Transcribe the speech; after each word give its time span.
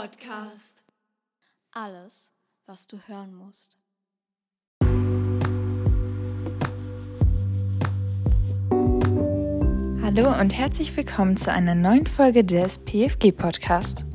Podcast. 0.00 0.82
Alles, 1.74 2.30
was 2.64 2.86
du 2.86 2.96
hören 3.06 3.34
musst. 3.34 3.76
Hallo 10.02 10.40
und 10.40 10.56
herzlich 10.56 10.96
willkommen 10.96 11.36
zu 11.36 11.52
einer 11.52 11.74
neuen 11.74 12.06
Folge 12.06 12.44
des 12.44 12.78
PFG 12.78 13.32
Podcast. 13.32 14.06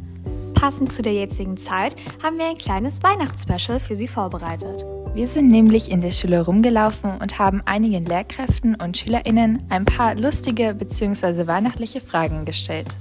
Passend 0.55 0.91
zu 0.91 1.03
der 1.03 1.13
jetzigen 1.13 1.55
Zeit 1.55 1.95
haben 2.23 2.39
wir 2.39 2.47
ein 2.47 2.57
kleines 2.57 3.03
Weihnachtsspecial 3.03 3.79
für 3.79 3.95
Sie 3.95 4.07
vorbereitet. 4.07 4.83
Wir 5.13 5.27
sind 5.27 5.49
nämlich 5.49 5.91
in 5.91 6.01
der 6.01 6.09
Schule 6.09 6.43
rumgelaufen 6.43 7.11
und 7.21 7.37
haben 7.37 7.61
einigen 7.63 8.07
Lehrkräften 8.07 8.73
und 8.73 8.97
SchülerInnen 8.97 9.61
ein 9.69 9.85
paar 9.85 10.15
lustige 10.15 10.73
bzw. 10.73 11.45
weihnachtliche 11.45 12.01
Fragen 12.01 12.43
gestellt. 12.43 12.97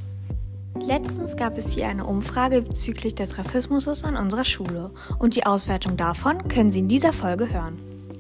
Letztens 0.81 1.37
gab 1.37 1.57
es 1.57 1.73
hier 1.73 1.89
eine 1.89 2.05
Umfrage 2.05 2.63
bezüglich 2.63 3.15
des 3.15 3.39
Rassismus 3.39 4.05
an 4.05 4.17
unserer 4.17 4.45
Schule 4.45 4.91
und 5.19 5.37
die 5.37 5.47
Auswertung 5.47 5.97
davon 5.97 6.49
können 6.49 6.71
Sie 6.71 6.81
in 6.81 6.89
dieser 6.89 7.13
Folge 7.13 7.53
hören. 7.53 7.79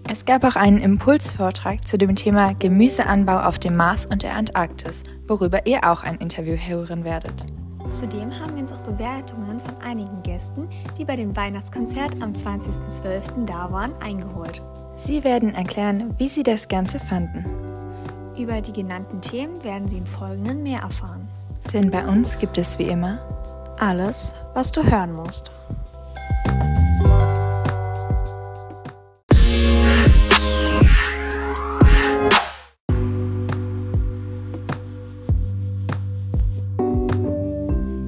Es 0.08 0.24
gab 0.24 0.44
auch 0.44 0.54
einen 0.54 0.78
Impulsvortrag 0.78 1.86
zu 1.86 1.98
dem 1.98 2.14
Thema 2.14 2.54
Gemüseanbau 2.54 3.40
auf 3.40 3.58
dem 3.58 3.76
Mars 3.76 4.06
und 4.06 4.22
der 4.22 4.34
Antarktis, 4.34 5.02
worüber 5.26 5.66
ihr 5.66 5.90
auch 5.90 6.02
ein 6.04 6.16
Interview 6.18 6.56
hören 6.56 7.04
werdet. 7.04 7.46
Zudem 7.92 8.30
haben 8.38 8.54
wir 8.54 8.62
uns 8.62 8.72
auch 8.72 8.82
Bewertungen 8.82 9.60
von 9.60 9.76
einigen 9.78 10.22
Gästen, 10.22 10.68
die 10.98 11.04
bei 11.04 11.16
dem 11.16 11.34
Weihnachtskonzert 11.36 12.22
am 12.22 12.32
20.12. 12.32 13.46
da 13.46 13.70
waren, 13.72 13.92
eingeholt. 14.04 14.62
Sie 14.96 15.24
werden 15.24 15.54
erklären, 15.54 16.14
wie 16.18 16.28
sie 16.28 16.42
das 16.42 16.68
Ganze 16.68 16.98
fanden. 16.98 17.44
Über 18.36 18.60
die 18.60 18.72
genannten 18.72 19.20
Themen 19.20 19.62
werden 19.62 19.88
Sie 19.88 19.98
im 19.98 20.06
Folgenden 20.06 20.62
mehr 20.62 20.80
erfahren. 20.80 21.23
Denn 21.72 21.90
bei 21.90 22.06
uns 22.06 22.38
gibt 22.38 22.58
es 22.58 22.78
wie 22.78 22.84
immer 22.84 23.18
Alles, 23.78 24.32
was 24.54 24.70
du 24.70 24.82
hören 24.84 25.12
musst. 25.12 25.50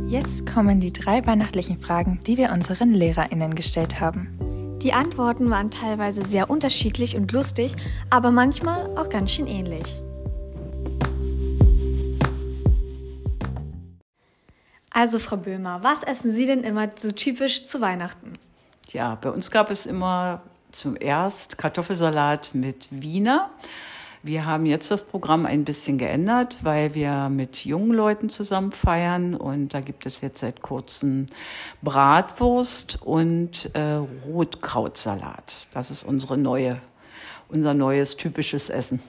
Jetzt 0.08 0.46
kommen 0.46 0.80
die 0.80 0.92
drei 0.92 1.26
weihnachtlichen 1.26 1.78
Fragen, 1.78 2.20
die 2.26 2.36
wir 2.36 2.50
unseren 2.52 2.92
LehrerInnen 2.94 3.54
gestellt 3.54 4.00
haben. 4.00 4.78
Die 4.82 4.92
Antworten 4.92 5.50
waren 5.50 5.70
teilweise 5.70 6.24
sehr 6.24 6.48
unterschiedlich 6.48 7.16
und 7.16 7.32
lustig, 7.32 7.74
aber 8.08 8.30
manchmal 8.30 8.96
auch 8.96 9.08
ganz 9.08 9.32
schön 9.32 9.46
ähnlich. 9.46 9.96
Also, 14.98 15.18
Frau 15.18 15.36
Böhmer, 15.36 15.82
was 15.82 16.02
essen 16.02 16.32
Sie 16.32 16.46
denn 16.46 16.64
immer 16.64 16.88
so 16.96 17.10
typisch 17.10 17.66
zu 17.66 17.82
Weihnachten? 17.82 18.32
Ja, 18.92 19.16
bei 19.16 19.28
uns 19.28 19.50
gab 19.50 19.70
es 19.70 19.84
immer 19.84 20.40
zuerst 20.72 21.58
Kartoffelsalat 21.58 22.54
mit 22.54 22.88
Wiener. 22.90 23.50
Wir 24.22 24.46
haben 24.46 24.64
jetzt 24.64 24.90
das 24.90 25.02
Programm 25.02 25.44
ein 25.44 25.66
bisschen 25.66 25.98
geändert, 25.98 26.60
weil 26.62 26.94
wir 26.94 27.28
mit 27.28 27.66
jungen 27.66 27.92
Leuten 27.92 28.30
zusammen 28.30 28.72
feiern 28.72 29.34
und 29.34 29.74
da 29.74 29.82
gibt 29.82 30.06
es 30.06 30.22
jetzt 30.22 30.40
seit 30.40 30.62
kurzem 30.62 31.26
Bratwurst 31.82 33.02
und 33.02 33.68
äh, 33.74 34.00
Rotkrautsalat. 34.26 35.66
Das 35.74 35.90
ist 35.90 36.04
unsere 36.04 36.38
neue, 36.38 36.80
unser 37.50 37.74
neues 37.74 38.16
typisches 38.16 38.70
Essen. 38.70 39.00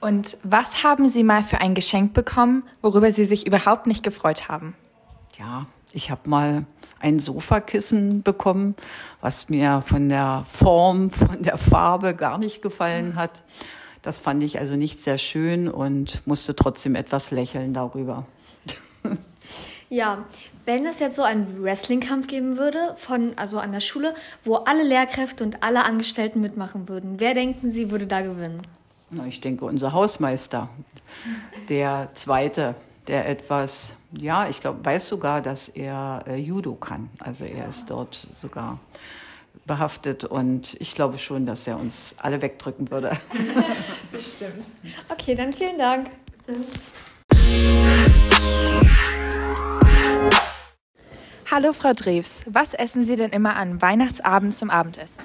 Und 0.00 0.36
was 0.44 0.84
haben 0.84 1.08
Sie 1.08 1.24
mal 1.24 1.42
für 1.42 1.60
ein 1.60 1.74
Geschenk 1.74 2.12
bekommen, 2.12 2.62
worüber 2.80 3.10
Sie 3.10 3.24
sich 3.24 3.44
überhaupt 3.44 3.88
nicht 3.88 4.04
gefreut 4.04 4.48
haben? 4.48 4.76
Ja, 5.40 5.64
ich 5.92 6.10
habe 6.10 6.28
mal 6.28 6.66
ein 7.00 7.18
Sofakissen 7.18 8.22
bekommen, 8.22 8.76
was 9.22 9.48
mir 9.48 9.82
von 9.86 10.10
der 10.10 10.44
Form, 10.46 11.10
von 11.10 11.42
der 11.42 11.56
Farbe 11.56 12.14
gar 12.14 12.36
nicht 12.36 12.60
gefallen 12.60 13.16
hat. 13.16 13.42
Das 14.02 14.18
fand 14.18 14.42
ich 14.42 14.58
also 14.58 14.76
nicht 14.76 15.02
sehr 15.02 15.16
schön 15.16 15.66
und 15.68 16.26
musste 16.26 16.54
trotzdem 16.54 16.94
etwas 16.94 17.30
lächeln 17.30 17.74
darüber. 17.74 18.26
Ja, 19.92 20.24
wenn 20.66 20.86
es 20.86 21.00
jetzt 21.00 21.16
so 21.16 21.22
einen 21.22 21.64
Wrestling-Kampf 21.64 22.28
geben 22.28 22.56
würde, 22.56 22.94
von, 22.96 23.32
also 23.34 23.58
an 23.58 23.72
der 23.72 23.80
Schule, 23.80 24.14
wo 24.44 24.54
alle 24.54 24.84
Lehrkräfte 24.84 25.42
und 25.42 25.64
alle 25.64 25.84
Angestellten 25.84 26.40
mitmachen 26.40 26.88
würden, 26.88 27.18
wer 27.18 27.34
denken 27.34 27.72
Sie, 27.72 27.90
würde 27.90 28.06
da 28.06 28.20
gewinnen? 28.20 28.62
Na, 29.10 29.26
ich 29.26 29.40
denke, 29.40 29.64
unser 29.64 29.92
Hausmeister, 29.92 30.68
der 31.68 32.10
zweite, 32.14 32.76
der 33.10 33.28
etwas, 33.28 33.92
ja, 34.16 34.48
ich 34.48 34.60
glaube, 34.60 34.84
weiß 34.84 35.08
sogar, 35.08 35.42
dass 35.42 35.68
er 35.68 36.22
äh, 36.28 36.36
Judo 36.36 36.76
kann. 36.76 37.10
Also 37.18 37.44
er 37.44 37.66
ist 37.66 37.90
dort 37.90 38.28
sogar 38.32 38.78
behaftet 39.66 40.24
und 40.24 40.76
ich 40.80 40.94
glaube 40.94 41.18
schon, 41.18 41.44
dass 41.44 41.66
er 41.66 41.76
uns 41.76 42.14
alle 42.18 42.40
wegdrücken 42.40 42.88
würde. 42.92 43.10
Bestimmt. 44.12 44.70
Okay, 45.08 45.34
dann 45.34 45.52
vielen 45.52 45.76
Dank. 45.76 46.10
Hallo 51.50 51.72
Frau 51.72 51.92
Drews, 51.92 52.44
was 52.46 52.74
essen 52.74 53.02
Sie 53.02 53.16
denn 53.16 53.30
immer 53.30 53.56
an 53.56 53.82
Weihnachtsabend 53.82 54.54
zum 54.54 54.70
Abendessen? 54.70 55.20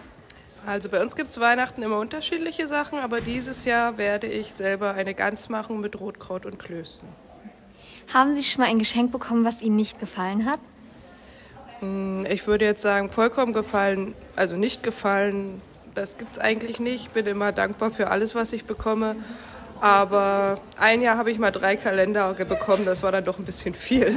Also 0.65 0.89
bei 0.89 1.03
uns 1.03 1.15
gibt 1.15 1.29
es 1.29 1.39
Weihnachten 1.39 1.83
immer 1.83 1.99
unterschiedliche 1.99 2.67
Sachen, 2.67 2.97
aber 2.97 3.21
dieses 3.21 3.65
Jahr 3.65 3.99
werde 3.99 4.25
ich 4.25 4.53
selber 4.53 4.95
eine 4.95 5.13
Gans 5.13 5.49
machen 5.49 5.79
mit 5.79 5.99
Rotkraut 5.99 6.47
und 6.47 6.57
Klößen. 6.57 7.07
Haben 8.13 8.33
Sie 8.35 8.43
schon 8.43 8.61
mal 8.61 8.69
ein 8.69 8.79
Geschenk 8.79 9.11
bekommen, 9.11 9.45
was 9.45 9.61
Ihnen 9.61 9.75
nicht 9.75 9.99
gefallen 9.99 10.45
hat? 10.45 10.59
Ich 12.29 12.47
würde 12.47 12.65
jetzt 12.65 12.81
sagen, 12.81 13.11
vollkommen 13.11 13.53
gefallen, 13.53 14.13
also 14.35 14.55
nicht 14.55 14.81
gefallen, 14.81 15.61
das 15.93 16.17
gibt 16.17 16.37
es 16.37 16.39
eigentlich 16.39 16.79
nicht. 16.79 17.05
Ich 17.05 17.09
bin 17.09 17.25
immer 17.27 17.51
dankbar 17.51 17.91
für 17.91 18.09
alles, 18.09 18.33
was 18.33 18.53
ich 18.53 18.65
bekomme. 18.65 19.15
Aber 19.81 20.59
ein 20.79 21.01
Jahr 21.01 21.17
habe 21.17 21.31
ich 21.31 21.37
mal 21.37 21.51
drei 21.51 21.75
Kalender 21.75 22.33
bekommen, 22.33 22.85
das 22.85 23.03
war 23.03 23.11
dann 23.11 23.25
doch 23.25 23.39
ein 23.39 23.45
bisschen 23.45 23.73
viel. 23.73 24.15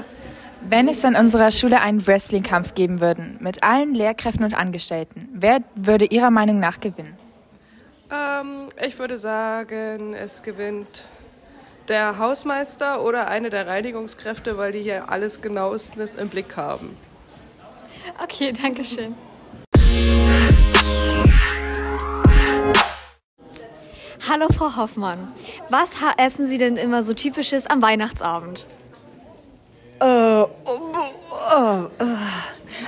Wenn 0.68 0.88
es 0.88 1.04
an 1.06 1.16
unserer 1.16 1.50
Schule 1.50 1.80
einen 1.80 2.06
Wrestling-Kampf 2.06 2.74
geben 2.74 3.00
würde, 3.00 3.36
mit 3.40 3.62
allen 3.62 3.94
Lehrkräften 3.94 4.44
und 4.44 4.54
Angestellten, 4.54 5.28
wer 5.32 5.62
würde 5.74 6.04
Ihrer 6.04 6.30
Meinung 6.30 6.60
nach 6.60 6.80
gewinnen? 6.80 7.16
ähm, 8.10 8.68
ich 8.84 8.98
würde 8.98 9.18
sagen, 9.18 10.14
es 10.14 10.42
gewinnt 10.42 11.04
der 11.90 12.18
Hausmeister 12.18 13.02
oder 13.02 13.28
eine 13.28 13.50
der 13.50 13.66
Reinigungskräfte, 13.66 14.56
weil 14.56 14.70
die 14.70 14.80
hier 14.80 15.10
alles 15.10 15.42
genauestens 15.42 16.14
im 16.14 16.28
Blick 16.28 16.56
haben. 16.56 16.96
Okay, 18.22 18.52
danke 18.52 18.84
schön. 18.84 19.16
Hallo 24.28 24.46
Frau 24.56 24.76
Hoffmann, 24.76 25.32
was 25.68 25.94
essen 26.16 26.46
Sie 26.46 26.58
denn 26.58 26.76
immer 26.76 27.02
so 27.02 27.12
typisches 27.12 27.66
am 27.66 27.82
Weihnachtsabend? 27.82 28.64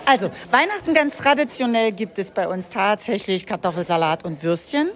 Also, 0.07 0.31
Weihnachten 0.53 0.95
ganz 0.95 1.17
traditionell 1.17 1.91
gibt 1.91 2.21
es 2.21 2.31
bei 2.31 2.47
uns 2.47 2.69
tatsächlich 2.69 3.47
Kartoffelsalat 3.47 4.25
und 4.25 4.45
Würstchen 4.45 4.91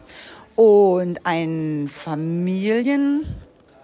und 0.54 1.26
ein 1.26 1.90
Familien, 1.92 3.26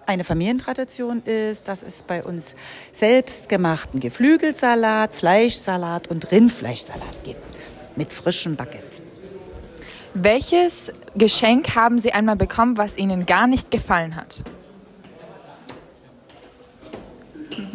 eine 0.07 0.25
Familientradition 0.25 1.23
ist, 1.23 1.69
dass 1.69 1.83
es 1.83 2.03
bei 2.03 2.23
uns 2.23 2.55
selbstgemachten 2.93 4.01
Geflügelsalat, 4.01 5.15
Fleischsalat 5.15 6.09
und 6.09 6.31
Rindfleischsalat 6.31 7.25
gibt 7.25 7.43
mit 7.97 8.13
frischem 8.13 8.57
Baguette. 8.57 9.03
Welches 10.15 10.93
Geschenk 11.15 11.75
haben 11.75 11.99
Sie 11.99 12.13
einmal 12.13 12.37
bekommen, 12.37 12.77
was 12.77 12.99
Ihnen 12.99 13.25
gar 13.25 13.47
nicht 13.47 13.71
gefallen 13.71 14.15
hat? 14.17 14.43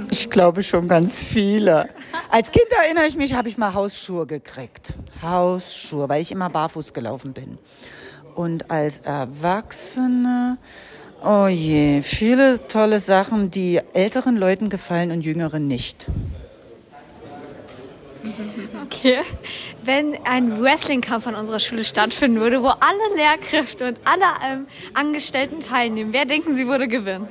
Ich 0.09 0.29
glaube 0.29 0.63
schon 0.63 0.87
ganz 0.87 1.23
viele. 1.23 1.89
Als 2.29 2.51
Kind 2.51 2.67
erinnere 2.83 3.05
ich 3.07 3.15
mich, 3.15 3.33
habe 3.33 3.49
ich 3.49 3.57
mal 3.57 3.73
Hausschuhe 3.73 4.25
gekriegt. 4.25 4.93
Hausschuhe, 5.21 6.07
weil 6.09 6.21
ich 6.21 6.31
immer 6.31 6.49
barfuß 6.49 6.93
gelaufen 6.93 7.33
bin. 7.33 7.57
Und 8.35 8.69
als 8.69 8.99
Erwachsene, 8.99 10.57
oh 11.23 11.47
je, 11.47 12.01
viele 12.01 12.67
tolle 12.67 12.99
Sachen, 12.99 13.51
die 13.51 13.81
älteren 13.93 14.37
Leuten 14.37 14.69
gefallen 14.69 15.11
und 15.11 15.21
jüngeren 15.21 15.67
nicht. 15.67 16.07
Okay. 18.83 19.19
Wenn 19.83 20.17
ein 20.25 20.61
Wrestling-Kampf 20.61 21.27
an 21.27 21.35
unserer 21.35 21.59
Schule 21.59 21.83
stattfinden 21.83 22.39
würde, 22.39 22.61
wo 22.61 22.67
alle 22.67 23.15
Lehrkräfte 23.15 23.87
und 23.89 23.99
alle 24.03 24.25
ähm, 24.45 24.67
Angestellten 24.93 25.59
teilnehmen, 25.59 26.13
wer 26.13 26.25
denken 26.25 26.55
Sie 26.55 26.67
würde 26.67 26.87
gewinnen? 26.87 27.27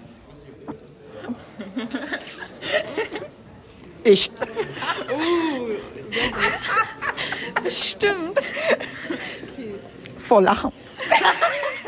Ich. 4.06 4.30
Stimmt. 7.68 8.38
Vor 10.16 10.42
Lachen. 10.42 10.70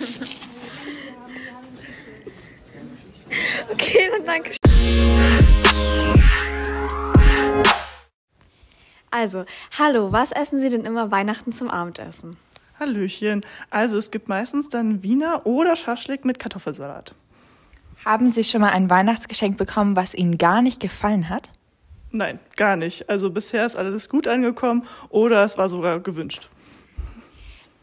okay, 3.72 4.10
dann 4.10 4.26
danke. 4.26 4.56
Also, 9.10 9.44
hallo, 9.78 10.12
was 10.12 10.32
essen 10.32 10.60
Sie 10.60 10.68
denn 10.68 10.84
immer 10.84 11.10
Weihnachten 11.10 11.52
zum 11.52 11.68
Abendessen? 11.68 12.36
Hallöchen. 12.78 13.44
Also, 13.68 13.98
es 13.98 14.10
gibt 14.10 14.28
meistens 14.28 14.68
dann 14.68 15.02
Wiener 15.02 15.46
oder 15.46 15.76
Schaschlik 15.76 16.24
mit 16.24 16.38
Kartoffelsalat. 16.38 17.14
Haben 18.04 18.28
Sie 18.28 18.44
schon 18.44 18.62
mal 18.62 18.70
ein 18.70 18.88
Weihnachtsgeschenk 18.88 19.58
bekommen, 19.58 19.96
was 19.96 20.14
Ihnen 20.14 20.38
gar 20.38 20.62
nicht 20.62 20.80
gefallen 20.80 21.28
hat? 21.28 21.50
Nein, 22.12 22.40
gar 22.56 22.76
nicht. 22.76 23.08
Also 23.08 23.30
bisher 23.30 23.64
ist 23.64 23.76
alles 23.76 24.08
gut 24.08 24.26
angekommen 24.26 24.84
oder 25.10 25.44
es 25.44 25.58
war 25.58 25.68
sogar 25.68 26.00
gewünscht. 26.00 26.48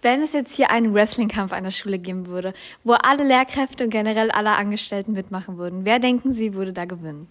Wenn 0.01 0.21
es 0.21 0.33
jetzt 0.33 0.55
hier 0.55 0.69
einen 0.69 0.94
Wrestling-Kampf 0.94 1.53
an 1.53 1.63
der 1.63 1.71
Schule 1.71 1.97
geben 1.97 2.27
würde, 2.27 2.53
wo 2.83 2.94
alle 2.94 3.23
Lehrkräfte 3.23 3.85
und 3.85 3.89
generell 3.89 4.29
alle 4.31 4.51
Angestellten 4.51 5.13
mitmachen 5.13 5.57
würden, 5.57 5.85
wer 5.85 5.99
denken 5.99 6.31
Sie 6.31 6.53
würde 6.53 6.71
da 6.73 6.85
gewinnen? 6.85 7.27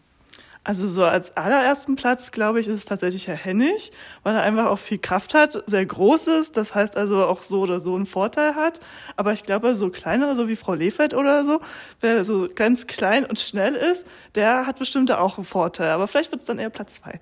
Also 0.67 0.89
so 0.89 1.05
als 1.05 1.37
allerersten 1.37 1.95
Platz, 1.95 2.33
glaube 2.33 2.59
ich, 2.59 2.67
ist 2.67 2.75
es 2.75 2.85
tatsächlich 2.87 3.29
Herr 3.29 3.37
Hennig, 3.37 3.93
weil 4.25 4.35
er 4.35 4.43
einfach 4.43 4.67
auch 4.67 4.81
viel 4.81 4.99
Kraft 4.99 5.33
hat, 5.33 5.63
sehr 5.67 5.87
groß 5.87 6.27
ist, 6.27 6.57
das 6.57 6.75
heißt 6.75 6.97
also 6.97 7.25
auch 7.25 7.45
so 7.45 7.61
oder 7.61 7.79
so 7.79 7.95
einen 7.95 8.05
Vorteil 8.05 8.57
hat. 8.57 8.81
Aber 9.15 9.33
ich 9.33 9.45
glaube, 9.45 9.77
so 9.77 9.91
kleinere, 9.91 10.35
so 10.35 10.49
wie 10.49 10.57
Frau 10.57 10.75
Lefeld 10.75 11.15
oder 11.15 11.45
so, 11.45 11.61
wer 12.01 12.25
so 12.25 12.49
ganz 12.53 12.89
klein 12.89 13.25
und 13.25 13.39
schnell 13.39 13.77
ist, 13.77 14.09
der 14.35 14.67
hat 14.67 14.81
bestimmt 14.81 15.13
auch 15.13 15.39
einen 15.39 15.47
Vorteil. 15.47 15.91
Aber 15.91 16.09
vielleicht 16.09 16.33
wird 16.33 16.41
es 16.41 16.47
dann 16.49 16.59
eher 16.59 16.71
Platz 16.71 16.97
zwei. 16.97 17.21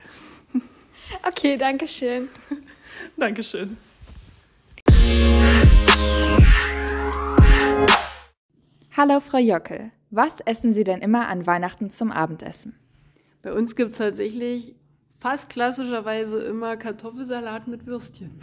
Okay, 1.28 1.58
danke 1.58 1.86
schön. 1.86 2.30
Dankeschön. 3.18 3.76
Hallo 8.96 9.18
Frau 9.18 9.38
Jockel, 9.38 9.90
was 10.10 10.38
essen 10.38 10.72
Sie 10.72 10.84
denn 10.84 11.00
immer 11.00 11.26
an 11.26 11.48
Weihnachten 11.48 11.90
zum 11.90 12.12
Abendessen? 12.12 12.78
Bei 13.42 13.52
uns 13.52 13.74
gibt 13.74 13.90
es 13.90 13.98
tatsächlich 13.98 14.76
fast 15.18 15.48
klassischerweise 15.48 16.38
immer 16.38 16.76
Kartoffelsalat 16.76 17.66
mit 17.66 17.86
Würstchen. 17.86 18.38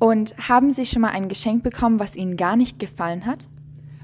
Und 0.00 0.36
haben 0.48 0.72
Sie 0.72 0.84
schon 0.84 1.02
mal 1.02 1.10
ein 1.10 1.28
Geschenk 1.28 1.62
bekommen, 1.62 2.00
was 2.00 2.16
Ihnen 2.16 2.36
gar 2.36 2.56
nicht 2.56 2.80
gefallen 2.80 3.24
hat? 3.24 3.48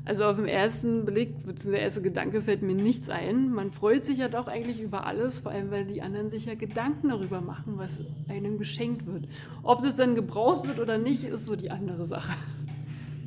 Also 0.05 0.25
auf 0.25 0.37
dem 0.37 0.47
ersten 0.47 1.05
Blick, 1.05 1.45
beziehungsweise 1.47 1.71
der 1.71 1.81
erste 1.81 2.03
Gedanke 2.03 2.43
fällt 2.43 2.63
mir 2.63 2.75
nichts 2.75 3.09
ein. 3.09 3.53
Man 3.53 3.71
freut 3.71 4.05
sich 4.05 4.19
ja 4.19 4.29
doch 4.29 4.49
eigentlich 4.49 4.81
über 4.81 5.07
alles, 5.07 5.39
vor 5.39 5.53
allem 5.53 5.71
weil 5.71 5.85
die 5.85 6.03
anderen 6.03 6.29
sich 6.29 6.47
ja 6.47 6.55
Gedanken 6.55 7.11
darüber 7.11 7.41
machen, 7.41 7.75
was 7.77 8.01
einem 8.29 8.59
geschenkt 8.59 9.07
wird. 9.07 9.29
Ob 9.63 9.83
das 9.83 9.95
dann 9.95 10.17
gebraucht 10.17 10.67
wird 10.67 10.81
oder 10.81 10.99
nicht, 10.99 11.23
ist 11.25 11.47
so 11.47 11.55
die 11.55 11.71
andere 11.71 12.07
Sache. 12.07 12.33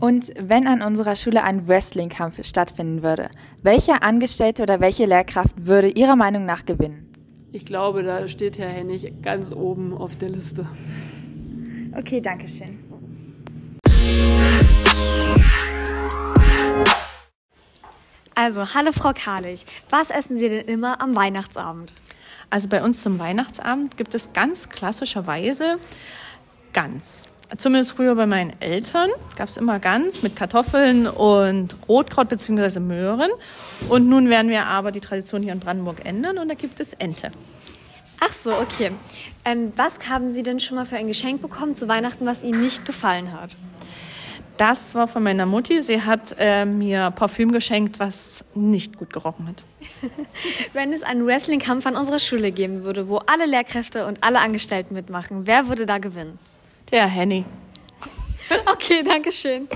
Und 0.02 0.34
wenn 0.38 0.68
an 0.68 0.82
unserer 0.82 1.16
Schule 1.16 1.44
ein 1.44 1.68
Wrestling-Kampf 1.70 2.44
stattfinden 2.46 3.02
würde, 3.02 3.30
welche 3.64 4.02
Angestellte 4.02 4.64
oder 4.64 4.82
welche 4.82 5.06
Lehrkraft 5.06 5.66
würde 5.66 5.88
Ihrer 5.88 6.18
Meinung 6.18 6.46
nach 6.46 6.66
gewinnen? 6.66 7.10
Ich 7.54 7.66
glaube, 7.66 8.04
da 8.04 8.28
steht 8.28 8.60
Herr 8.60 8.68
Hennig 8.68 9.22
ganz 9.22 9.54
oben 9.54 9.94
auf 9.94 10.18
der 10.18 10.28
Liste. 10.28 10.68
Okay, 11.98 12.20
danke 12.20 12.50
schön. 12.50 12.80
Also, 18.46 18.76
hallo 18.76 18.92
Frau 18.92 19.12
Karlich, 19.12 19.66
was 19.90 20.12
essen 20.12 20.38
Sie 20.38 20.48
denn 20.48 20.68
immer 20.68 21.02
am 21.02 21.16
Weihnachtsabend? 21.16 21.92
Also 22.52 22.68
bei 22.70 22.84
uns 22.84 23.02
zum 23.02 23.18
Weihnachtsabend 23.18 23.98
gibt 23.98 24.14
es 24.14 24.34
ganz 24.34 24.70
klassischerweise 24.70 25.80
Gans. 26.72 27.28
Zumindest 27.58 27.94
früher 27.94 28.14
bei 28.14 28.28
meinen 28.28 28.54
Eltern 28.62 29.10
gab 29.36 29.50
es 29.50 29.58
immer 29.58 29.80
Gans 29.80 30.22
mit 30.22 30.36
Kartoffeln 30.36 31.08
und 31.08 31.76
Rotkraut 31.90 32.30
bzw. 32.30 32.82
Möhren. 32.82 33.32
Und 33.90 34.08
nun 34.08 34.30
werden 34.30 34.52
wir 34.52 34.68
aber 34.68 34.92
die 34.92 35.02
Tradition 35.02 35.42
hier 35.42 35.54
in 35.54 35.60
Brandenburg 35.60 36.06
ändern 36.06 36.38
und 36.38 36.48
da 36.48 36.54
gibt 36.54 36.80
es 36.80 36.94
Ente. 36.94 37.32
Ach 38.20 38.32
so, 38.32 38.54
okay. 38.54 38.92
Ähm, 39.44 39.74
was 39.76 39.98
haben 40.08 40.30
Sie 40.30 40.44
denn 40.44 40.60
schon 40.60 40.76
mal 40.76 40.86
für 40.86 40.98
ein 40.98 41.08
Geschenk 41.08 41.42
bekommen 41.42 41.74
zu 41.74 41.88
Weihnachten, 41.88 42.28
was 42.28 42.44
Ihnen 42.44 42.62
nicht 42.62 42.86
gefallen 42.86 43.34
hat? 43.34 43.50
Das 44.58 44.96
war 44.96 45.10
von 45.10 45.24
meiner 45.24 45.46
Mutti. 45.46 45.82
Sie 45.82 46.02
hat 46.02 46.36
äh, 46.40 46.66
mir 46.66 47.12
Parfüm 47.12 47.52
geschenkt, 47.52 48.00
was 48.00 48.46
nicht 48.54 48.98
gut 48.98 49.12
gerochen 49.12 49.48
hat. 49.48 49.66
Wenn 50.74 50.94
es 50.94 51.04
einen 51.04 51.26
Wrestling-Kampf 51.26 51.86
an 51.86 51.98
unserer 51.98 52.20
Schule 52.20 52.52
geben 52.52 52.86
würde, 52.86 53.10
wo 53.10 53.18
alle 53.18 53.46
Lehrkräfte 53.46 54.06
und 54.06 54.24
alle 54.24 54.40
Angestellten 54.40 54.94
mitmachen, 54.94 55.46
wer 55.46 55.68
würde 55.68 55.86
da 55.86 55.98
gewinnen? 55.98 56.40
Der 56.92 57.08
Henny. 57.08 57.46
Okay, 58.72 59.02
danke 59.04 59.32
schön. 59.32 59.68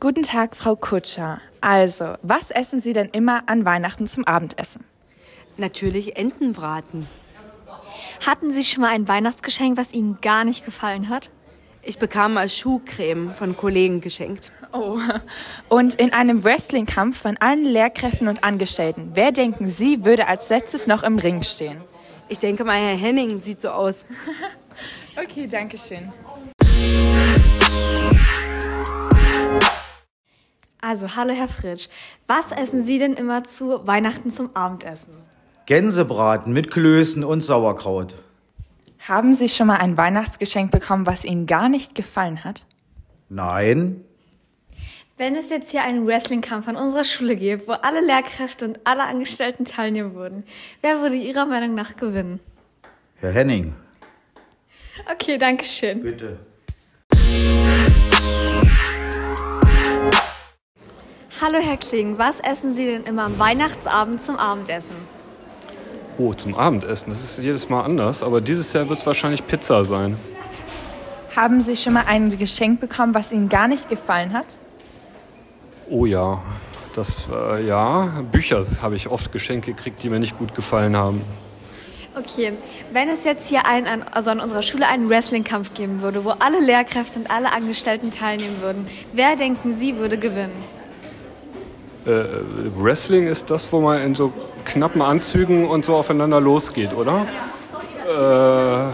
Guten 0.00 0.24
Tag, 0.24 0.56
Frau 0.56 0.74
Kutscher. 0.74 1.40
Also, 1.60 2.14
was 2.22 2.50
essen 2.50 2.80
Sie 2.80 2.92
denn 2.92 3.08
immer 3.12 3.44
an 3.46 3.64
Weihnachten 3.64 4.08
zum 4.08 4.26
Abendessen? 4.26 4.84
Natürlich 5.56 6.16
Entenbraten. 6.16 7.06
Hatten 8.26 8.52
Sie 8.52 8.64
schon 8.64 8.82
mal 8.82 8.90
ein 8.90 9.08
Weihnachtsgeschenk, 9.08 9.78
was 9.78 9.92
Ihnen 9.92 10.18
gar 10.20 10.44
nicht 10.44 10.64
gefallen 10.64 11.08
hat? 11.08 11.30
Ich 11.82 11.98
bekam 11.98 12.34
mal 12.34 12.50
Schuhcreme 12.50 13.32
von 13.32 13.56
Kollegen 13.56 14.02
geschenkt. 14.02 14.52
Oh. 14.72 14.98
Und 15.70 15.94
in 15.94 16.12
einem 16.12 16.44
Wrestling-Kampf 16.44 17.18
von 17.22 17.38
allen 17.38 17.64
Lehrkräften 17.64 18.28
und 18.28 18.44
Angestellten, 18.44 19.12
wer 19.14 19.32
denken 19.32 19.68
Sie, 19.68 20.04
würde 20.04 20.28
als 20.28 20.50
letztes 20.50 20.86
noch 20.86 21.02
im 21.02 21.18
Ring 21.18 21.42
stehen? 21.42 21.80
Ich 22.28 22.38
denke 22.38 22.64
mal, 22.64 22.76
Herr 22.76 22.96
Henning 22.96 23.38
sieht 23.38 23.60
so 23.60 23.70
aus. 23.70 24.04
Okay, 25.16 25.48
danke 25.48 25.76
schön. 25.76 26.10
Also, 30.80 31.14
hallo 31.16 31.34
Herr 31.34 31.48
Fritsch. 31.48 31.88
Was 32.26 32.52
essen 32.52 32.82
Sie 32.84 32.98
denn 32.98 33.14
immer 33.14 33.44
zu 33.44 33.86
Weihnachten 33.86 34.30
zum 34.30 34.54
Abendessen? 34.54 35.12
Gänsebraten 35.74 36.52
mit 36.52 36.68
Klößen 36.72 37.22
und 37.22 37.42
Sauerkraut. 37.42 38.16
Haben 39.06 39.34
Sie 39.34 39.48
schon 39.48 39.68
mal 39.68 39.76
ein 39.76 39.96
Weihnachtsgeschenk 39.96 40.72
bekommen, 40.72 41.06
was 41.06 41.24
Ihnen 41.24 41.46
gar 41.46 41.68
nicht 41.68 41.94
gefallen 41.94 42.42
hat? 42.42 42.66
Nein. 43.28 44.02
Wenn 45.16 45.36
es 45.36 45.48
jetzt 45.48 45.70
hier 45.70 45.82
einen 45.84 46.08
Wrestling-Kampf 46.08 46.66
an 46.66 46.74
unserer 46.74 47.04
Schule 47.04 47.36
gibt, 47.36 47.68
wo 47.68 47.72
alle 47.74 48.04
Lehrkräfte 48.04 48.64
und 48.64 48.80
alle 48.82 49.04
Angestellten 49.04 49.64
teilnehmen 49.64 50.16
würden, 50.16 50.42
wer 50.82 51.02
würde 51.02 51.14
Ihrer 51.14 51.46
Meinung 51.46 51.76
nach 51.76 51.94
gewinnen? 51.94 52.40
Herr 53.20 53.30
Henning, 53.30 53.72
Okay, 55.12 55.38
danke 55.38 55.64
schön. 55.64 56.02
bitte. 56.02 56.40
Hallo 61.40 61.58
Herr 61.60 61.76
Kling, 61.76 62.18
was 62.18 62.40
essen 62.40 62.72
Sie 62.74 62.86
denn 62.86 63.04
immer 63.04 63.22
am 63.22 63.38
Weihnachtsabend 63.38 64.20
zum 64.20 64.34
Abendessen? 64.36 64.96
Oh, 66.20 66.34
zum 66.34 66.54
Abendessen. 66.54 67.08
Das 67.08 67.24
ist 67.24 67.42
jedes 67.42 67.70
Mal 67.70 67.82
anders, 67.82 68.22
aber 68.22 68.42
dieses 68.42 68.74
Jahr 68.74 68.86
wird 68.90 68.98
es 68.98 69.06
wahrscheinlich 69.06 69.46
Pizza 69.46 69.86
sein. 69.86 70.18
Haben 71.34 71.62
Sie 71.62 71.74
schon 71.76 71.94
mal 71.94 72.04
ein 72.06 72.36
Geschenk 72.36 72.78
bekommen, 72.78 73.14
was 73.14 73.32
Ihnen 73.32 73.48
gar 73.48 73.68
nicht 73.68 73.88
gefallen 73.88 74.34
hat? 74.34 74.58
Oh 75.88 76.04
ja, 76.04 76.42
das 76.94 77.26
äh, 77.32 77.66
ja. 77.66 78.22
Bücher 78.30 78.62
habe 78.82 78.96
ich 78.96 79.08
oft 79.08 79.32
geschenkt 79.32 79.64
gekriegt, 79.64 80.02
die 80.02 80.10
mir 80.10 80.18
nicht 80.18 80.36
gut 80.36 80.54
gefallen 80.54 80.94
haben. 80.94 81.22
Okay, 82.14 82.52
wenn 82.92 83.08
es 83.08 83.24
jetzt 83.24 83.48
hier 83.48 83.64
einen, 83.64 83.86
an, 83.86 84.02
also 84.02 84.30
an 84.30 84.40
unserer 84.40 84.60
Schule 84.60 84.86
einen 84.88 85.08
Wrestling-Kampf 85.08 85.72
geben 85.72 86.02
würde, 86.02 86.26
wo 86.26 86.30
alle 86.30 86.60
Lehrkräfte 86.60 87.18
und 87.18 87.30
alle 87.30 87.50
Angestellten 87.50 88.10
teilnehmen 88.10 88.60
würden, 88.60 88.86
wer 89.14 89.36
denken 89.36 89.72
Sie 89.72 89.96
würde 89.96 90.18
gewinnen? 90.18 90.79
Äh, 92.06 92.24
Wrestling 92.76 93.26
ist 93.26 93.50
das, 93.50 93.70
wo 93.72 93.80
man 93.80 94.00
in 94.00 94.14
so 94.14 94.32
knappen 94.64 95.02
Anzügen 95.02 95.68
und 95.68 95.84
so 95.84 95.96
aufeinander 95.96 96.40
losgeht, 96.40 96.94
oder? 96.94 97.26
Äh, 98.08 98.90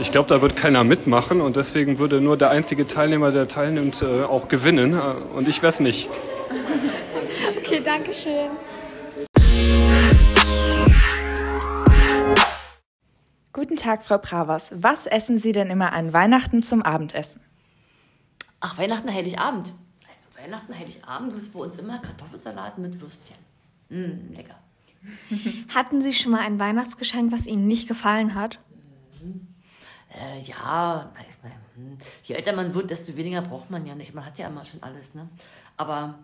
ich 0.00 0.10
glaube, 0.10 0.28
da 0.28 0.42
wird 0.42 0.56
keiner 0.56 0.82
mitmachen 0.82 1.40
und 1.40 1.54
deswegen 1.54 1.98
würde 1.98 2.20
nur 2.20 2.36
der 2.36 2.50
einzige 2.50 2.88
Teilnehmer, 2.88 3.30
der 3.30 3.46
teilnimmt, 3.46 4.02
äh, 4.02 4.24
auch 4.24 4.48
gewinnen. 4.48 4.94
Äh, 4.94 5.36
Und 5.36 5.46
ich 5.46 5.62
wär's 5.62 5.78
nicht. 5.78 6.10
Okay, 7.58 7.80
danke 7.84 8.12
schön. 8.12 8.50
Guten 13.52 13.76
Tag, 13.76 14.02
Frau 14.02 14.18
Pravers. 14.18 14.72
Was 14.74 15.06
essen 15.06 15.38
Sie 15.38 15.52
denn 15.52 15.70
immer 15.70 15.92
an 15.92 16.12
Weihnachten 16.12 16.62
zum 16.62 16.82
Abendessen? 16.82 17.42
Ach, 18.60 18.78
Weihnachten, 18.78 19.12
Heiligabend. 19.12 19.74
Weihnachten, 20.42 20.76
Heiligabend 20.76 21.30
gibt 21.30 21.42
es 21.42 21.52
bei 21.52 21.60
uns 21.60 21.76
immer 21.76 21.98
Kartoffelsalat 21.98 22.78
mit 22.78 23.00
Würstchen. 23.00 23.36
Mm, 23.90 24.34
lecker. 24.34 24.56
Hatten 25.74 26.00
Sie 26.00 26.12
schon 26.12 26.32
mal 26.32 26.40
ein 26.40 26.58
Weihnachtsgeschenk, 26.58 27.32
was 27.32 27.46
Ihnen 27.46 27.66
nicht 27.66 27.86
gefallen 27.86 28.34
hat? 28.34 28.58
Äh, 30.10 30.40
ja, 30.40 31.12
hm, 31.74 31.96
je 32.24 32.34
älter 32.34 32.52
man 32.54 32.74
wird, 32.74 32.90
desto 32.90 33.16
weniger 33.16 33.42
braucht 33.42 33.70
man 33.70 33.86
ja 33.86 33.94
nicht. 33.94 34.14
Man 34.14 34.26
hat 34.26 34.38
ja 34.38 34.48
immer 34.48 34.64
schon 34.64 34.82
alles, 34.82 35.14
ne? 35.14 35.28
Aber 35.76 36.18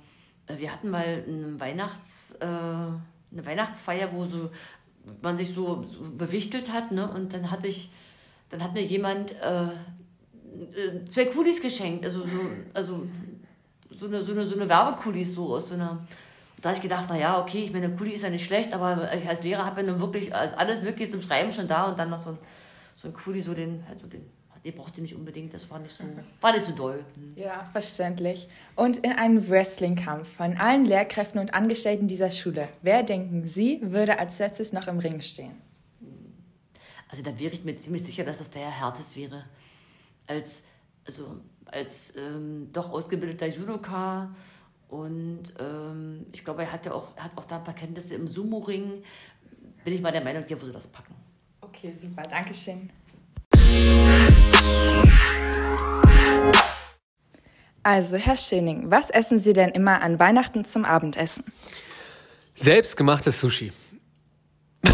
äh, 0.46 0.58
wir 0.58 0.72
hatten 0.72 0.90
mal 0.90 1.24
eine, 1.26 1.58
Weihnachts, 1.60 2.36
äh, 2.40 2.44
eine 2.44 3.46
Weihnachtsfeier, 3.46 4.12
wo 4.12 4.26
so 4.26 4.50
man 5.22 5.36
sich 5.36 5.54
so, 5.54 5.84
so 5.84 6.10
bewichtelt 6.10 6.72
hat, 6.72 6.90
ne? 6.92 7.08
Und 7.10 7.34
dann 7.34 7.50
habe 7.50 7.68
ich, 7.68 7.90
dann 8.50 8.62
hat 8.62 8.74
mir 8.74 8.82
jemand 8.82 9.32
äh, 9.40 9.64
äh, 9.64 11.04
zwei 11.06 11.26
Kulis 11.26 11.62
geschenkt, 11.62 12.04
also 12.04 12.20
so, 12.20 12.50
also 12.74 13.06
so 13.90 14.06
eine, 14.06 14.22
so 14.22 14.32
eine, 14.32 14.46
so 14.46 14.54
eine 14.54 14.68
Werbekulis 14.68 15.34
so 15.34 15.54
aus 15.54 15.68
so 15.68 15.74
einer 15.74 16.06
Da 16.60 16.70
habe 16.70 16.76
ich 16.76 16.82
gedacht, 16.82 17.08
naja, 17.08 17.40
okay, 17.40 17.62
ich 17.62 17.72
meine, 17.72 17.90
Kuli 17.90 18.12
ist 18.12 18.22
ja 18.22 18.30
nicht 18.30 18.44
schlecht, 18.44 18.72
aber 18.72 19.12
ich 19.14 19.28
als 19.28 19.42
Lehrer 19.42 19.64
habe 19.64 19.80
ja 19.82 19.86
nun 19.90 20.00
wirklich 20.00 20.34
alles 20.34 20.82
Mögliche 20.82 21.10
zum 21.10 21.22
Schreiben 21.22 21.52
schon 21.52 21.68
da 21.68 21.84
und 21.84 21.98
dann 21.98 22.10
noch 22.10 22.22
so 22.22 22.30
ein, 22.30 22.38
so 22.96 23.08
ein 23.08 23.14
Kuli, 23.14 23.40
so 23.40 23.54
den, 23.54 23.84
also 23.88 24.06
den 24.06 24.28
die 24.64 24.72
brauchte 24.72 25.00
nicht 25.00 25.14
unbedingt, 25.14 25.54
das 25.54 25.70
war 25.70 25.78
nicht 25.78 25.96
so, 25.96 26.04
war 26.40 26.52
nicht 26.52 26.66
so 26.66 26.72
doll. 26.72 27.04
Hm. 27.14 27.32
Ja, 27.36 27.60
verständlich. 27.72 28.48
Und 28.74 28.98
in 28.98 29.12
einem 29.12 29.48
Wrestling-Kampf 29.48 30.28
von 30.28 30.56
allen 30.56 30.84
Lehrkräften 30.84 31.40
und 31.40 31.54
Angestellten 31.54 32.06
dieser 32.06 32.30
Schule, 32.30 32.68
wer 32.82 33.02
denken 33.02 33.46
Sie, 33.46 33.80
würde 33.82 34.18
als 34.18 34.38
letztes 34.38 34.72
noch 34.72 34.86
im 34.86 34.98
Ring 34.98 35.20
stehen? 35.20 35.56
Also 37.08 37.22
da 37.22 37.38
wäre 37.38 37.54
ich 37.54 37.64
mir 37.64 37.74
ziemlich 37.76 38.04
sicher, 38.04 38.24
dass 38.24 38.38
das 38.38 38.50
der 38.50 38.62
Herr 38.62 38.90
Hertes 38.90 39.16
wäre. 39.16 39.44
Als, 40.26 40.64
also, 41.08 41.40
als 41.64 42.12
ähm, 42.16 42.68
doch 42.70 42.90
ausgebildeter 42.90 43.46
Judoka 43.46 44.28
und 44.88 45.54
ähm, 45.58 46.26
ich 46.32 46.44
glaube, 46.44 46.62
er 46.62 46.72
hat 46.72 46.84
ja 46.84 46.92
auch, 46.92 47.16
hat 47.16 47.30
auch 47.36 47.46
da 47.46 47.56
ein 47.56 47.64
paar 47.64 47.74
Kenntnisse 47.74 48.14
im 48.14 48.28
Sumo-Ring. 48.28 49.02
Bin 49.84 49.94
ich 49.94 50.02
mal 50.02 50.12
der 50.12 50.22
Meinung, 50.22 50.46
der 50.46 50.60
würde 50.60 50.72
das 50.72 50.86
packen. 50.86 51.14
Okay, 51.62 51.94
super, 51.94 52.22
Dankeschön. 52.24 52.90
Also, 57.82 58.18
Herr 58.18 58.36
Schöning, 58.36 58.90
was 58.90 59.08
essen 59.08 59.38
Sie 59.38 59.54
denn 59.54 59.70
immer 59.70 60.02
an 60.02 60.18
Weihnachten 60.18 60.66
zum 60.66 60.84
Abendessen? 60.84 61.44
Selbstgemachtes 62.54 63.40
Sushi. 63.40 63.72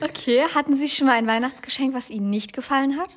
okay, 0.00 0.42
hatten 0.52 0.74
Sie 0.74 0.88
schon 0.88 1.06
mal 1.06 1.16
ein 1.16 1.28
Weihnachtsgeschenk, 1.28 1.94
was 1.94 2.10
Ihnen 2.10 2.30
nicht 2.30 2.52
gefallen 2.52 2.98
hat? 2.98 3.16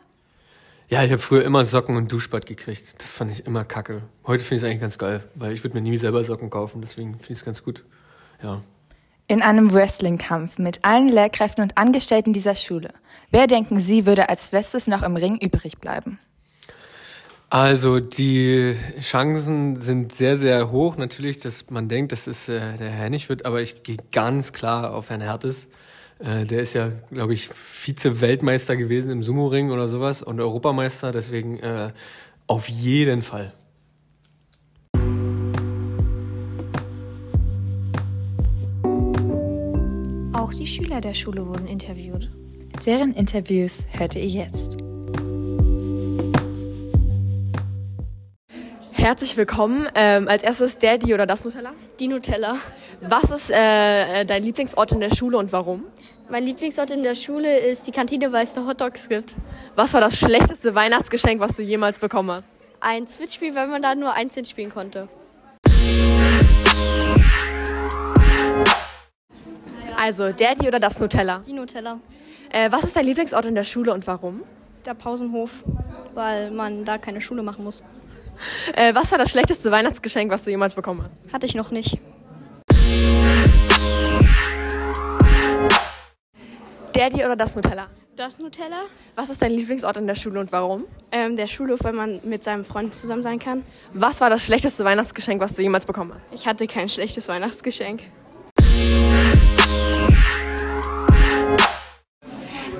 Ja, 0.94 1.04
ich 1.04 1.10
habe 1.10 1.20
früher 1.20 1.44
immer 1.44 1.66
Socken 1.66 1.98
und 1.98 2.12
Duschbad 2.12 2.46
gekriegt. 2.46 3.02
Das 3.02 3.10
fand 3.10 3.32
ich 3.32 3.48
immer 3.48 3.66
kacke. 3.66 4.04
Heute 4.28 4.44
finde 4.44 4.58
ich 4.58 4.62
es 4.62 4.70
eigentlich 4.70 4.82
ganz 4.82 5.00
geil, 5.00 5.24
weil 5.34 5.52
ich 5.52 5.64
würde 5.64 5.76
mir 5.76 5.82
nie 5.82 5.98
selber 5.98 6.24
Socken 6.24 6.52
kaufen, 6.52 6.82
deswegen 6.82 7.14
finde 7.14 7.34
ich 7.34 7.40
es 7.40 7.44
ganz 7.46 7.64
gut. 7.64 7.84
Ja. 8.44 8.62
In 9.28 9.42
einem 9.42 9.74
Wrestling-Kampf 9.74 10.60
mit 10.60 10.86
allen 10.86 11.10
Lehrkräften 11.10 11.64
und 11.64 11.80
Angestellten 11.80 12.32
dieser 12.32 12.54
Schule. 12.54 12.92
Wer 13.32 13.48
denken 13.48 13.80
Sie, 13.80 14.06
würde 14.06 14.30
als 14.30 14.52
letztes 14.52 14.86
noch 14.86 15.02
im 15.02 15.16
Ring 15.16 15.40
übrig 15.40 15.80
bleiben? 15.80 16.20
Also 17.50 18.00
die 18.00 18.76
Chancen 19.02 19.78
sind 19.78 20.14
sehr, 20.14 20.38
sehr 20.38 20.70
hoch. 20.70 20.98
Natürlich, 20.98 21.40
dass 21.40 21.72
man 21.72 21.90
denkt, 21.90 22.12
dass 22.12 22.28
es 22.28 22.48
äh, 22.50 22.78
der 22.78 22.92
Herr 22.92 23.10
nicht 23.10 23.30
wird, 23.30 23.48
aber 23.48 23.64
ich 23.64 23.82
gehe 23.82 23.98
ganz 24.12 24.54
klar 24.54 24.94
auf 24.94 25.10
Herrn 25.10 25.22
Hertes. 25.22 25.70
Äh, 26.24 26.46
der 26.46 26.62
ist 26.62 26.74
ja, 26.74 26.92
glaube 27.12 27.34
ich, 27.34 27.50
Vize-Weltmeister 27.50 28.78
gewesen 28.78 29.12
im 29.12 29.22
Sumo-Ring 29.22 29.72
oder 29.72 29.88
sowas 29.88 30.22
und 30.22 30.40
Europameister. 30.40 31.12
Deswegen 31.12 31.60
äh, 31.60 31.92
auf 32.48 32.70
jeden 32.70 33.22
Fall. 33.22 33.52
Auch 40.34 40.54
die 40.54 40.68
Schüler 40.68 41.02
der 41.02 41.14
Schule 41.14 41.46
wurden 41.46 41.68
interviewt. 41.68 42.30
Deren 42.86 43.12
Interviews 43.12 43.86
hört 43.92 44.16
ihr 44.16 44.26
jetzt. 44.26 44.78
Herzlich 49.04 49.36
willkommen. 49.36 49.86
Ähm, 49.96 50.30
als 50.30 50.44
erstes 50.44 50.78
der, 50.78 50.98
die 50.98 51.14
oder 51.14 51.26
das 51.26 51.44
Nutella? 51.44 51.74
Die 52.00 52.08
Nutella. 52.08 52.56
Was 53.02 53.32
ist 53.32 53.50
äh, 53.52 54.24
dein 54.24 54.44
Lieblingsort 54.44 54.94
in 54.94 55.02
der 55.02 55.14
Schule 55.14 55.38
und 55.38 55.52
warum? 55.52 55.84
Mein 56.30 56.46
Lieblingsort 56.46 56.90
in 56.90 57.04
der 57.04 57.14
Schule 57.14 57.60
ist 57.60 57.86
die 57.86 57.92
Kantine, 57.92 58.32
weil 58.32 58.46
es 58.46 58.54
da 58.54 58.66
Hotdogs 58.66 59.10
gibt. 59.10 59.34
Was 59.76 59.94
war 59.94 60.00
das 60.00 60.18
schlechteste 60.18 60.74
Weihnachtsgeschenk, 60.74 61.42
was 61.42 61.58
du 61.58 61.64
jemals 61.64 62.00
bekommen 62.00 62.32
hast? 62.32 62.48
Ein 62.80 63.06
Switch-Spiel, 63.06 63.54
weil 63.56 63.68
man 63.68 63.82
da 63.82 63.94
nur 63.94 64.14
einzeln 64.14 64.46
spielen 64.46 64.70
konnte. 64.70 65.10
Also, 69.98 70.32
der, 70.32 70.56
die 70.56 70.66
oder 70.70 70.80
das 70.80 70.98
Nutella? 71.02 71.42
Die 71.46 71.52
Nutella. 71.52 72.00
Äh, 72.50 72.72
was 72.72 72.86
ist 72.86 72.96
dein 72.96 73.06
Lieblingsort 73.06 73.44
in 73.48 73.56
der 73.56 73.66
Schule 73.66 73.94
und 73.94 74.08
warum? 74.08 74.44
Der 74.86 74.94
Pausenhof, 74.94 75.66
weil 76.14 76.52
man 76.52 76.86
da 76.86 76.98
keine 76.98 77.20
Schule 77.20 77.44
machen 77.44 77.66
muss. 77.66 77.84
Äh, 78.76 78.96
was 78.96 79.12
war 79.12 79.18
das 79.18 79.30
schlechteste 79.30 79.72
Weihnachtsgeschenk, 79.72 80.32
was 80.32 80.44
du 80.44 80.50
jemals 80.50 80.74
bekommen 80.74 81.04
hast? 81.04 81.16
Hatte 81.32 81.46
ich 81.46 81.54
noch 81.54 81.72
nicht. 81.72 82.00
Der, 86.96 87.10
die 87.10 87.24
oder 87.24 87.36
das 87.36 87.56
Nutella? 87.56 87.88
Das 88.16 88.38
Nutella. 88.40 88.84
Was 89.16 89.30
ist 89.30 89.42
dein 89.42 89.52
Lieblingsort 89.52 89.98
in 89.98 90.06
der 90.06 90.16
Schule 90.16 90.40
und 90.40 90.52
warum? 90.52 90.86
Ähm, 91.12 91.36
der 91.36 91.48
Schulhof, 91.48 91.84
weil 91.84 91.94
man 91.94 92.20
mit 92.24 92.44
seinem 92.44 92.64
Freund 92.64 92.94
zusammen 92.94 93.24
sein 93.24 93.40
kann. 93.40 93.64
Was 93.94 94.22
war 94.22 94.30
das 94.30 94.44
schlechteste 94.44 94.84
Weihnachtsgeschenk, 94.84 95.42
was 95.42 95.56
du 95.56 95.64
jemals 95.64 95.86
bekommen 95.86 96.14
hast? 96.14 96.26
Ich 96.32 96.46
hatte 96.46 96.68
kein 96.68 96.90
schlechtes 96.90 97.28
Weihnachtsgeschenk. 97.28 98.02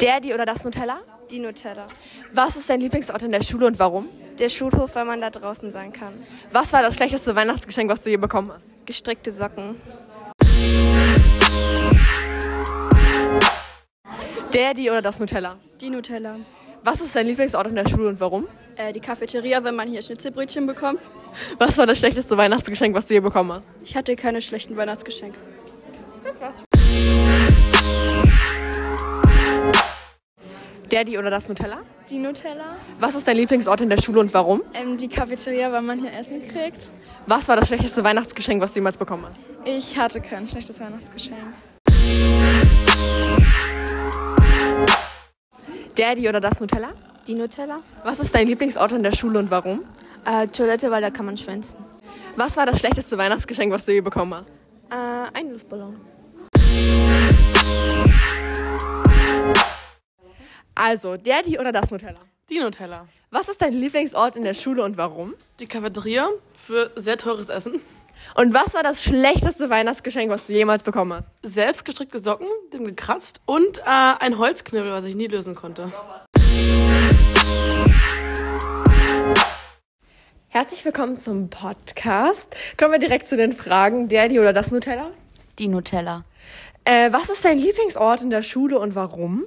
Der, 0.02 0.20
die 0.20 0.34
oder 0.34 0.46
das 0.46 0.64
Nutella? 0.64 1.00
Die 1.34 1.40
Nutella. 1.40 1.88
Was 2.32 2.56
ist 2.58 2.70
dein 2.70 2.80
Lieblingsort 2.80 3.24
in 3.24 3.32
der 3.32 3.42
Schule 3.42 3.66
und 3.66 3.80
warum? 3.80 4.08
Der 4.38 4.50
Schulhof, 4.50 4.94
weil 4.94 5.06
man 5.06 5.20
da 5.20 5.32
draußen 5.32 5.72
sein 5.72 5.92
kann. 5.92 6.14
Was 6.52 6.72
war 6.74 6.84
das 6.84 6.94
schlechteste 6.94 7.36
Weihnachtsgeschenk, 7.36 7.90
was 7.90 8.04
du 8.04 8.12
je 8.12 8.18
bekommen 8.18 8.52
hast? 8.54 8.68
Gestrickte 8.86 9.32
Socken. 9.32 9.82
Der, 14.54 14.76
die 14.76 14.92
oder 14.92 15.02
das 15.02 15.20
Nutella? 15.20 15.58
Die 15.82 15.90
Nutella. 15.90 16.36
Was 16.84 17.02
ist 17.02 17.16
dein 17.16 17.26
Lieblingsort 17.26 17.66
in 17.66 17.78
der 17.78 17.90
Schule 17.90 18.10
und 18.10 18.20
warum? 18.20 18.48
Äh, 18.76 18.94
die 18.94 19.00
Cafeteria, 19.00 19.64
wenn 19.64 19.76
man 19.76 19.90
hier 19.90 20.04
Schnitzelbrötchen 20.04 20.68
bekommt. 20.68 21.00
Was 21.58 21.80
war 21.80 21.88
das 21.88 21.98
schlechteste 21.98 22.38
Weihnachtsgeschenk, 22.38 22.96
was 22.96 23.08
du 23.08 23.16
je 23.16 23.22
bekommen 23.22 23.54
hast? 23.54 23.68
Ich 23.84 23.96
hatte 23.96 24.16
keine 24.16 24.40
schlechten 24.40 24.78
Weihnachtsgeschenke. 24.78 25.40
Das 26.24 26.40
war's. 26.40 26.64
Der, 30.94 31.04
die 31.04 31.18
oder 31.18 31.32
das 31.32 31.50
Nutella? 31.50 31.80
Die 32.08 32.20
Nutella. 32.20 32.76
Was 33.00 33.16
ist 33.16 33.28
dein 33.28 33.36
Lieblingsort 33.38 33.82
in 33.82 33.90
der 33.90 34.00
Schule 34.00 34.20
und 34.20 34.32
warum? 34.32 34.62
Ähm, 34.76 34.96
die 34.96 35.08
Cafeteria, 35.08 35.72
weil 35.72 35.82
man 35.82 36.00
hier 36.00 36.14
Essen 36.14 36.40
kriegt. 36.48 36.92
Was 37.26 37.48
war 37.48 37.56
das 37.56 37.70
schlechteste 37.70 38.04
Weihnachtsgeschenk, 38.04 38.62
was 38.62 38.74
du 38.74 38.80
jemals 38.80 38.96
bekommen 38.96 39.26
hast? 39.28 39.40
Ich 39.66 39.98
hatte 39.98 40.22
kein 40.22 40.48
schlechtes 40.48 40.80
Weihnachtsgeschenk. 40.80 41.36
Der, 45.98 46.14
die 46.14 46.30
oder 46.30 46.40
das 46.40 46.60
Nutella? 46.60 46.92
Die 47.26 47.34
Nutella. 47.34 47.80
Was 48.04 48.20
ist 48.20 48.36
dein 48.36 48.46
Lieblingsort 48.46 48.92
in 48.92 49.02
der 49.02 49.14
Schule 49.14 49.40
und 49.40 49.50
warum? 49.50 49.86
Äh, 50.26 50.48
Toilette, 50.50 50.92
weil 50.92 51.02
da 51.02 51.10
kann 51.10 51.26
man 51.26 51.38
schwänzen. 51.38 51.80
Was 52.36 52.56
war 52.56 52.68
das 52.68 52.78
schlechteste 52.78 53.18
Weihnachtsgeschenk, 53.18 53.74
was 53.74 53.84
du 53.86 53.94
je 53.94 54.02
bekommen 54.02 54.36
hast? 54.36 54.52
Äh, 54.92 55.40
ein 55.40 55.50
Luftballon. 55.50 56.00
Also, 60.76 61.18
der, 61.18 61.44
die 61.44 61.60
oder 61.60 61.72
das 61.72 61.92
Nutella? 61.92 62.20
Die 62.50 62.58
Nutella. 62.60 63.08
Was 63.30 63.48
ist 63.48 63.62
dein 63.62 63.74
Lieblingsort 63.74 64.36
in 64.36 64.44
der 64.44 64.56
Schule 64.56 64.84
und 64.84 64.98
warum? 64.98 65.36
Die 65.60 65.68
Cafeteria 65.68 66.28
für 66.52 66.92
sehr 66.96 67.18
teures 67.18 67.50
Essen. 67.50 67.80
Und 68.36 68.56
was 68.56 68.74
war 68.74 68.82
das 68.82 69.04
schlechteste 69.04 69.70
Weihnachtsgeschenk, 69.70 70.32
was 70.32 70.48
du 70.48 70.54
jemals 70.54 70.82
bekommen 70.82 71.14
hast? 71.14 71.30
Selbstgestrickte 71.44 72.18
Socken, 72.18 72.48
den 72.74 72.86
gekratzt 72.86 73.40
und 73.46 73.78
äh, 73.80 73.82
ein 73.86 74.40
Holzknibbel, 74.40 74.92
was 74.92 75.06
ich 75.06 75.16
nie 75.16 75.28
lösen 75.28 75.54
konnte. 75.54 75.92
Herzlich 80.48 80.84
willkommen 80.86 81.20
zum 81.20 81.50
Podcast. 81.52 82.56
Kommen 82.78 82.94
wir 82.94 83.00
direkt 83.00 83.28
zu 83.28 83.38
den 83.38 83.54
Fragen. 83.54 84.08
Der, 84.08 84.28
die 84.28 84.40
oder 84.40 84.54
das 84.54 84.72
Nutella? 84.72 85.12
Die 85.60 85.68
Nutella. 85.68 86.26
Äh, 86.84 87.12
was 87.12 87.30
ist 87.30 87.46
dein 87.46 87.60
Lieblingsort 87.60 88.24
in 88.24 88.32
der 88.32 88.42
Schule 88.42 88.80
und 88.80 88.96
warum? 88.96 89.46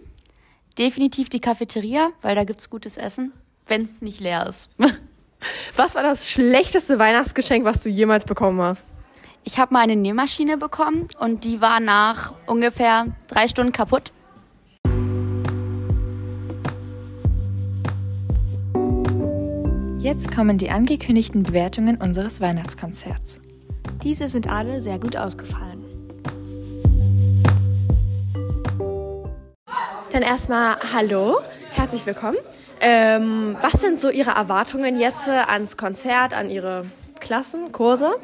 Definitiv 0.79 1.31
die 1.31 1.41
Cafeteria, 1.41 2.11
weil 2.21 2.35
da 2.35 2.45
gibt's 2.45 2.69
gutes 2.69 2.99
Essen, 2.99 3.33
wenn 3.67 3.85
es 3.85 4.03
nicht 4.03 4.21
leer 4.21 4.47
ist. 4.47 4.69
Was 5.77 5.95
war 5.95 6.03
das 6.03 6.31
schlechteste 6.31 6.99
Weihnachtsgeschenk, 6.99 7.65
was 7.65 7.83
du 7.83 7.89
jemals 7.89 8.25
bekommen 8.25 8.61
hast? 8.61 8.89
Ich 9.45 9.59
habe 9.59 9.75
mal 9.75 9.81
eine 9.81 9.95
Nähmaschine 9.95 10.57
bekommen 10.57 11.09
und 11.21 11.45
die 11.45 11.61
war 11.61 11.79
nach 11.79 12.35
ungefähr 12.47 13.07
drei 13.29 13.47
Stunden 13.47 13.71
kaputt. 13.71 14.13
Jetzt 19.99 20.35
kommen 20.35 20.59
die 20.59 20.71
angekündigten 20.71 21.43
Bewertungen 21.43 21.97
unseres 22.01 22.41
Weihnachtskonzerts. 22.41 23.41
Diese 24.03 24.29
sind 24.29 24.49
alle 24.49 24.81
sehr 24.81 24.99
gut 24.99 25.17
ausgefallen. 25.17 25.86
Dann 30.17 30.23
erstmal 30.23 30.79
Hallo, 30.95 31.41
herzlich 31.73 32.07
willkommen. 32.07 32.39
Ähm, 32.81 33.55
was 33.61 33.83
sind 33.83 34.01
so 34.01 34.09
Ihre 34.09 34.31
Erwartungen 34.31 34.99
jetzt 34.99 35.29
ans 35.29 35.77
Konzert, 35.77 36.33
an 36.33 36.49
Ihre 36.49 36.87
Klassen, 37.21 37.71
Kurse? 37.71 38.15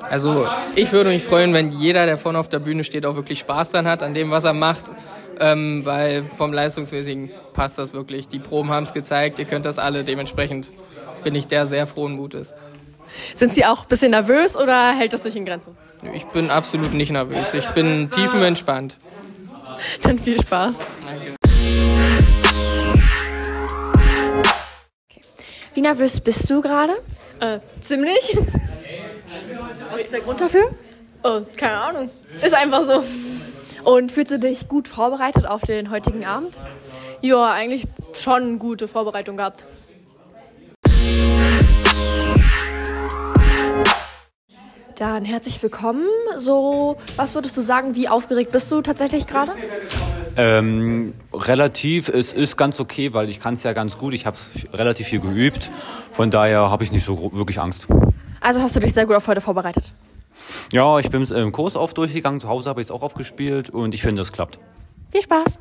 Also 0.00 0.48
ich 0.76 0.92
würde 0.92 1.10
mich 1.10 1.22
freuen, 1.22 1.52
wenn 1.52 1.72
jeder, 1.72 2.06
der 2.06 2.16
vorne 2.16 2.38
auf 2.38 2.48
der 2.48 2.60
Bühne 2.60 2.84
steht, 2.84 3.04
auch 3.04 3.16
wirklich 3.16 3.40
Spaß 3.40 3.72
dran 3.72 3.86
hat, 3.86 4.02
an 4.02 4.14
dem, 4.14 4.30
was 4.30 4.44
er 4.44 4.54
macht. 4.54 4.90
Ähm, 5.38 5.84
weil 5.84 6.24
vom 6.38 6.54
Leistungsmäßigen 6.54 7.30
passt 7.52 7.76
das 7.76 7.92
wirklich. 7.92 8.26
Die 8.26 8.38
Proben 8.38 8.70
haben 8.70 8.84
es 8.84 8.94
gezeigt, 8.94 9.38
ihr 9.38 9.44
könnt 9.44 9.66
das 9.66 9.78
alle. 9.78 10.04
Dementsprechend 10.04 10.70
bin 11.22 11.34
ich 11.34 11.46
der 11.46 11.66
sehr 11.66 11.86
frohen 11.86 12.16
Mutes. 12.16 12.54
Sind 13.34 13.52
Sie 13.52 13.66
auch 13.66 13.82
ein 13.82 13.88
bisschen 13.88 14.12
nervös 14.12 14.56
oder 14.56 14.92
hält 14.92 15.12
das 15.12 15.24
sich 15.24 15.36
in 15.36 15.44
Grenzen? 15.44 15.76
Ich 16.14 16.24
bin 16.28 16.48
absolut 16.48 16.94
nicht 16.94 17.12
nervös. 17.12 17.52
Ich 17.52 17.68
bin 17.72 18.10
tiefenentspannt. 18.10 18.96
Dann 20.02 20.18
viel 20.18 20.40
Spaß. 20.40 20.78
Wie 25.74 25.80
nervös 25.80 26.20
bist 26.20 26.50
du 26.50 26.60
gerade? 26.60 26.94
Äh, 27.40 27.60
ziemlich. 27.80 28.36
Was 29.90 30.00
ist 30.02 30.12
der 30.12 30.20
Grund 30.20 30.40
dafür? 30.40 30.70
Oh, 31.22 31.42
keine 31.56 31.78
Ahnung. 31.78 32.10
Ist 32.40 32.54
einfach 32.54 32.84
so. 32.84 33.04
Und 33.84 34.12
fühlst 34.12 34.32
du 34.32 34.38
dich 34.38 34.68
gut 34.68 34.88
vorbereitet 34.88 35.46
auf 35.46 35.62
den 35.62 35.90
heutigen 35.90 36.24
Abend? 36.24 36.60
Ja, 37.22 37.50
eigentlich 37.50 37.86
schon 38.14 38.58
gute 38.58 38.88
Vorbereitung 38.88 39.36
gehabt. 39.36 39.64
Dann 45.00 45.24
herzlich 45.24 45.62
willkommen. 45.62 46.04
So, 46.36 46.98
was 47.16 47.34
würdest 47.34 47.56
du 47.56 47.62
sagen, 47.62 47.94
wie 47.94 48.06
aufgeregt 48.06 48.52
bist 48.52 48.70
du 48.70 48.82
tatsächlich 48.82 49.26
gerade? 49.26 49.50
Ähm, 50.36 51.14
relativ, 51.32 52.10
es 52.10 52.34
ist 52.34 52.58
ganz 52.58 52.80
okay, 52.80 53.14
weil 53.14 53.30
ich 53.30 53.40
kann 53.40 53.54
es 53.54 53.62
ja 53.62 53.72
ganz 53.72 53.96
gut. 53.96 54.12
Ich 54.12 54.26
habe 54.26 54.36
relativ 54.74 55.06
viel 55.06 55.20
geübt. 55.20 55.70
Von 56.12 56.30
daher 56.30 56.70
habe 56.70 56.84
ich 56.84 56.92
nicht 56.92 57.02
so 57.02 57.32
wirklich 57.32 57.58
Angst. 57.58 57.86
Also 58.42 58.60
hast 58.60 58.76
du 58.76 58.80
dich 58.80 58.92
sehr 58.92 59.06
gut 59.06 59.16
auf 59.16 59.26
heute 59.26 59.40
vorbereitet. 59.40 59.94
Ja, 60.70 60.98
ich 60.98 61.08
bin 61.08 61.24
im 61.24 61.50
Kurs 61.50 61.76
oft 61.76 61.96
durchgegangen. 61.96 62.38
Zu 62.38 62.50
Hause 62.50 62.68
habe 62.68 62.82
ich 62.82 62.88
es 62.88 62.90
auch 62.90 63.00
aufgespielt 63.00 63.70
und 63.70 63.94
ich 63.94 64.02
finde, 64.02 64.20
es 64.20 64.32
klappt. 64.32 64.58
Viel 65.10 65.22
Spaß. 65.22 65.58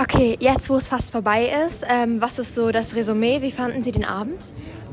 Okay, 0.00 0.38
jetzt 0.40 0.70
wo 0.70 0.76
es 0.76 0.88
fast 0.88 1.12
vorbei 1.12 1.52
ist, 1.66 1.84
ähm, 1.86 2.22
was 2.22 2.38
ist 2.38 2.54
so 2.54 2.70
das 2.70 2.94
Resümee? 2.94 3.42
Wie 3.42 3.50
fanden 3.50 3.82
Sie 3.82 3.92
den 3.92 4.06
Abend? 4.06 4.40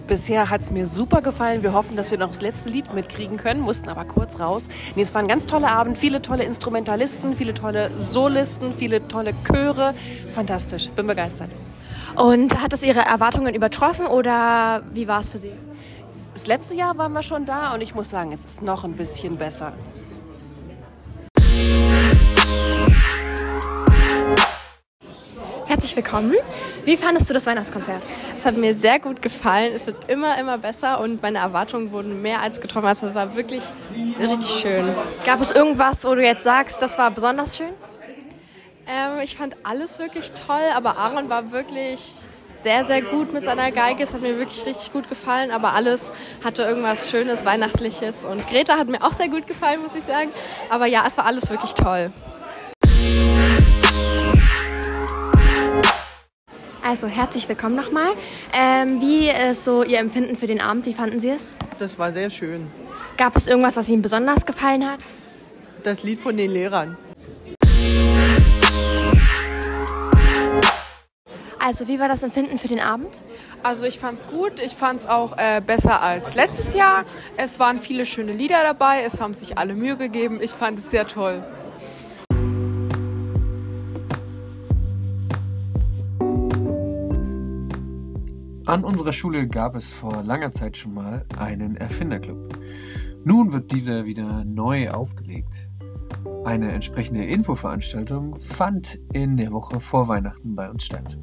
Bisher 0.06 0.50
hat 0.50 0.60
es 0.60 0.70
mir 0.70 0.86
super 0.86 1.22
gefallen. 1.22 1.64
Wir 1.64 1.72
hoffen, 1.72 1.96
dass 1.96 2.12
wir 2.12 2.18
noch 2.18 2.28
das 2.28 2.42
letzte 2.42 2.70
Lied 2.70 2.94
mitkriegen 2.94 3.38
können, 3.38 3.62
mussten 3.62 3.88
aber 3.88 4.04
kurz 4.04 4.38
raus. 4.38 4.68
Nee, 4.96 5.04
es 5.04 5.14
war 5.14 5.22
ein 5.22 5.30
ganz 5.30 5.46
toller 5.46 5.72
Abend. 5.72 5.98
Viele 5.98 6.22
tolle 6.22 6.44
Instrumentalisten, 6.44 7.38
viele 7.38 7.54
tolle 7.54 7.90
Solisten, 7.98 8.74
viele 8.74 9.08
tolle 9.08 9.32
Chöre. 9.50 9.94
Fantastisch. 10.36 10.90
Bin 10.90 11.08
begeistert. 11.08 11.52
Und 12.18 12.62
hat 12.62 12.74
es 12.74 12.84
Ihre 12.84 13.00
Erwartungen 13.00 13.56
übertroffen 13.56 14.08
oder 14.08 14.84
wie 14.92 15.08
war 15.08 15.22
es 15.22 15.30
für 15.30 15.38
Sie? 15.38 15.54
Das 16.34 16.48
letzte 16.48 16.76
Jahr 16.76 16.98
waren 16.98 17.14
wir 17.14 17.24
schon 17.24 17.46
da 17.46 17.74
und 17.74 17.80
ich 17.80 17.96
muss 17.96 18.10
sagen, 18.10 18.34
es 18.34 18.44
ist 18.44 18.62
noch 18.62 18.84
ein 18.84 18.98
bisschen 18.98 19.38
besser. 19.38 19.72
Herzlich 25.78 25.96
willkommen. 25.96 26.34
Wie 26.86 26.98
fandest 26.98 27.30
du 27.30 27.36
das 27.36 27.46
Weihnachtskonzert? 27.46 28.02
Es 28.36 28.48
hat 28.48 28.58
mir 28.58 28.74
sehr 28.74 28.98
gut 28.98 29.22
gefallen. 29.22 29.74
Es 29.76 29.86
wird 29.86 30.10
immer, 30.10 30.36
immer 30.40 30.58
besser 30.58 31.00
und 31.00 31.22
meine 31.22 31.38
Erwartungen 31.38 31.92
wurden 31.92 32.24
mehr 32.24 32.42
als 32.42 32.60
getroffen. 32.62 32.88
Also 32.88 33.06
es 33.06 33.14
war 33.14 33.36
wirklich 33.36 33.62
sehr, 34.08 34.28
richtig 34.28 34.50
schön. 34.50 34.96
Gab 35.24 35.40
es 35.40 35.52
irgendwas, 35.52 36.04
wo 36.04 36.16
du 36.16 36.24
jetzt 36.24 36.44
sagst, 36.44 36.82
das 36.82 36.98
war 36.98 37.12
besonders 37.12 37.58
schön? 37.58 37.70
Ähm, 38.88 39.20
ich 39.24 39.38
fand 39.38 39.56
alles 39.62 40.00
wirklich 40.00 40.32
toll, 40.32 40.66
aber 40.74 40.98
Aaron 40.98 41.30
war 41.30 41.52
wirklich 41.52 42.12
sehr, 42.58 42.84
sehr 42.84 43.04
gut 43.04 43.32
mit 43.32 43.44
seiner 43.44 43.70
Geige. 43.70 44.02
Es 44.02 44.16
hat 44.16 44.24
mir 44.24 44.40
wirklich 44.40 44.66
richtig 44.66 44.92
gut 44.92 45.08
gefallen, 45.10 45.52
aber 45.52 45.74
alles 45.74 46.12
hatte 46.44 46.64
irgendwas 46.64 47.12
Schönes, 47.12 47.46
Weihnachtliches. 47.46 48.26
Und 48.26 48.50
Greta 48.50 48.80
hat 48.80 48.88
mir 48.88 49.04
auch 49.04 49.14
sehr 49.14 49.30
gut 49.30 49.46
gefallen, 49.46 49.84
muss 49.84 49.94
ich 49.94 50.06
sagen. 50.06 50.32
Aber 50.72 50.88
ja, 50.88 51.04
es 51.06 51.20
war 51.20 51.28
alles 51.28 51.52
wirklich 51.52 51.76
toll. 51.76 52.12
Also 56.98 57.10
herzlich 57.10 57.48
willkommen 57.48 57.76
nochmal. 57.76 58.10
Ähm, 58.52 59.00
wie 59.00 59.30
ist 59.30 59.66
so 59.66 59.84
Ihr 59.84 60.00
Empfinden 60.00 60.36
für 60.36 60.48
den 60.48 60.60
Abend? 60.60 60.88
Wie 60.88 60.94
fanden 60.94 61.20
Sie 61.20 61.30
es? 61.30 61.50
Das 61.78 62.00
war 62.00 62.12
sehr 62.12 62.32
schön. 62.32 62.72
Gab 63.18 63.36
es 63.36 63.46
irgendwas, 63.46 63.78
was 63.78 63.88
Ihnen 63.88 64.02
besonders 64.02 64.48
gefallen 64.48 64.84
hat? 64.84 65.02
Das 65.84 66.02
Lied 66.02 66.18
von 66.18 66.36
den 66.36 66.50
Lehrern. 66.50 66.98
Also 71.60 71.88
wie 71.88 72.00
war 72.00 72.08
das 72.08 72.24
Empfinden 72.24 72.58
für 72.58 72.68
den 72.68 72.80
Abend? 72.80 73.22
Also 73.62 73.86
ich 73.86 74.00
fand's 74.00 74.26
gut. 74.26 74.60
Ich 74.60 74.74
fand's 74.74 75.06
auch 75.06 75.38
äh, 75.38 75.62
besser 75.64 76.02
als 76.02 76.34
letztes 76.34 76.74
Jahr. 76.74 77.06
Es 77.36 77.60
waren 77.60 77.78
viele 77.78 78.08
schöne 78.08 78.34
Lieder 78.34 78.64
dabei. 78.64 79.04
Es 79.04 79.22
haben 79.22 79.36
sich 79.36 79.60
alle 79.60 79.76
Mühe 79.76 79.98
gegeben. 79.98 80.40
Ich 80.42 80.50
fand 80.50 80.80
es 80.80 80.90
sehr 80.90 81.06
toll. 81.06 81.44
An 88.68 88.84
unserer 88.84 89.14
Schule 89.14 89.48
gab 89.48 89.76
es 89.76 89.90
vor 89.90 90.24
langer 90.24 90.52
Zeit 90.52 90.76
schon 90.76 90.94
mal 90.94 91.26
einen 91.40 91.78
Erfinderclub. 91.78 92.60
Nun 93.24 93.54
wird 93.54 93.72
dieser 93.72 94.04
wieder 94.04 94.44
neu 94.44 94.90
aufgelegt. 94.90 95.70
Eine 96.44 96.74
entsprechende 96.74 97.24
Infoveranstaltung 97.24 98.38
fand 98.42 99.00
in 99.14 99.38
der 99.38 99.54
Woche 99.54 99.80
vor 99.80 100.10
Weihnachten 100.10 100.54
bei 100.58 100.70
uns 100.70 100.84
statt. 100.84 101.18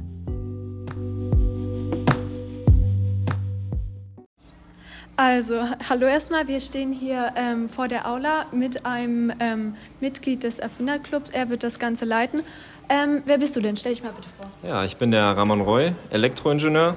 Also, 5.16 5.54
hallo 5.90 6.06
erstmal. 6.06 6.48
Wir 6.48 6.60
stehen 6.60 6.94
hier 6.94 7.34
ähm, 7.36 7.68
vor 7.68 7.88
der 7.88 8.08
Aula 8.10 8.46
mit 8.52 8.86
einem 8.86 9.30
ähm, 9.38 9.74
Mitglied 10.00 10.44
des 10.44 10.60
Erfinderclubs. 10.60 11.28
Er 11.28 11.50
wird 11.50 11.62
das 11.62 11.78
Ganze 11.78 12.06
leiten. 12.06 12.40
Ähm, 12.88 13.22
wer 13.26 13.36
bist 13.36 13.54
du 13.54 13.60
denn? 13.60 13.76
Stell 13.76 13.92
dich 13.92 14.02
mal 14.02 14.12
bitte 14.12 14.28
vor. 14.40 14.50
Ja, 14.66 14.82
ich 14.84 14.96
bin 14.96 15.10
der 15.10 15.24
Ramon 15.24 15.60
Roy, 15.60 15.92
Elektroingenieur. 16.08 16.96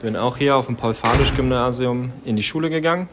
Bin 0.00 0.16
auch 0.16 0.38
hier 0.38 0.56
auf 0.56 0.64
dem 0.64 0.76
Paul-Fadisch-Gymnasium 0.76 2.10
in 2.24 2.34
die 2.34 2.42
Schule 2.42 2.70
gegangen. 2.70 3.10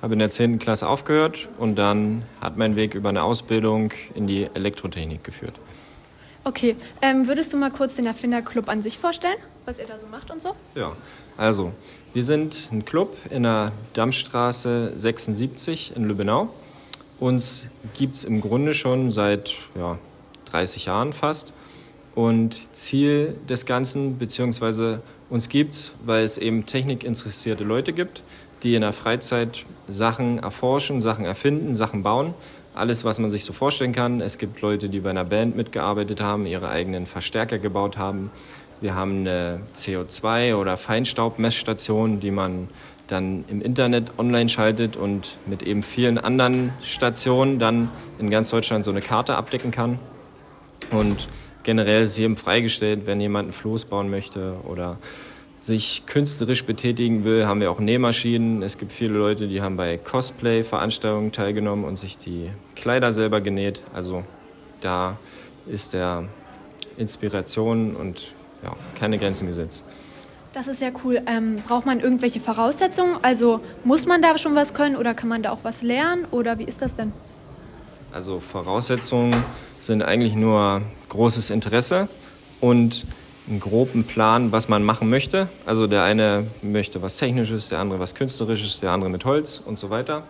Habe 0.00 0.14
in 0.14 0.20
der 0.20 0.30
10. 0.30 0.58
Klasse 0.58 0.88
aufgehört 0.88 1.50
und 1.58 1.76
dann 1.76 2.22
hat 2.40 2.56
mein 2.56 2.76
Weg 2.76 2.94
über 2.94 3.10
eine 3.10 3.22
Ausbildung 3.22 3.92
in 4.14 4.26
die 4.26 4.48
Elektrotechnik 4.54 5.22
geführt. 5.22 5.52
Okay, 6.42 6.76
ähm, 7.02 7.26
würdest 7.26 7.52
du 7.52 7.58
mal 7.58 7.70
kurz 7.70 7.96
den 7.96 8.06
Erfinderclub 8.06 8.70
an 8.70 8.80
sich 8.80 8.96
vorstellen, 8.96 9.36
was 9.66 9.78
ihr 9.78 9.86
da 9.86 9.98
so 9.98 10.06
macht 10.06 10.30
und 10.30 10.40
so? 10.40 10.56
Ja, 10.74 10.92
also, 11.36 11.72
wir 12.14 12.24
sind 12.24 12.70
ein 12.72 12.86
Club 12.86 13.18
in 13.28 13.42
der 13.42 13.72
Dammstraße 13.92 14.94
76 14.96 15.94
in 15.94 16.04
Lübbenau. 16.04 16.48
Uns 17.18 17.66
gibt 17.98 18.16
es 18.16 18.24
im 18.24 18.40
Grunde 18.40 18.72
schon 18.72 19.12
seit 19.12 19.56
ja, 19.74 19.98
30 20.46 20.86
Jahren 20.86 21.12
fast. 21.12 21.52
Und 22.14 22.74
Ziel 22.74 23.36
des 23.46 23.66
Ganzen, 23.66 24.16
beziehungsweise 24.16 25.02
uns 25.30 25.48
gibt 25.48 25.74
es, 25.74 25.92
weil 26.04 26.24
es 26.24 26.38
eben 26.38 26.66
technikinteressierte 26.66 27.64
Leute 27.64 27.92
gibt, 27.92 28.22
die 28.62 28.74
in 28.74 28.82
der 28.82 28.92
Freizeit 28.92 29.64
Sachen 29.88 30.38
erforschen, 30.38 31.00
Sachen 31.00 31.24
erfinden, 31.24 31.74
Sachen 31.74 32.02
bauen. 32.02 32.34
Alles, 32.74 33.04
was 33.04 33.18
man 33.18 33.30
sich 33.30 33.44
so 33.44 33.52
vorstellen 33.52 33.92
kann. 33.92 34.20
Es 34.20 34.38
gibt 34.38 34.60
Leute, 34.60 34.88
die 34.88 35.00
bei 35.00 35.10
einer 35.10 35.24
Band 35.24 35.56
mitgearbeitet 35.56 36.20
haben, 36.20 36.46
ihre 36.46 36.68
eigenen 36.68 37.06
Verstärker 37.06 37.58
gebaut 37.58 37.96
haben. 37.96 38.30
Wir 38.80 38.94
haben 38.94 39.20
eine 39.20 39.60
CO2- 39.74 40.56
oder 40.56 40.76
Feinstaubmessstation, 40.76 42.20
die 42.20 42.30
man 42.30 42.68
dann 43.08 43.44
im 43.48 43.60
Internet 43.60 44.12
online 44.18 44.48
schaltet 44.48 44.96
und 44.96 45.36
mit 45.46 45.62
eben 45.62 45.82
vielen 45.82 46.16
anderen 46.16 46.72
Stationen 46.82 47.58
dann 47.58 47.90
in 48.18 48.30
ganz 48.30 48.50
Deutschland 48.50 48.84
so 48.84 48.90
eine 48.90 49.00
Karte 49.00 49.34
abdecken 49.34 49.70
kann. 49.70 49.98
Und 50.90 51.28
generell 51.62 52.02
ist 52.02 52.16
jedem 52.16 52.36
freigestellt, 52.36 53.06
wenn 53.06 53.20
jemand 53.20 53.48
ein 53.48 53.52
Floß 53.52 53.86
bauen 53.86 54.10
möchte 54.10 54.56
oder 54.68 54.98
sich 55.60 56.04
künstlerisch 56.06 56.64
betätigen 56.64 57.24
will, 57.24 57.46
haben 57.46 57.60
wir 57.60 57.70
auch 57.70 57.80
Nähmaschinen. 57.80 58.62
Es 58.62 58.78
gibt 58.78 58.92
viele 58.92 59.18
Leute, 59.18 59.46
die 59.46 59.60
haben 59.60 59.76
bei 59.76 59.98
Cosplay-Veranstaltungen 59.98 61.32
teilgenommen 61.32 61.84
und 61.84 61.98
sich 61.98 62.16
die 62.16 62.50
Kleider 62.76 63.12
selber 63.12 63.40
genäht. 63.40 63.82
Also 63.92 64.24
da 64.80 65.18
ist 65.66 65.92
der 65.92 66.24
Inspiration 66.96 67.94
und 67.94 68.32
ja, 68.62 68.74
keine 68.98 69.18
Grenzen 69.18 69.46
gesetzt. 69.46 69.84
Das 70.52 70.66
ist 70.66 70.80
ja 70.80 70.90
cool. 71.04 71.22
Ähm, 71.26 71.56
braucht 71.66 71.86
man 71.86 72.00
irgendwelche 72.00 72.40
Voraussetzungen? 72.40 73.18
Also 73.22 73.60
muss 73.84 74.06
man 74.06 74.20
da 74.20 74.36
schon 74.36 74.54
was 74.54 74.74
können 74.74 74.96
oder 74.96 75.14
kann 75.14 75.28
man 75.28 75.42
da 75.42 75.50
auch 75.50 75.60
was 75.62 75.82
lernen 75.82 76.26
oder 76.30 76.58
wie 76.58 76.64
ist 76.64 76.82
das 76.82 76.94
denn? 76.96 77.12
Also 78.12 78.40
Voraussetzungen 78.40 79.34
sind 79.80 80.02
eigentlich 80.02 80.34
nur 80.34 80.82
großes 81.08 81.50
Interesse 81.50 82.08
und 82.60 83.06
einen 83.48 83.60
groben 83.60 84.04
Plan, 84.04 84.52
was 84.52 84.68
man 84.68 84.82
machen 84.82 85.08
möchte. 85.08 85.48
Also 85.64 85.86
der 85.86 86.02
eine 86.02 86.46
möchte 86.60 87.02
was 87.02 87.18
Technisches, 87.18 87.68
der 87.68 87.78
andere 87.78 88.00
was 88.00 88.14
Künstlerisches, 88.14 88.80
der 88.80 88.90
andere 88.90 89.10
mit 89.10 89.24
Holz 89.24 89.62
und 89.64 89.78
so 89.78 89.90
weiter. 89.90 90.24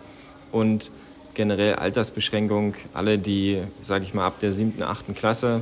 Und 0.51 0.91
generell 1.33 1.75
Altersbeschränkung, 1.75 2.75
alle, 2.93 3.17
die, 3.17 3.63
sage 3.81 4.03
ich 4.03 4.13
mal, 4.13 4.27
ab 4.27 4.39
der 4.39 4.51
siebten, 4.51 4.83
achten 4.83 5.15
Klasse 5.15 5.61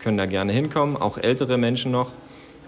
können 0.00 0.18
da 0.18 0.26
gerne 0.26 0.52
hinkommen, 0.52 0.96
auch 0.98 1.16
ältere 1.16 1.56
Menschen 1.56 1.92
noch. 1.92 2.10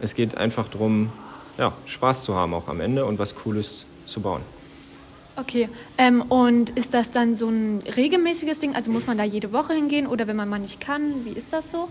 Es 0.00 0.14
geht 0.14 0.36
einfach 0.36 0.68
darum, 0.68 1.12
ja, 1.58 1.72
Spaß 1.84 2.24
zu 2.24 2.34
haben 2.34 2.54
auch 2.54 2.68
am 2.68 2.80
Ende 2.80 3.04
und 3.04 3.18
was 3.18 3.34
Cooles 3.34 3.86
zu 4.06 4.20
bauen. 4.20 4.42
Okay, 5.38 5.68
ähm, 5.98 6.22
und 6.22 6.70
ist 6.70 6.94
das 6.94 7.10
dann 7.10 7.34
so 7.34 7.48
ein 7.48 7.82
regelmäßiges 7.94 8.58
Ding? 8.58 8.74
Also 8.74 8.90
muss 8.90 9.06
man 9.06 9.18
da 9.18 9.24
jede 9.24 9.52
Woche 9.52 9.74
hingehen 9.74 10.06
oder 10.06 10.26
wenn 10.26 10.36
man 10.36 10.48
mal 10.48 10.58
nicht 10.58 10.80
kann, 10.80 11.26
wie 11.26 11.32
ist 11.32 11.52
das 11.52 11.70
so? 11.70 11.88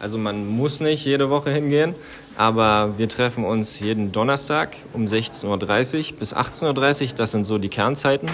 Also 0.00 0.16
man 0.16 0.46
muss 0.46 0.80
nicht 0.80 1.04
jede 1.04 1.28
Woche 1.28 1.50
hingehen, 1.50 1.94
aber 2.36 2.94
wir 2.96 3.08
treffen 3.08 3.44
uns 3.44 3.80
jeden 3.80 4.10
Donnerstag 4.10 4.76
um 4.94 5.04
16.30 5.04 6.12
Uhr 6.12 6.18
bis 6.18 6.34
18.30 6.34 7.02
Uhr. 7.02 7.16
Das 7.16 7.32
sind 7.32 7.44
so 7.44 7.58
die 7.58 7.68
Kernzeiten. 7.68 8.28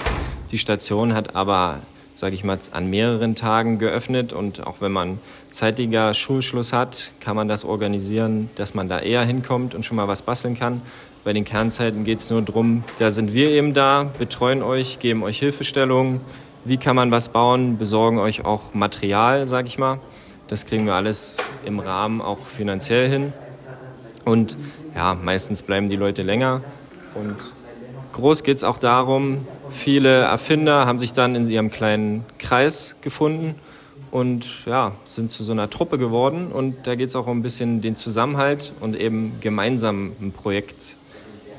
Die 0.52 0.58
Station 0.58 1.14
hat 1.14 1.34
aber, 1.34 1.80
sage 2.14 2.34
ich 2.34 2.44
mal, 2.44 2.58
an 2.70 2.90
mehreren 2.90 3.34
Tagen 3.34 3.78
geöffnet 3.78 4.32
und 4.32 4.64
auch 4.64 4.80
wenn 4.80 4.92
man 4.92 5.18
zeitiger 5.50 6.14
Schulschluss 6.14 6.72
hat, 6.72 7.12
kann 7.18 7.34
man 7.34 7.48
das 7.48 7.64
organisieren, 7.64 8.50
dass 8.54 8.74
man 8.74 8.88
da 8.88 9.00
eher 9.00 9.24
hinkommt 9.24 9.74
und 9.74 9.84
schon 9.84 9.96
mal 9.96 10.06
was 10.06 10.22
basteln 10.22 10.56
kann. 10.56 10.82
Bei 11.24 11.32
den 11.32 11.44
Kernzeiten 11.44 12.04
geht 12.04 12.18
es 12.18 12.28
nur 12.28 12.42
darum, 12.42 12.84
da 12.98 13.10
sind 13.10 13.32
wir 13.32 13.48
eben 13.48 13.72
da, 13.72 14.10
betreuen 14.18 14.62
euch, 14.62 14.98
geben 14.98 15.22
euch 15.22 15.38
Hilfestellungen, 15.38 16.20
wie 16.66 16.76
kann 16.76 16.94
man 16.94 17.10
was 17.10 17.30
bauen, 17.30 17.78
besorgen 17.78 18.18
euch 18.18 18.44
auch 18.44 18.74
Material, 18.74 19.46
sage 19.46 19.68
ich 19.68 19.78
mal. 19.78 20.00
Das 20.48 20.66
kriegen 20.66 20.84
wir 20.84 20.92
alles 20.92 21.38
im 21.64 21.78
Rahmen 21.78 22.20
auch 22.20 22.40
finanziell 22.40 23.08
hin. 23.08 23.32
Und 24.26 24.58
ja, 24.94 25.14
meistens 25.14 25.62
bleiben 25.62 25.88
die 25.88 25.96
Leute 25.96 26.20
länger. 26.20 26.60
Und 27.14 27.36
groß 28.12 28.42
geht 28.42 28.58
es 28.58 28.64
auch 28.64 28.76
darum, 28.76 29.46
viele 29.70 30.10
Erfinder 30.10 30.84
haben 30.84 30.98
sich 30.98 31.14
dann 31.14 31.34
in 31.36 31.48
ihrem 31.48 31.70
kleinen 31.70 32.26
Kreis 32.36 32.96
gefunden 33.00 33.54
und 34.10 34.66
ja, 34.66 34.92
sind 35.04 35.32
zu 35.32 35.42
so 35.42 35.52
einer 35.52 35.70
Truppe 35.70 35.96
geworden. 35.96 36.52
Und 36.52 36.86
da 36.86 36.96
geht 36.96 37.08
es 37.08 37.16
auch 37.16 37.26
um 37.26 37.38
ein 37.38 37.42
bisschen 37.42 37.80
den 37.80 37.96
Zusammenhalt 37.96 38.74
und 38.80 38.94
eben 38.94 39.40
gemeinsam 39.40 40.12
ein 40.20 40.30
Projekt 40.30 40.96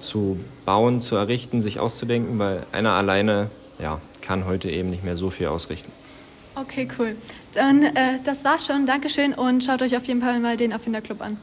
zu 0.05 0.39
bauen, 0.65 1.01
zu 1.01 1.15
errichten, 1.15 1.61
sich 1.61 1.79
auszudenken, 1.79 2.39
weil 2.39 2.65
einer 2.71 2.91
alleine 2.91 3.49
ja, 3.79 3.99
kann 4.21 4.45
heute 4.45 4.69
eben 4.69 4.89
nicht 4.89 5.03
mehr 5.03 5.15
so 5.15 5.29
viel 5.29 5.47
ausrichten. 5.47 5.91
Okay, 6.55 6.87
cool. 6.97 7.15
Dann, 7.53 7.83
äh, 7.83 8.19
das 8.23 8.45
war's 8.45 8.65
schon. 8.65 8.85
Dankeschön 8.85 9.33
und 9.33 9.63
schaut 9.63 9.81
euch 9.81 9.97
auf 9.97 10.05
jeden 10.05 10.21
Fall 10.21 10.39
mal 10.39 10.55
den 10.55 10.71
Erfinderclub 10.71 11.21
an. 11.21 11.37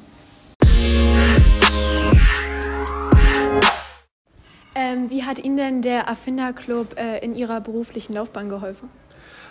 Ähm, 4.75 5.11
wie 5.11 5.23
hat 5.25 5.39
Ihnen 5.39 5.59
denn 5.59 5.83
der 5.83 6.03
Erfinderclub 6.03 6.99
äh, 6.99 7.19
in 7.19 7.37
Ihrer 7.37 7.61
beruflichen 7.61 8.15
Laufbahn 8.15 8.49
geholfen? 8.49 8.89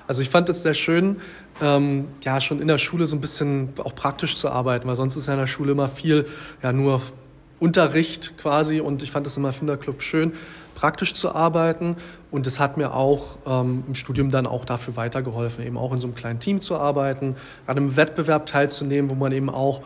Also 0.07 0.23
ich 0.23 0.29
fand 0.29 0.49
es 0.49 0.63
sehr 0.63 0.73
schön, 0.73 1.21
ähm, 1.61 2.07
ja 2.23 2.41
schon 2.41 2.59
in 2.59 2.67
der 2.67 2.79
Schule 2.79 3.05
so 3.05 3.15
ein 3.15 3.21
bisschen 3.21 3.69
auch 3.83 3.93
praktisch 3.93 4.35
zu 4.35 4.49
arbeiten, 4.49 4.87
weil 4.87 4.95
sonst 4.95 5.15
ist 5.15 5.27
ja 5.27 5.33
in 5.33 5.39
der 5.39 5.47
Schule 5.47 5.73
immer 5.73 5.87
viel 5.87 6.25
ja 6.63 6.73
nur 6.73 7.01
Unterricht 7.61 8.37
quasi 8.39 8.81
und 8.81 9.03
ich 9.03 9.11
fand 9.11 9.27
es 9.27 9.37
im 9.37 9.45
Erfinderclub 9.45 10.01
schön, 10.01 10.33
praktisch 10.73 11.13
zu 11.13 11.35
arbeiten 11.35 11.95
und 12.31 12.47
es 12.47 12.59
hat 12.59 12.75
mir 12.75 12.95
auch 12.95 13.37
ähm, 13.45 13.83
im 13.87 13.93
Studium 13.93 14.31
dann 14.31 14.47
auch 14.47 14.65
dafür 14.65 14.95
weitergeholfen, 14.95 15.63
eben 15.63 15.77
auch 15.77 15.93
in 15.93 16.01
so 16.01 16.07
einem 16.07 16.15
kleinen 16.15 16.39
Team 16.39 16.59
zu 16.59 16.75
arbeiten, 16.75 17.35
an 17.67 17.77
einem 17.77 17.95
Wettbewerb 17.95 18.47
teilzunehmen, 18.47 19.11
wo 19.11 19.15
man 19.15 19.31
eben 19.31 19.51
auch 19.51 19.81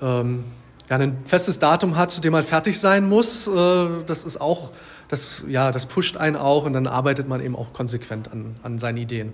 ähm, 0.00 0.44
ja, 0.90 0.98
ein 0.98 1.18
festes 1.24 1.60
Datum 1.60 1.96
hat, 1.96 2.10
zu 2.10 2.20
dem 2.20 2.32
man 2.32 2.42
fertig 2.42 2.80
sein 2.80 3.08
muss. 3.08 3.46
Äh, 3.46 3.86
das 4.04 4.24
ist 4.24 4.40
auch, 4.40 4.72
das, 5.06 5.44
ja, 5.46 5.70
das 5.70 5.86
pusht 5.86 6.16
einen 6.16 6.34
auch 6.34 6.64
und 6.64 6.72
dann 6.72 6.88
arbeitet 6.88 7.28
man 7.28 7.40
eben 7.40 7.54
auch 7.54 7.72
konsequent 7.72 8.32
an, 8.32 8.56
an 8.64 8.80
seinen 8.80 8.96
Ideen. 8.96 9.32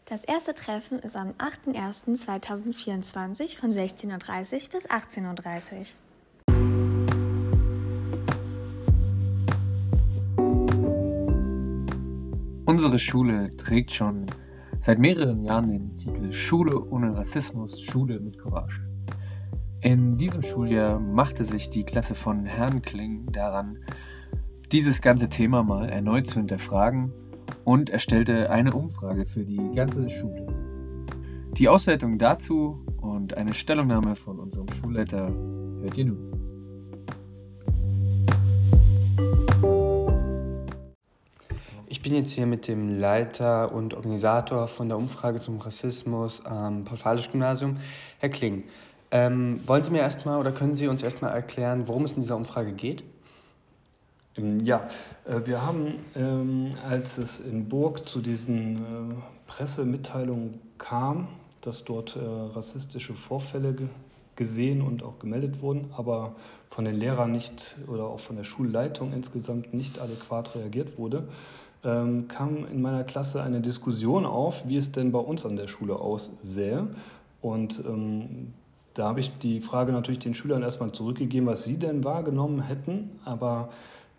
Das 0.06 0.24
erste 0.24 0.54
Treffen 0.54 0.98
ist 1.00 1.16
am 1.16 1.32
8.01.2024 1.32 3.58
von 3.58 3.72
16.30 3.72 4.06
Uhr 4.06 4.18
bis 4.70 4.88
18.30 4.88 5.72
Uhr. 5.72 5.84
Unsere 12.66 12.98
Schule 12.98 13.50
trägt 13.56 13.92
schon 13.92 14.26
seit 14.80 14.98
mehreren 14.98 15.44
Jahren 15.44 15.68
den 15.68 15.94
Titel 15.94 16.32
Schule 16.32 16.84
ohne 16.90 17.16
Rassismus, 17.16 17.80
Schule 17.80 18.20
mit 18.20 18.36
Courage. 18.38 18.95
In 19.86 20.16
diesem 20.16 20.42
Schuljahr 20.42 20.98
machte 20.98 21.44
sich 21.44 21.70
die 21.70 21.84
Klasse 21.84 22.16
von 22.16 22.44
Herrn 22.44 22.82
Kling 22.82 23.30
daran, 23.30 23.78
dieses 24.72 25.00
ganze 25.00 25.28
Thema 25.28 25.62
mal 25.62 25.88
erneut 25.88 26.26
zu 26.26 26.40
hinterfragen 26.40 27.12
und 27.62 27.90
erstellte 27.90 28.50
eine 28.50 28.72
Umfrage 28.72 29.24
für 29.24 29.44
die 29.44 29.70
ganze 29.76 30.08
Schule. 30.08 30.44
Die 31.52 31.68
Auswertung 31.68 32.18
dazu 32.18 32.84
und 33.00 33.34
eine 33.34 33.54
Stellungnahme 33.54 34.16
von 34.16 34.40
unserem 34.40 34.68
Schulleiter 34.70 35.28
hört 35.28 35.96
ihr 35.96 36.06
nun. 36.06 36.32
Ich 41.86 42.02
bin 42.02 42.12
jetzt 42.12 42.32
hier 42.32 42.46
mit 42.46 42.66
dem 42.66 42.98
Leiter 42.98 43.72
und 43.72 43.94
Organisator 43.94 44.66
von 44.66 44.88
der 44.88 44.98
Umfrage 44.98 45.38
zum 45.38 45.60
Rassismus 45.60 46.44
am 46.44 46.84
Paul-Falisch-Gymnasium, 46.84 47.76
Herr 48.18 48.30
Kling. 48.30 48.64
Ähm, 49.10 49.60
wollen 49.66 49.82
Sie 49.82 49.90
mir 49.90 50.00
erstmal 50.00 50.38
oder 50.40 50.52
können 50.52 50.74
Sie 50.74 50.88
uns 50.88 51.02
erstmal 51.02 51.32
erklären, 51.32 51.86
worum 51.86 52.04
es 52.04 52.12
in 52.12 52.22
dieser 52.22 52.36
Umfrage 52.36 52.72
geht? 52.72 53.04
Ähm, 54.36 54.60
ja, 54.60 54.86
äh, 55.24 55.46
wir 55.46 55.64
haben, 55.64 55.94
ähm, 56.14 56.70
als 56.88 57.18
es 57.18 57.40
in 57.40 57.68
Burg 57.68 58.08
zu 58.08 58.20
diesen 58.20 58.76
äh, 58.76 58.80
Pressemitteilungen 59.46 60.60
kam, 60.78 61.28
dass 61.60 61.84
dort 61.84 62.16
äh, 62.16 62.20
rassistische 62.20 63.14
Vorfälle 63.14 63.74
gesehen 64.34 64.82
und 64.82 65.02
auch 65.02 65.18
gemeldet 65.18 65.62
wurden, 65.62 65.88
aber 65.96 66.34
von 66.68 66.84
den 66.84 66.96
Lehrern 66.96 67.32
nicht 67.32 67.76
oder 67.86 68.04
auch 68.04 68.20
von 68.20 68.36
der 68.36 68.44
Schulleitung 68.44 69.12
insgesamt 69.14 69.72
nicht 69.72 69.98
adäquat 69.98 70.54
reagiert 70.54 70.98
wurde, 70.98 71.28
kam 71.82 72.66
in 72.70 72.82
meiner 72.82 73.04
Klasse 73.04 73.42
eine 73.42 73.62
Diskussion 73.62 74.26
auf, 74.26 74.68
wie 74.68 74.76
es 74.76 74.92
denn 74.92 75.10
bei 75.10 75.20
uns 75.20 75.46
an 75.46 75.56
der 75.56 75.68
Schule 75.68 75.96
aussähe. 75.96 76.88
Und 77.40 77.82
da 78.96 79.08
habe 79.08 79.20
ich 79.20 79.36
die 79.38 79.60
Frage 79.60 79.92
natürlich 79.92 80.20
den 80.20 80.32
Schülern 80.32 80.62
erstmal 80.62 80.90
zurückgegeben, 80.90 81.46
was 81.46 81.64
sie 81.64 81.76
denn 81.76 82.02
wahrgenommen 82.02 82.62
hätten. 82.62 83.20
Aber 83.26 83.68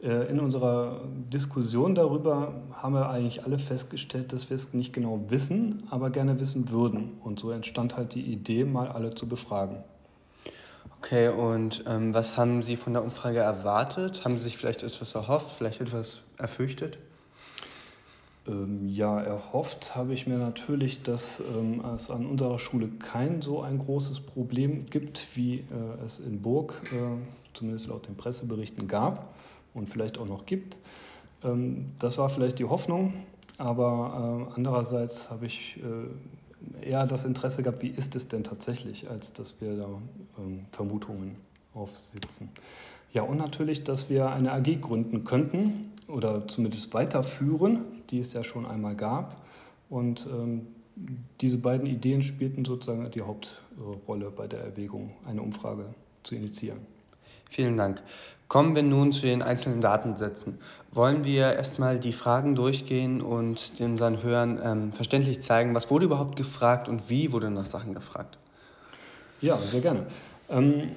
äh, 0.04 0.30
in 0.30 0.40
unserer 0.40 1.02
Diskussion 1.34 1.96
darüber 1.96 2.54
haben 2.72 2.94
wir 2.94 3.10
eigentlich 3.10 3.44
alle 3.44 3.58
festgestellt, 3.58 4.34
dass 4.34 4.52
wir 4.52 4.56
es 4.56 4.74
nicht 4.74 4.94
genau 4.94 5.20
wissen, 5.30 5.88
aber 5.90 6.12
gerne 6.12 6.40
wissen 6.40 6.70
würden. 6.70 7.18
Und 7.24 7.40
so 7.40 7.50
entstand 7.50 7.98
halt 7.98 8.14
die 8.14 8.22
Idee, 8.22 8.66
mal 8.66 8.88
alle 8.88 9.16
zu 9.16 9.28
befragen. 9.28 9.78
Okay, 11.00 11.30
und 11.30 11.84
ähm, 11.88 12.14
was 12.14 12.38
haben 12.38 12.62
Sie 12.62 12.76
von 12.76 12.94
der 12.94 13.04
Umfrage 13.04 13.40
erwartet? 13.40 14.26
Haben 14.26 14.38
Sie 14.38 14.44
sich 14.44 14.58
vielleicht 14.58 14.84
etwas 14.84 15.16
erhofft, 15.16 15.58
vielleicht 15.58 15.82
etwas 15.82 16.22
erfürchtet? 16.38 17.00
Ähm, 18.48 18.88
ja, 18.88 19.20
erhofft 19.20 19.96
habe 19.96 20.14
ich 20.14 20.26
mir 20.26 20.38
natürlich, 20.38 21.04
dass 21.04 21.42
ähm, 21.42 21.84
es 21.94 22.10
an 22.10 22.26
unserer 22.26 22.60
Schule 22.60 22.88
kein 22.88 23.42
so 23.42 23.62
ein 23.62 23.78
großes 23.78 24.22
Problem 24.22 24.86
gibt, 24.86 25.36
wie 25.36 25.60
äh, 25.60 26.06
es 26.06 26.20
in 26.20 26.42
Burg, 26.42 26.82
äh, 26.94 26.98
zumindest 27.54 27.88
laut 27.88 28.08
den 28.08 28.16
Presseberichten, 28.16 28.88
gab 28.88 29.34
und 29.74 29.90
vielleicht 29.90 30.18
auch 30.18 30.28
noch 30.28 30.46
gibt. 30.46 30.78
Ähm, 31.44 31.92
das 32.00 32.18
war 32.18 32.30
vielleicht 32.30 32.60
die 32.60 32.66
Hoffnung, 32.66 33.14
aber 33.58 34.48
äh, 34.50 34.54
andererseits 34.56 35.30
habe 35.30 35.46
ich 35.46 35.80
äh, 35.84 36.90
eher 36.90 37.06
das 37.06 37.26
Interesse 37.26 37.64
gehabt, 37.64 37.82
wie 37.84 37.90
ist 37.90 38.16
es 38.16 38.28
denn 38.28 38.44
tatsächlich, 38.44 39.10
als 39.10 39.34
dass 39.34 39.60
wir 39.60 39.76
da 39.76 39.90
ähm, 40.40 40.66
Vermutungen 40.72 41.36
aufsitzen. 41.74 42.50
Ja, 43.14 43.24
und 43.24 43.38
natürlich, 43.38 43.84
dass 43.84 44.10
wir 44.10 44.30
eine 44.30 44.52
AG 44.54 44.82
gründen 44.82 45.24
könnten 45.24 45.92
oder 46.08 46.48
zumindest 46.48 46.94
weiterführen, 46.94 47.86
die 48.10 48.20
es 48.20 48.34
ja 48.34 48.44
schon 48.44 48.66
einmal 48.66 48.96
gab. 48.96 49.38
Und 49.90 50.28
ähm, 50.30 50.68
diese 51.42 51.58
beiden 51.58 51.86
Ideen 51.86 52.22
spielten 52.22 52.66
sozusagen 52.66 53.10
die 53.12 53.22
Hauptrolle 53.22 54.32
bei 54.32 54.48
der 54.48 54.62
Erwägung, 54.62 55.12
eine 55.26 55.42
Umfrage 55.42 55.86
zu 56.24 56.36
initiieren. 56.36 56.80
Vielen 57.50 57.78
Dank. 57.78 58.02
Kommen 58.48 58.76
wir 58.76 58.84
nun 58.84 59.12
zu 59.12 59.26
den 59.26 59.42
einzelnen 59.42 59.82
Datensätzen. 59.82 60.58
Wollen 60.92 61.26
wir 61.26 61.54
erstmal 61.54 62.00
die 62.00 62.14
Fragen 62.14 62.56
durchgehen 62.56 63.22
und 63.22 63.74
unseren 63.80 64.24
Hörern 64.24 64.60
ähm, 64.64 64.94
verständlich 64.94 65.42
zeigen, 65.42 65.76
was 65.76 65.92
wurde 65.92 66.06
überhaupt 66.06 66.38
gefragt 66.38 66.88
und 66.88 67.10
wie 67.10 67.34
wurde 67.34 67.52
nach 67.52 67.66
Sachen 67.66 67.94
gefragt? 67.94 68.38
Ja, 69.42 69.58
sehr 69.58 69.82
gerne. 69.82 70.08
Ähm, 70.50 70.92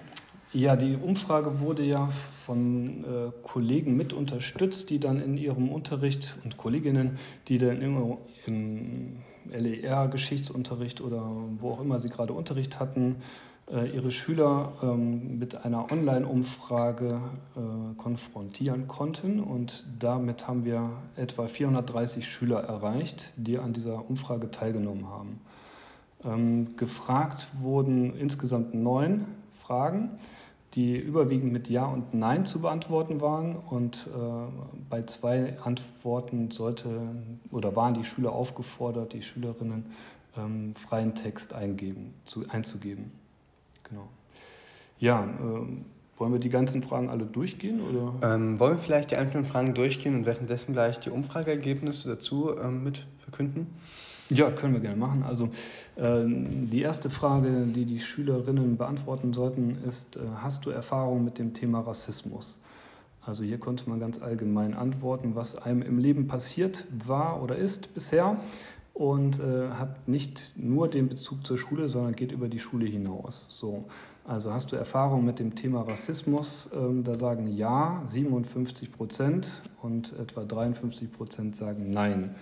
ja, 0.53 0.77
die 0.77 0.97
Umfrage 0.97 1.61
wurde 1.61 1.85
ja 1.85 2.07
von 2.07 3.05
äh, 3.05 3.33
Kollegen 3.43 3.97
mit 3.97 4.13
unterstützt, 4.13 4.91
die 4.91 4.99
dann 4.99 5.21
in 5.21 5.37
ihrem 5.37 5.69
Unterricht 5.69 6.37
und 6.45 6.57
Kolleginnen, 6.57 7.19
die 7.49 7.59
dann 7.59 7.81
immer 7.81 8.19
im 8.47 9.19
LER-Geschichtsunterricht 9.49 11.01
oder 11.01 11.25
wo 11.59 11.71
auch 11.71 11.81
immer 11.81 11.99
sie 11.99 12.09
gerade 12.09 12.33
Unterricht 12.33 12.81
hatten, 12.81 13.17
äh, 13.71 13.89
ihre 13.95 14.11
Schüler 14.11 14.73
ähm, 14.83 15.39
mit 15.39 15.65
einer 15.65 15.93
Online-Umfrage 15.93 17.21
äh, 17.57 17.95
konfrontieren 17.97 18.89
konnten. 18.89 19.39
Und 19.39 19.87
damit 20.01 20.49
haben 20.49 20.65
wir 20.65 20.91
etwa 21.15 21.47
430 21.47 22.27
Schüler 22.27 22.61
erreicht, 22.61 23.33
die 23.37 23.59
an 23.59 23.73
dieser 23.73 24.09
Umfrage 24.11 24.51
teilgenommen 24.51 25.09
haben. 25.09 25.41
Ähm, 26.25 26.77
gefragt 26.77 27.49
wurden 27.61 28.17
insgesamt 28.17 28.75
neun 28.75 29.27
Fragen, 29.71 30.19
die 30.75 30.97
überwiegend 30.97 31.53
mit 31.53 31.69
Ja 31.69 31.85
und 31.85 32.13
Nein 32.13 32.45
zu 32.45 32.61
beantworten 32.61 33.21
waren. 33.21 33.55
Und 33.55 34.09
äh, 34.09 34.21
bei 34.89 35.03
zwei 35.03 35.57
Antworten 35.61 36.51
sollte 36.51 36.89
oder 37.53 37.77
waren 37.77 37.95
die 37.95 38.03
Schüler 38.03 38.33
aufgefordert, 38.33 39.13
die 39.13 39.23
Schülerinnen 39.23 39.87
ähm, 40.37 40.75
freien 40.75 41.15
Text 41.15 41.55
eingeben, 41.55 42.15
zu, 42.25 42.49
einzugeben. 42.49 43.13
Genau. 43.85 44.09
Ja, 44.99 45.23
ähm, 45.23 45.85
wollen 46.17 46.33
wir 46.33 46.41
die 46.41 46.51
ganzen 46.51 46.83
Fragen 46.83 47.09
alle 47.09 47.27
durchgehen? 47.27 47.81
Oder? 47.81 48.35
Ähm, 48.35 48.59
wollen 48.59 48.73
wir 48.73 48.79
vielleicht 48.79 49.13
die 49.13 49.17
einzelnen 49.17 49.45
Fragen 49.45 49.73
durchgehen 49.75 50.17
und 50.17 50.27
währenddessen 50.27 50.73
gleich 50.73 50.99
die 50.99 51.11
Umfrageergebnisse 51.11 52.09
dazu 52.09 52.59
ähm, 52.59 52.83
mit 52.83 53.07
verkünden? 53.19 53.69
Ja, 54.31 54.51
können 54.53 54.75
wir 54.75 54.81
gerne 54.81 54.97
machen. 54.97 55.25
Also 55.25 55.51
äh, 55.97 56.25
die 56.25 56.83
erste 56.83 57.11
Frage, 57.11 57.67
die 57.67 57.85
die 57.85 57.99
Schülerinnen 57.99 58.77
beantworten 58.77 59.33
sollten, 59.33 59.79
ist, 59.87 60.17
äh, 60.17 60.21
hast 60.37 60.67
du 60.67 60.71
Erfahrung 60.71 61.25
mit 61.25 61.39
dem 61.39 61.53
Thema 61.53 61.81
Rassismus? 61.81 62.61
Also 63.23 63.43
hier 63.45 63.59
konnte 63.59 63.89
man 63.91 63.99
ganz 64.01 64.23
allgemein 64.23 64.75
antworten, 64.75 65.35
was 65.35 65.57
einem 65.57 65.83
im 65.83 65.99
Leben 65.99 66.27
passiert 66.29 66.87
war 67.07 67.43
oder 67.43 67.57
ist 67.57 67.93
bisher 67.93 68.41
und 68.95 69.41
äh, 69.41 69.71
hat 69.71 70.09
nicht 70.09 70.53
nur 70.57 70.89
den 70.89 71.09
Bezug 71.09 71.45
zur 71.47 71.59
Schule, 71.59 71.89
sondern 71.89 72.15
geht 72.15 72.33
über 72.33 72.49
die 72.49 72.59
Schule 72.59 72.87
hinaus. 72.87 73.47
So, 73.51 73.85
also 74.25 74.53
hast 74.53 74.73
du 74.73 74.77
Erfahrung 74.77 75.25
mit 75.25 75.39
dem 75.39 75.55
Thema 75.55 75.83
Rassismus? 75.83 76.71
Ähm, 76.73 77.03
da 77.03 77.17
sagen 77.17 77.49
ja 77.57 78.03
57 78.07 78.93
Prozent 78.93 79.51
und 79.83 80.13
etwa 80.19 80.45
53 80.45 81.13
Prozent 81.13 81.57
sagen 81.57 81.91
nein. 81.91 82.35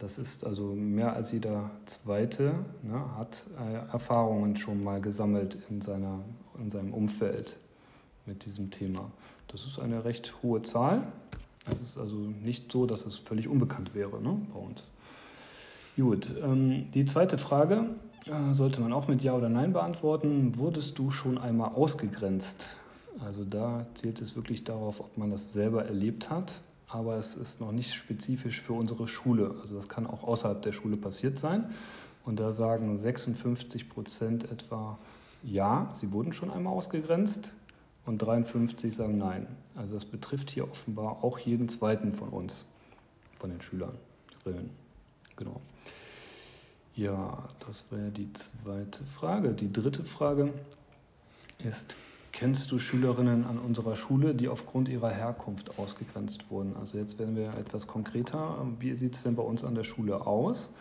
Das 0.00 0.16
ist 0.16 0.44
also 0.46 0.64
mehr 0.74 1.14
als 1.14 1.30
jeder 1.30 1.70
Zweite 1.84 2.54
ne, 2.82 3.04
hat 3.18 3.44
äh, 3.58 3.92
Erfahrungen 3.92 4.56
schon 4.56 4.82
mal 4.82 4.98
gesammelt 4.98 5.58
in, 5.68 5.82
seiner, 5.82 6.20
in 6.58 6.70
seinem 6.70 6.94
Umfeld 6.94 7.58
mit 8.24 8.46
diesem 8.46 8.70
Thema. 8.70 9.10
Das 9.48 9.66
ist 9.66 9.78
eine 9.78 10.04
recht 10.04 10.34
hohe 10.42 10.62
Zahl. 10.62 11.02
Es 11.70 11.82
ist 11.82 11.98
also 11.98 12.16
nicht 12.16 12.72
so, 12.72 12.86
dass 12.86 13.04
es 13.04 13.18
völlig 13.18 13.46
unbekannt 13.46 13.94
wäre 13.94 14.22
ne, 14.22 14.40
bei 14.54 14.58
uns. 14.58 14.90
Gut, 15.96 16.34
ähm, 16.42 16.86
die 16.94 17.04
zweite 17.04 17.36
Frage 17.36 17.90
äh, 18.24 18.54
sollte 18.54 18.80
man 18.80 18.94
auch 18.94 19.06
mit 19.06 19.22
Ja 19.22 19.34
oder 19.34 19.50
Nein 19.50 19.74
beantworten. 19.74 20.56
Wurdest 20.56 20.98
du 20.98 21.10
schon 21.10 21.36
einmal 21.36 21.72
ausgegrenzt? 21.74 22.78
Also 23.22 23.44
da 23.44 23.84
zählt 23.92 24.22
es 24.22 24.34
wirklich 24.34 24.64
darauf, 24.64 25.00
ob 25.00 25.18
man 25.18 25.30
das 25.30 25.52
selber 25.52 25.84
erlebt 25.84 26.30
hat, 26.30 26.62
aber 26.92 27.16
es 27.16 27.36
ist 27.36 27.60
noch 27.60 27.72
nicht 27.72 27.94
spezifisch 27.94 28.60
für 28.60 28.72
unsere 28.72 29.06
Schule. 29.06 29.54
Also 29.60 29.74
das 29.74 29.88
kann 29.88 30.06
auch 30.06 30.24
außerhalb 30.24 30.60
der 30.62 30.72
Schule 30.72 30.96
passiert 30.96 31.38
sein. 31.38 31.70
Und 32.24 32.40
da 32.40 32.52
sagen 32.52 32.98
56 32.98 33.88
Prozent 33.88 34.50
etwa 34.50 34.98
Ja, 35.42 35.90
sie 35.94 36.12
wurden 36.12 36.32
schon 36.32 36.50
einmal 36.50 36.74
ausgegrenzt 36.74 37.54
und 38.06 38.18
53 38.18 38.94
sagen 38.94 39.18
Nein. 39.18 39.46
Also 39.74 39.94
das 39.94 40.04
betrifft 40.04 40.50
hier 40.50 40.70
offenbar 40.70 41.22
auch 41.24 41.38
jeden 41.38 41.68
zweiten 41.68 42.12
von 42.12 42.28
uns, 42.28 42.66
von 43.34 43.50
den 43.50 43.60
Schülern. 43.60 43.96
Genau. 45.36 45.60
Ja, 46.94 47.48
das 47.66 47.90
wäre 47.90 48.10
die 48.10 48.32
zweite 48.32 49.04
Frage. 49.04 49.54
Die 49.54 49.72
dritte 49.72 50.04
Frage 50.04 50.52
ist, 51.58 51.96
kennst 52.32 52.70
du 52.70 52.78
Schülerinnen 52.78 53.44
an 53.44 53.58
unserer 53.58 53.96
Schule, 53.96 54.34
die 54.34 54.48
aufgrund 54.48 54.88
ihrer 54.88 55.10
Herkunft 55.10 55.78
ausgegrenzt 55.78 56.50
wurden? 56.50 56.76
Also 56.76 56.98
jetzt 56.98 57.18
werden 57.18 57.36
wir 57.36 57.48
etwas 57.54 57.86
konkreter. 57.86 58.66
Wie 58.78 58.94
sieht 58.94 59.14
es 59.14 59.22
denn 59.22 59.36
bei 59.36 59.42
uns 59.42 59.64
an 59.64 59.74
der 59.74 59.84
Schule 59.84 60.26
aus? 60.26 60.72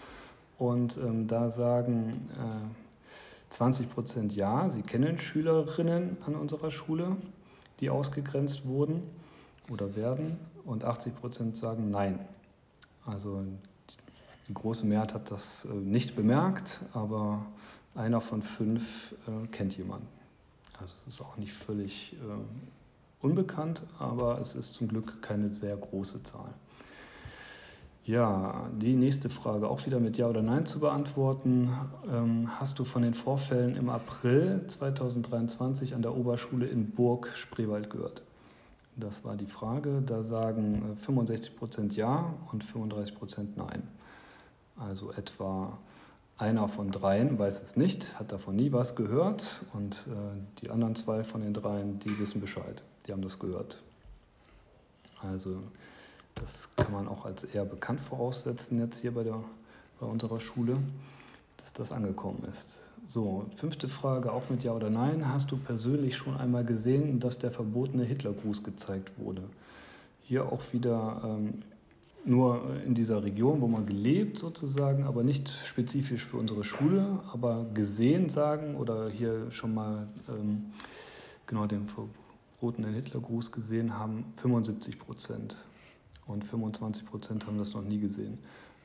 Und 0.57 0.97
ähm, 0.97 1.27
da 1.27 1.49
sagen 1.49 2.29
äh, 2.35 3.49
20 3.49 3.89
Prozent 3.89 4.35
ja, 4.35 4.69
sie 4.69 4.81
kennen 4.81 5.17
Schülerinnen 5.17 6.17
an 6.25 6.35
unserer 6.35 6.69
Schule, 6.69 7.15
die 7.79 7.89
ausgegrenzt 7.89 8.67
wurden 8.67 9.03
oder 9.69 9.95
werden. 9.95 10.37
Und 10.65 10.83
80 10.83 11.15
Prozent 11.15 11.57
sagen 11.57 11.89
nein. 11.89 12.19
Also 13.05 13.43
die 14.47 14.53
große 14.53 14.85
Mehrheit 14.85 15.13
hat 15.13 15.31
das 15.31 15.65
äh, 15.65 15.73
nicht 15.73 16.15
bemerkt, 16.15 16.81
aber 16.93 17.45
einer 17.95 18.21
von 18.21 18.41
fünf 18.41 19.15
äh, 19.27 19.47
kennt 19.47 19.77
jemanden. 19.77 20.18
Also 20.81 20.93
es 20.97 21.07
ist 21.07 21.21
auch 21.21 21.37
nicht 21.37 21.53
völlig 21.53 22.13
äh, 22.13 23.25
unbekannt, 23.25 23.83
aber 23.97 24.39
es 24.39 24.55
ist 24.55 24.75
zum 24.75 24.87
Glück 24.87 25.21
keine 25.21 25.49
sehr 25.49 25.75
große 25.75 26.23
Zahl. 26.23 26.53
Ja, 28.05 28.69
die 28.75 28.95
nächste 28.95 29.29
Frage 29.29 29.69
auch 29.69 29.85
wieder 29.85 29.99
mit 29.99 30.17
Ja 30.17 30.27
oder 30.27 30.41
Nein 30.41 30.65
zu 30.65 30.79
beantworten. 30.79 31.69
Ähm, 32.11 32.49
hast 32.59 32.79
du 32.79 32.83
von 32.83 33.03
den 33.03 33.13
Vorfällen 33.13 33.75
im 33.75 33.89
April 33.89 34.65
2023 34.67 35.93
an 35.93 36.01
der 36.01 36.15
Oberschule 36.15 36.65
in 36.65 36.89
Burg 36.91 37.29
Spreewald 37.35 37.89
gehört? 37.89 38.23
Das 38.95 39.23
war 39.25 39.35
die 39.35 39.45
Frage. 39.45 40.01
Da 40.03 40.23
sagen 40.23 40.97
65 40.97 41.55
Prozent 41.55 41.95
Ja 41.95 42.33
und 42.51 42.63
35 42.63 43.15
Prozent 43.15 43.57
Nein. 43.57 43.83
Also 44.75 45.11
etwa 45.11 45.77
einer 46.39 46.69
von 46.69 46.89
dreien 46.89 47.37
weiß 47.37 47.61
es 47.61 47.75
nicht, 47.75 48.17
hat 48.17 48.31
davon 48.31 48.55
nie 48.55 48.71
was 48.71 48.95
gehört 48.95 49.61
und 49.73 50.05
äh, 50.07 50.61
die 50.61 50.69
anderen 50.69 50.95
zwei 50.95 51.23
von 51.23 51.41
den 51.41 51.53
dreien, 51.53 51.99
die 51.99 52.17
wissen 52.17 52.39
Bescheid, 52.39 52.81
die 53.05 53.11
haben 53.11 53.21
das 53.21 53.39
gehört. 53.39 53.81
Also 55.21 55.61
das 56.35 56.69
kann 56.77 56.93
man 56.93 57.09
auch 57.09 57.25
als 57.25 57.43
eher 57.43 57.65
bekannt 57.65 57.99
voraussetzen 57.99 58.79
jetzt 58.79 59.01
hier 59.01 59.13
bei, 59.13 59.23
der, 59.23 59.43
bei 59.99 60.07
unserer 60.07 60.39
Schule, 60.39 60.75
dass 61.57 61.73
das 61.73 61.91
angekommen 61.91 62.45
ist. 62.49 62.79
So, 63.05 63.45
fünfte 63.57 63.89
Frage, 63.89 64.31
auch 64.31 64.49
mit 64.49 64.63
Ja 64.63 64.71
oder 64.71 64.89
Nein. 64.89 65.27
Hast 65.27 65.51
du 65.51 65.57
persönlich 65.57 66.15
schon 66.15 66.37
einmal 66.37 66.63
gesehen, 66.63 67.19
dass 67.19 67.37
der 67.37 67.51
verbotene 67.51 68.03
Hitlergruß 68.03 68.63
gezeigt 68.63 69.11
wurde? 69.17 69.41
Hier 70.21 70.45
auch 70.45 70.61
wieder 70.71 71.21
ähm, 71.25 71.63
nur 72.25 72.75
in 72.85 72.93
dieser 72.93 73.23
Region, 73.23 73.61
wo 73.61 73.67
man 73.67 73.85
gelebt 73.85 74.37
sozusagen, 74.37 75.03
aber 75.03 75.23
nicht 75.23 75.49
spezifisch 75.49 76.25
für 76.25 76.37
unsere 76.37 76.63
Schule, 76.63 77.19
aber 77.31 77.65
gesehen 77.73 78.29
sagen 78.29 78.75
oder 78.75 79.09
hier 79.09 79.51
schon 79.51 79.73
mal 79.73 80.07
ähm, 80.27 80.65
genau 81.47 81.65
den 81.65 81.87
verbotenen 81.87 82.93
Hitlergruß 82.93 83.51
gesehen 83.51 83.97
haben, 83.97 84.25
75 84.37 84.99
Prozent. 84.99 85.57
Und 86.27 86.43
25 86.43 87.05
Prozent 87.05 87.47
haben 87.47 87.57
das 87.57 87.73
noch 87.73 87.81
nie 87.81 87.99
gesehen. 87.99 88.37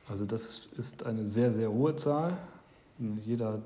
Also 0.07 0.25
das 0.25 0.67
ist 0.77 1.05
eine 1.05 1.25
sehr, 1.25 1.53
sehr 1.53 1.71
hohe 1.71 1.95
Zahl. 1.95 2.37
Jeder 3.23 3.61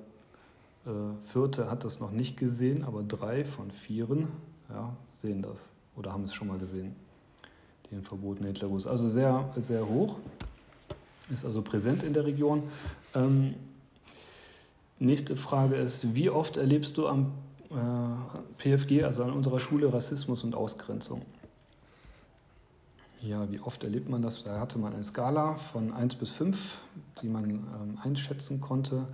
äh, 0.86 0.90
Vierte 1.24 1.70
hat 1.70 1.86
das 1.86 2.00
noch 2.00 2.12
nicht 2.12 2.36
gesehen, 2.38 2.84
aber 2.84 3.04
drei 3.04 3.46
von 3.46 3.72
vieren 3.72 4.28
ja, 4.70 4.96
sehen 5.14 5.42
das 5.42 5.72
oder 5.96 6.12
haben 6.12 6.24
es 6.24 6.34
schon 6.34 6.48
mal 6.48 6.58
gesehen 6.58 6.96
den 7.92 8.04
verbotenen 8.04 8.54
Hitlergruß. 8.54 8.88
Also 8.88 9.10
sehr, 9.10 9.50
sehr 9.58 9.88
hoch, 9.88 10.18
ist 11.32 11.46
also 11.46 11.62
präsent 11.62 12.04
in 12.04 12.14
der 12.14 12.26
Region. 12.26 12.64
Ähm, 13.14 13.56
nächste 15.00 15.36
Frage 15.36 15.76
ist, 15.76 16.16
wie 16.16 16.30
oft 16.30 16.58
erlebst 16.58 16.98
du 16.98 17.08
am 17.08 17.32
äh, 17.70 17.76
PFG, 18.58 19.04
also 19.04 19.24
an 19.24 19.32
unserer 19.32 19.60
Schule, 19.60 19.94
Rassismus 19.94 20.44
und 20.44 20.56
Ausgrenzung? 20.56 21.22
Ja, 23.22 23.52
wie 23.52 23.60
oft 23.60 23.84
erlebt 23.84 24.08
man 24.08 24.22
das? 24.22 24.44
Da 24.44 24.60
hatte 24.60 24.80
man 24.80 24.94
eine 24.94 25.04
Skala 25.04 25.56
von 25.56 25.92
1 25.92 26.16
bis 26.16 26.32
5, 26.32 26.82
die 27.22 27.28
man 27.28 27.50
ähm, 27.50 28.00
einschätzen 28.02 28.62
konnte. 28.62 29.08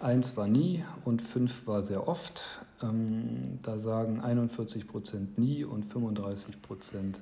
1 0.00 0.36
war 0.36 0.46
nie 0.46 0.84
und 1.06 1.22
5 1.22 1.66
war 1.66 1.82
sehr 1.82 2.06
oft. 2.06 2.44
Ähm, 2.82 3.58
da 3.62 3.78
sagen 3.78 4.20
41 4.20 4.86
Prozent 4.86 5.38
nie 5.38 5.64
und 5.64 5.86
35 5.86 6.60
Prozent 6.60 7.20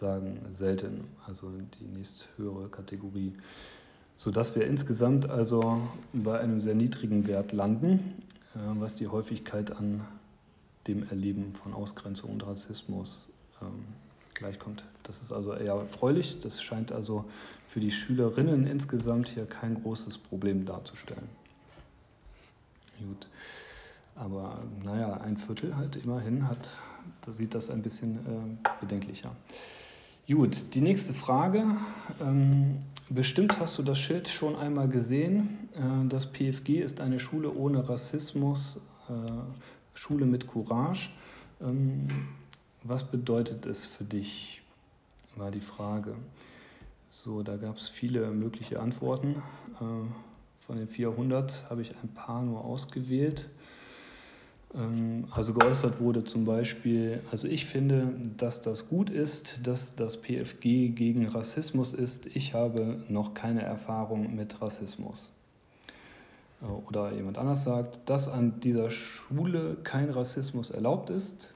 sagen 0.00 0.40
selten, 0.50 1.04
also 1.26 1.50
die 1.78 1.84
nächsthöhere 1.84 2.68
Kategorie, 2.68 3.34
sodass 4.16 4.54
wir 4.54 4.66
insgesamt 4.66 5.28
also 5.28 5.80
bei 6.12 6.40
einem 6.40 6.60
sehr 6.60 6.74
niedrigen 6.74 7.26
Wert 7.26 7.52
landen, 7.52 8.22
äh, 8.54 8.58
was 8.80 8.94
die 8.94 9.08
Häufigkeit 9.08 9.76
an 9.76 10.06
dem 10.86 11.08
Erleben 11.10 11.52
von 11.54 11.74
Ausgrenzung 11.74 12.30
und 12.30 12.46
Rassismus 12.46 13.28
ähm, 13.60 13.84
gleichkommt. 14.32 14.84
Das 15.02 15.20
ist 15.20 15.32
also 15.32 15.52
eher 15.52 15.74
erfreulich. 15.74 16.40
Das 16.40 16.62
scheint 16.62 16.92
also 16.92 17.26
für 17.68 17.80
die 17.80 17.90
Schülerinnen 17.90 18.66
insgesamt 18.66 19.28
hier 19.28 19.44
kein 19.44 19.82
großes 19.82 20.16
Problem 20.16 20.64
darzustellen. 20.64 21.28
Gut. 22.98 23.28
Aber 24.16 24.62
naja, 24.82 25.14
ein 25.14 25.36
Viertel 25.36 25.76
halt 25.76 25.96
immerhin 25.96 26.48
hat, 26.48 26.70
da 27.22 27.32
sieht 27.32 27.54
das 27.54 27.70
ein 27.70 27.82
bisschen 27.82 28.16
äh, 28.16 28.68
bedenklicher. 28.80 29.34
Gut, 30.30 30.76
die 30.76 30.80
nächste 30.80 31.12
Frage. 31.12 31.64
Ähm, 32.20 32.76
bestimmt 33.08 33.58
hast 33.58 33.76
du 33.78 33.82
das 33.82 33.98
Schild 33.98 34.28
schon 34.28 34.54
einmal 34.54 34.88
gesehen. 34.88 35.68
Äh, 35.74 36.08
das 36.08 36.30
PFG 36.30 36.82
ist 36.82 37.00
eine 37.00 37.18
Schule 37.18 37.52
ohne 37.52 37.88
Rassismus, 37.88 38.78
äh, 39.08 39.12
Schule 39.92 40.26
mit 40.26 40.46
Courage. 40.46 41.10
Ähm, 41.60 42.06
was 42.84 43.02
bedeutet 43.02 43.66
es 43.66 43.86
für 43.86 44.04
dich, 44.04 44.62
war 45.34 45.50
die 45.50 45.60
Frage. 45.60 46.14
So, 47.08 47.42
da 47.42 47.56
gab 47.56 47.76
es 47.76 47.88
viele 47.88 48.30
mögliche 48.30 48.78
Antworten 48.78 49.42
äh, 49.80 49.84
Von 50.64 50.76
den 50.76 50.86
400 50.86 51.68
habe 51.68 51.82
ich 51.82 51.90
ein 52.04 52.14
paar 52.14 52.42
nur 52.42 52.64
ausgewählt. 52.64 53.50
Ähm, 54.74 55.26
also 55.30 55.52
geäußert 55.52 56.00
wurde 56.00 56.24
zum 56.24 56.44
Beispiel, 56.44 57.22
also 57.30 57.48
ich 57.48 57.66
finde, 57.66 58.12
dass 58.36 58.60
das 58.60 58.88
gut 58.88 59.10
ist, 59.10 59.60
dass 59.66 59.94
das 59.94 60.16
PFG 60.16 60.90
gegen 60.90 61.26
Rassismus 61.26 61.92
ist. 61.92 62.26
Ich 62.26 62.54
habe 62.54 63.02
noch 63.08 63.34
keine 63.34 63.62
Erfahrung 63.62 64.34
mit 64.34 64.60
Rassismus. 64.60 65.32
Äh, 66.62 66.66
oder 66.66 67.12
jemand 67.12 67.38
anders 67.38 67.64
sagt, 67.64 68.00
dass 68.06 68.28
an 68.28 68.60
dieser 68.60 68.90
Schule 68.90 69.76
kein 69.82 70.10
Rassismus 70.10 70.70
erlaubt 70.70 71.10
ist. 71.10 71.52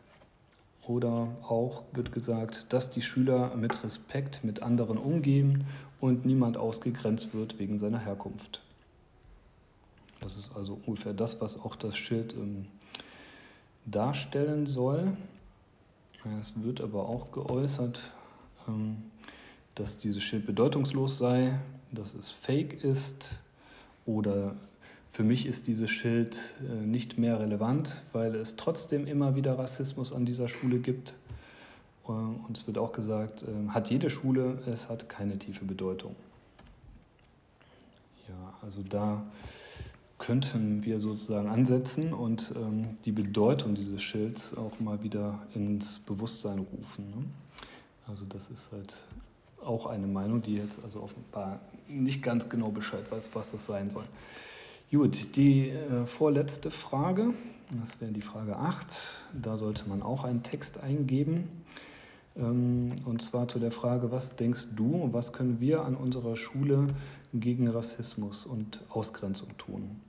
Oder 0.86 1.28
auch 1.48 1.84
wird 1.94 2.12
gesagt, 2.12 2.72
dass 2.74 2.90
die 2.90 3.00
Schüler 3.00 3.56
mit 3.56 3.82
Respekt 3.84 4.44
mit 4.44 4.62
anderen 4.62 4.98
umgehen 4.98 5.64
und 5.98 6.26
niemand 6.26 6.58
ausgegrenzt 6.58 7.32
wird 7.32 7.58
wegen 7.58 7.78
seiner 7.78 8.00
Herkunft. 8.00 8.60
Das 10.20 10.36
ist 10.36 10.50
also 10.54 10.78
ungefähr 10.84 11.14
das, 11.14 11.40
was 11.40 11.58
auch 11.58 11.76
das 11.76 11.96
Schild 11.96 12.34
ähm, 12.34 12.66
darstellen 13.86 14.66
soll. 14.66 15.16
Es 16.40 16.52
wird 16.56 16.80
aber 16.80 17.08
auch 17.08 17.32
geäußert, 17.32 18.02
ähm, 18.66 18.96
dass 19.74 19.98
dieses 19.98 20.22
Schild 20.22 20.46
bedeutungslos 20.46 21.18
sei, 21.18 21.58
dass 21.92 22.14
es 22.14 22.30
fake 22.30 22.82
ist 22.82 23.28
oder 24.06 24.54
für 25.12 25.22
mich 25.22 25.46
ist 25.46 25.68
dieses 25.68 25.90
Schild 25.90 26.54
äh, 26.60 26.84
nicht 26.84 27.18
mehr 27.18 27.38
relevant, 27.38 28.02
weil 28.12 28.34
es 28.34 28.56
trotzdem 28.56 29.06
immer 29.06 29.36
wieder 29.36 29.58
Rassismus 29.58 30.12
an 30.12 30.24
dieser 30.24 30.48
Schule 30.48 30.78
gibt. 30.78 31.14
Äh, 32.06 32.10
und 32.10 32.56
es 32.56 32.66
wird 32.66 32.78
auch 32.78 32.92
gesagt, 32.92 33.42
äh, 33.44 33.68
hat 33.68 33.90
jede 33.90 34.10
Schule, 34.10 34.58
es 34.66 34.88
hat 34.88 35.08
keine 35.08 35.38
tiefe 35.38 35.64
Bedeutung. 35.64 36.16
Ja, 38.28 38.54
also 38.62 38.82
da 38.82 39.22
könnten 40.24 40.84
wir 40.84 41.00
sozusagen 41.00 41.48
ansetzen 41.48 42.14
und 42.14 42.54
ähm, 42.56 42.96
die 43.04 43.12
Bedeutung 43.12 43.74
dieses 43.74 44.02
Schilds 44.02 44.56
auch 44.56 44.80
mal 44.80 45.02
wieder 45.02 45.46
ins 45.54 45.98
Bewusstsein 45.98 46.60
rufen. 46.60 47.10
Ne? 47.10 47.24
Also 48.06 48.24
das 48.26 48.48
ist 48.48 48.72
halt 48.72 48.96
auch 49.62 49.84
eine 49.84 50.06
Meinung, 50.06 50.40
die 50.40 50.56
jetzt 50.56 50.82
also 50.82 51.02
offenbar 51.02 51.60
nicht 51.88 52.22
ganz 52.22 52.48
genau 52.48 52.70
Bescheid 52.70 53.04
weiß, 53.10 53.34
was 53.34 53.52
das 53.52 53.66
sein 53.66 53.90
soll. 53.90 54.04
Gut, 54.90 55.36
die 55.36 55.68
äh, 55.68 56.06
vorletzte 56.06 56.70
Frage, 56.70 57.34
das 57.78 58.00
wäre 58.00 58.12
die 58.12 58.22
Frage 58.22 58.56
8, 58.56 58.86
da 59.42 59.58
sollte 59.58 59.86
man 59.90 60.02
auch 60.02 60.24
einen 60.24 60.42
Text 60.42 60.80
eingeben. 60.80 61.50
Ähm, 62.36 62.92
und 63.04 63.20
zwar 63.20 63.46
zu 63.48 63.58
der 63.58 63.72
Frage, 63.72 64.10
was 64.10 64.36
denkst 64.36 64.68
du, 64.74 65.10
was 65.12 65.34
können 65.34 65.60
wir 65.60 65.84
an 65.84 65.96
unserer 65.96 66.36
Schule 66.36 66.86
gegen 67.34 67.68
Rassismus 67.68 68.46
und 68.46 68.80
Ausgrenzung 68.88 69.48
tun? 69.58 70.00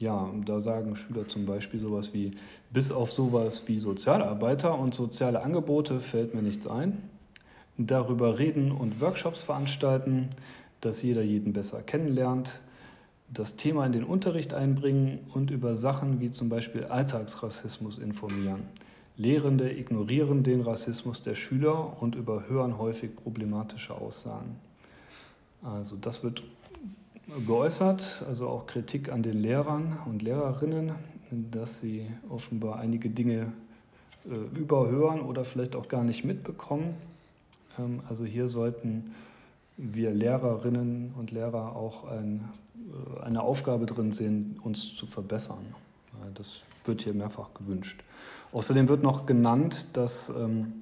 Ja, 0.00 0.32
da 0.46 0.60
sagen 0.60 0.96
Schüler 0.96 1.28
zum 1.28 1.44
Beispiel 1.44 1.78
sowas 1.78 2.14
wie, 2.14 2.32
bis 2.72 2.90
auf 2.90 3.12
sowas 3.12 3.64
wie 3.66 3.78
Sozialarbeiter 3.78 4.78
und 4.78 4.94
soziale 4.94 5.42
Angebote 5.42 6.00
fällt 6.00 6.34
mir 6.34 6.40
nichts 6.40 6.66
ein. 6.66 7.02
Darüber 7.76 8.38
reden 8.38 8.72
und 8.72 9.02
Workshops 9.02 9.42
veranstalten, 9.42 10.30
dass 10.80 11.02
jeder 11.02 11.22
jeden 11.22 11.52
besser 11.52 11.82
kennenlernt, 11.82 12.60
das 13.28 13.56
Thema 13.56 13.84
in 13.84 13.92
den 13.92 14.04
Unterricht 14.04 14.54
einbringen 14.54 15.18
und 15.34 15.50
über 15.50 15.76
Sachen 15.76 16.18
wie 16.18 16.30
zum 16.30 16.48
Beispiel 16.48 16.84
Alltagsrassismus 16.84 17.98
informieren. 17.98 18.62
Lehrende 19.18 19.70
ignorieren 19.70 20.42
den 20.42 20.62
Rassismus 20.62 21.20
der 21.20 21.34
Schüler 21.34 22.00
und 22.02 22.14
überhören 22.14 22.78
häufig 22.78 23.14
problematische 23.16 23.94
Aussagen. 23.94 24.56
Also 25.62 25.96
das 26.00 26.24
wird 26.24 26.42
geäußert, 27.46 28.24
also 28.28 28.48
auch 28.48 28.66
Kritik 28.66 29.10
an 29.12 29.22
den 29.22 29.40
Lehrern 29.40 29.98
und 30.06 30.22
Lehrerinnen, 30.22 30.92
dass 31.30 31.80
sie 31.80 32.06
offenbar 32.28 32.78
einige 32.78 33.08
Dinge 33.10 33.52
äh, 34.28 34.58
überhören 34.58 35.20
oder 35.20 35.44
vielleicht 35.44 35.76
auch 35.76 35.88
gar 35.88 36.04
nicht 36.04 36.24
mitbekommen. 36.24 36.94
Ähm, 37.78 38.00
also 38.08 38.24
hier 38.24 38.48
sollten 38.48 39.14
wir 39.76 40.10
Lehrerinnen 40.10 41.14
und 41.16 41.30
Lehrer 41.30 41.76
auch 41.76 42.04
ein, 42.04 42.48
äh, 43.18 43.22
eine 43.22 43.42
Aufgabe 43.42 43.86
drin 43.86 44.12
sehen, 44.12 44.58
uns 44.62 44.94
zu 44.94 45.06
verbessern. 45.06 45.74
Das 46.34 46.60
wird 46.84 47.02
hier 47.02 47.14
mehrfach 47.14 47.54
gewünscht. 47.54 48.02
Außerdem 48.52 48.88
wird 48.88 49.02
noch 49.02 49.26
genannt, 49.26 49.86
dass 49.92 50.28
ähm, 50.28 50.72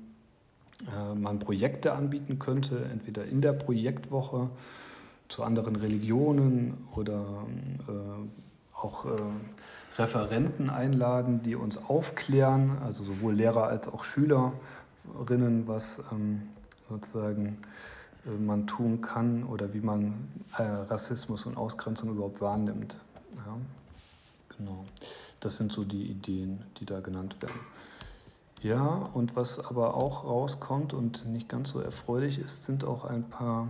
äh, 0.87 1.15
man 1.15 1.39
Projekte 1.39 1.93
anbieten 1.93 2.39
könnte, 2.39 2.85
entweder 2.91 3.25
in 3.27 3.41
der 3.41 3.53
Projektwoche 3.53 4.49
zu 5.29 5.43
anderen 5.43 5.77
Religionen 5.77 6.89
oder 6.95 7.25
äh, 7.89 8.77
auch 8.77 9.05
äh, 9.05 9.09
Referenten 9.99 10.71
einladen, 10.71 11.43
die 11.43 11.55
uns 11.55 11.77
aufklären, 11.77 12.79
also 12.85 13.05
sowohl 13.05 13.35
Lehrer 13.35 13.65
als 13.65 13.89
auch 13.89 14.05
Schülerinnen, 14.05 15.67
was 15.67 16.01
ähm, 16.13 16.43
sozusagen 16.89 17.59
äh, 18.27 18.31
man 18.31 18.67
tun 18.67 19.01
kann 19.01 19.45
oder 19.45 19.75
wie 19.75 19.81
man 19.81 20.15
äh, 20.57 20.63
Rassismus 20.63 21.47
und 21.47 21.57
Ausgrenzung 21.57 22.11
überhaupt 22.11 22.41
wahrnimmt. 22.41 22.99
Ja, 23.37 23.57
genau. 24.57 24.85
Das 25.41 25.57
sind 25.57 25.73
so 25.73 25.85
die 25.85 26.05
Ideen, 26.05 26.63
die 26.79 26.87
da 26.87 27.01
genannt 27.01 27.37
werden. 27.41 27.61
Ja, 28.63 29.09
und 29.15 29.37
was 29.37 29.61
aber 29.65 29.95
auch 29.95 30.25
rauskommt 30.25 30.93
und 30.93 31.27
nicht 31.27 31.49
ganz 31.49 31.71
so 31.71 31.81
erfreulich 31.81 32.41
ist, 32.41 32.65
sind 32.65 32.85
auch 32.85 33.05
ein 33.05 33.23
paar 33.23 33.69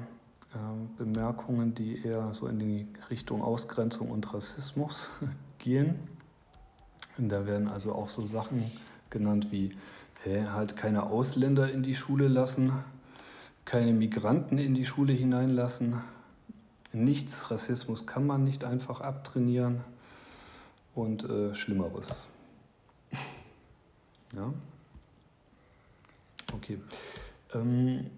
Bemerkungen, 0.96 1.74
die 1.74 2.04
eher 2.04 2.32
so 2.32 2.46
in 2.46 2.58
die 2.58 2.86
Richtung 3.10 3.42
Ausgrenzung 3.42 4.10
und 4.10 4.32
Rassismus 4.32 5.10
gehen. 5.58 5.98
Und 7.16 7.30
da 7.30 7.46
werden 7.46 7.68
also 7.68 7.92
auch 7.92 8.08
so 8.08 8.26
Sachen 8.26 8.64
genannt 9.10 9.48
wie 9.50 9.76
äh, 10.24 10.44
halt 10.46 10.76
keine 10.76 11.04
Ausländer 11.04 11.70
in 11.70 11.82
die 11.82 11.94
Schule 11.94 12.28
lassen, 12.28 12.72
keine 13.64 13.92
Migranten 13.92 14.58
in 14.58 14.74
die 14.74 14.84
Schule 14.84 15.12
hineinlassen, 15.12 16.02
nichts 16.92 17.50
Rassismus 17.50 18.06
kann 18.06 18.26
man 18.26 18.44
nicht 18.44 18.64
einfach 18.64 19.00
abtrainieren 19.00 19.82
und 20.94 21.24
äh, 21.24 21.54
Schlimmeres. 21.54 22.28
ja? 24.34 24.52
Okay. 26.54 26.78
Ähm, 27.54 28.10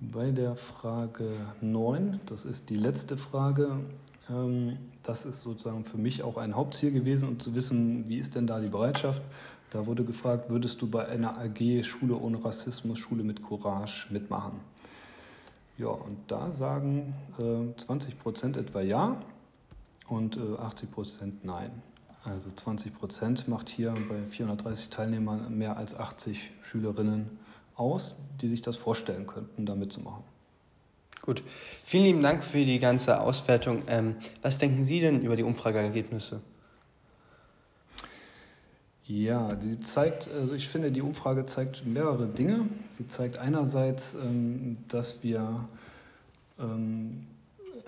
bei 0.00 0.30
der 0.30 0.56
Frage 0.56 1.30
9, 1.60 2.20
das 2.26 2.44
ist 2.44 2.70
die 2.70 2.76
letzte 2.76 3.16
Frage, 3.16 3.80
ähm, 4.28 4.76
das 5.02 5.24
ist 5.24 5.40
sozusagen 5.40 5.84
für 5.84 5.98
mich 5.98 6.22
auch 6.22 6.36
ein 6.36 6.54
Hauptziel 6.54 6.90
gewesen, 6.90 7.28
um 7.28 7.40
zu 7.40 7.54
wissen, 7.54 8.08
wie 8.08 8.18
ist 8.18 8.34
denn 8.34 8.46
da 8.46 8.60
die 8.60 8.68
Bereitschaft. 8.68 9.22
Da 9.70 9.86
wurde 9.86 10.04
gefragt, 10.04 10.50
würdest 10.50 10.82
du 10.82 10.88
bei 10.88 11.06
einer 11.06 11.38
AG 11.38 11.82
Schule 11.82 12.16
ohne 12.16 12.44
Rassismus, 12.44 12.98
Schule 12.98 13.24
mit 13.24 13.42
Courage 13.42 14.06
mitmachen? 14.10 14.60
Ja, 15.78 15.88
und 15.88 16.18
da 16.28 16.52
sagen 16.52 17.14
äh, 17.38 17.76
20 17.76 18.18
Prozent 18.18 18.56
etwa 18.56 18.80
ja 18.80 19.20
und 20.08 20.36
äh, 20.36 20.56
80 20.58 20.90
Prozent 20.90 21.44
nein. 21.44 21.70
Also 22.24 22.48
20 22.54 22.94
Prozent 22.94 23.48
macht 23.48 23.68
hier 23.68 23.94
bei 24.08 24.20
430 24.28 24.90
Teilnehmern 24.90 25.56
mehr 25.56 25.76
als 25.76 25.96
80 25.98 26.50
Schülerinnen 26.60 27.38
aus, 27.76 28.16
die 28.40 28.48
sich 28.48 28.62
das 28.62 28.76
vorstellen 28.76 29.26
könnten, 29.26 29.66
da 29.66 29.74
mitzumachen. 29.74 30.24
Gut, 31.22 31.42
vielen 31.84 32.04
lieben 32.04 32.22
Dank 32.22 32.44
für 32.44 32.64
die 32.64 32.78
ganze 32.78 33.20
Auswertung. 33.20 33.82
Ähm, 33.88 34.16
was 34.42 34.58
denken 34.58 34.84
Sie 34.84 35.00
denn 35.00 35.22
über 35.22 35.36
die 35.36 35.42
Umfrageergebnisse? 35.42 36.40
Ja, 39.08 39.48
die 39.54 39.78
zeigt, 39.80 40.28
also 40.32 40.54
ich 40.54 40.68
finde, 40.68 40.90
die 40.90 41.02
Umfrage 41.02 41.46
zeigt 41.46 41.86
mehrere 41.86 42.26
Dinge. 42.26 42.68
Sie 42.90 43.06
zeigt 43.06 43.38
einerseits, 43.38 44.14
ähm, 44.14 44.78
dass 44.88 45.22
wir 45.22 45.68
ähm, 46.58 47.26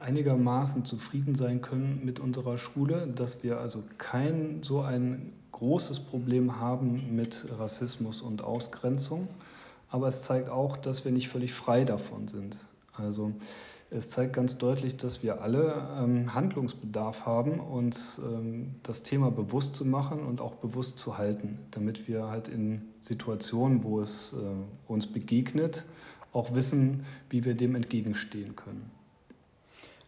einigermaßen 0.00 0.84
zufrieden 0.84 1.34
sein 1.34 1.60
können 1.60 2.00
mit 2.04 2.20
unserer 2.20 2.56
Schule, 2.56 3.08
dass 3.08 3.42
wir 3.42 3.58
also 3.58 3.82
kein 3.98 4.62
so 4.62 4.80
ein 4.80 5.32
großes 5.52 6.00
Problem 6.00 6.60
haben 6.60 7.16
mit 7.16 7.46
Rassismus 7.58 8.22
und 8.22 8.42
Ausgrenzung. 8.42 9.28
Aber 9.90 10.08
es 10.08 10.22
zeigt 10.22 10.48
auch, 10.48 10.76
dass 10.76 11.04
wir 11.04 11.12
nicht 11.12 11.28
völlig 11.28 11.54
frei 11.54 11.84
davon 11.84 12.28
sind. 12.28 12.56
Also 12.92 13.32
es 13.90 14.10
zeigt 14.10 14.34
ganz 14.34 14.58
deutlich, 14.58 14.98
dass 14.98 15.22
wir 15.22 15.40
alle 15.40 15.88
ähm, 15.98 16.34
Handlungsbedarf 16.34 17.24
haben, 17.24 17.58
uns 17.58 18.18
ähm, 18.18 18.74
das 18.82 19.02
Thema 19.02 19.30
bewusst 19.30 19.76
zu 19.76 19.86
machen 19.86 20.20
und 20.20 20.42
auch 20.42 20.56
bewusst 20.56 20.98
zu 20.98 21.16
halten, 21.16 21.58
damit 21.70 22.06
wir 22.06 22.28
halt 22.28 22.48
in 22.48 22.82
Situationen, 23.00 23.84
wo 23.84 24.00
es 24.00 24.34
äh, 24.34 24.36
uns 24.90 25.06
begegnet, 25.06 25.86
auch 26.34 26.54
wissen, 26.54 27.06
wie 27.30 27.44
wir 27.44 27.54
dem 27.54 27.74
entgegenstehen 27.74 28.56
können. 28.56 28.90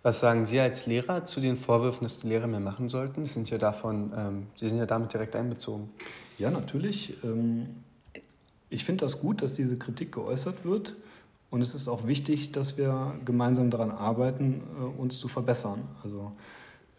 Was 0.03 0.21
sagen 0.21 0.47
Sie 0.47 0.61
als 0.61 0.87
Lehrer 0.87 1.25
zu 1.25 1.41
den 1.41 1.57
Vorwürfen, 1.57 2.05
dass 2.05 2.21
die 2.21 2.27
Lehrer 2.27 2.47
mehr 2.47 2.61
machen 2.61 2.89
sollten? 2.89 3.25
Sie 3.25 3.33
sind 3.33 3.51
ja, 3.51 3.59
davon, 3.59 4.13
ähm, 4.17 4.47
Sie 4.57 4.69
sind 4.69 4.79
ja 4.79 4.87
damit 4.87 5.13
direkt 5.13 5.37
einbezogen. 5.37 5.91
Ja, 6.39 6.51
natürlich. 6.51 7.23
Ähm, 7.23 7.67
ich 8.71 8.85
finde 8.85 9.05
das 9.05 9.21
gut, 9.21 9.43
dass 9.43 9.55
diese 9.55 9.77
Kritik 9.77 10.13
geäußert 10.13 10.65
wird. 10.65 10.97
Und 11.51 11.61
es 11.63 11.75
ist 11.75 11.89
auch 11.89 12.07
wichtig, 12.07 12.53
dass 12.53 12.79
wir 12.79 13.19
gemeinsam 13.25 13.71
daran 13.71 13.91
arbeiten, 13.91 14.63
äh, 14.79 14.85
uns 15.01 15.19
zu 15.19 15.27
verbessern. 15.27 15.83
Also 16.03 16.31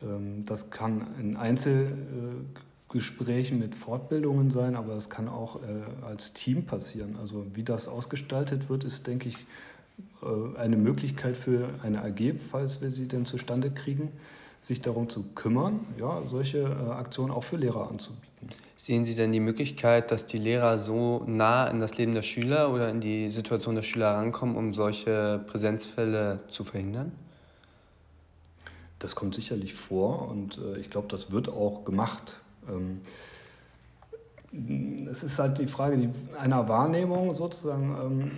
ähm, 0.04 0.44
das 0.46 0.70
kann 0.70 1.08
in 1.20 1.38
Einzelgesprächen 1.38 3.60
mit 3.60 3.76
Fortbildungen 3.76 4.52
sein, 4.52 4.76
aber 4.76 4.94
das 4.94 5.10
kann 5.10 5.30
auch 5.30 5.64
äh, 5.64 5.84
als 6.06 6.34
Team 6.34 6.66
passieren. 6.66 7.16
Also 7.16 7.46
wie 7.54 7.64
das 7.64 7.88
ausgestaltet 7.88 8.70
wird, 8.70 8.84
ist, 8.84 9.08
denke 9.08 9.30
ich, 9.30 9.38
eine 10.58 10.78
Möglichkeit 10.78 11.36
für 11.36 11.70
eine 11.82 12.04
AG, 12.04 12.36
falls 12.38 12.82
wir 12.82 12.92
sie 12.92 13.08
denn 13.08 13.26
zustande 13.26 13.72
kriegen, 13.72 14.12
sich 14.60 14.82
darum 14.82 15.10
zu 15.10 15.24
kümmern, 15.34 15.80
ja, 15.98 16.22
solche 16.28 16.68
Aktionen 16.92 17.32
auch 17.32 17.44
für 17.44 17.58
Lehrer 17.58 17.90
anzubieten. 17.90 18.50
Sehen 18.78 19.06
Sie 19.06 19.16
denn 19.16 19.32
die 19.32 19.40
Möglichkeit, 19.40 20.12
dass 20.12 20.26
die 20.26 20.38
Lehrer 20.38 20.80
so 20.80 21.24
nah 21.28 21.68
in 21.68 21.80
das 21.80 21.98
Leben 21.98 22.16
der 22.16 22.24
Schüler 22.24 22.74
oder 22.74 22.90
in 22.90 23.00
die 23.00 23.30
Situation 23.30 23.76
der 23.76 23.84
Schüler 23.84 24.14
herankommen, 24.14 24.56
um 24.56 24.74
solche 24.74 25.40
Präsenzfälle 25.48 26.40
zu 26.50 26.64
verhindern? 26.64 27.12
Das 28.98 29.16
kommt 29.16 29.36
sicherlich 29.36 29.74
vor 29.74 30.30
und 30.30 30.60
äh, 30.60 30.78
ich 30.78 30.90
glaube, 30.90 31.08
das 31.10 31.32
wird 31.32 31.50
auch 31.50 31.86
gemacht. 31.86 32.40
Ähm, 32.70 33.02
es 35.10 35.24
ist 35.24 35.40
halt 35.40 35.60
die 35.60 35.68
Frage 35.68 36.10
einer 36.40 36.68
Wahrnehmung 36.68 37.34
sozusagen. 37.34 38.32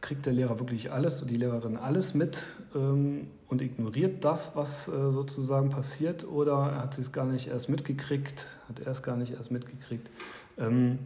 Kriegt 0.00 0.26
der 0.26 0.32
Lehrer 0.32 0.58
wirklich 0.58 0.90
alles, 0.92 1.24
die 1.26 1.34
Lehrerin 1.34 1.76
alles 1.76 2.14
mit 2.14 2.44
ähm, 2.74 3.28
und 3.48 3.62
ignoriert 3.62 4.24
das, 4.24 4.56
was 4.56 4.88
äh, 4.88 4.92
sozusagen 4.92 5.70
passiert, 5.70 6.26
oder 6.26 6.76
hat 6.80 6.94
sie 6.94 7.02
es 7.02 7.12
gar 7.12 7.26
nicht 7.26 7.48
erst 7.48 7.68
mitgekriegt, 7.68 8.46
hat 8.68 8.80
er 8.80 8.92
es 8.92 9.02
gar 9.02 9.16
nicht 9.16 9.34
erst 9.34 9.50
mitgekriegt. 9.50 10.10
Ähm, 10.58 11.00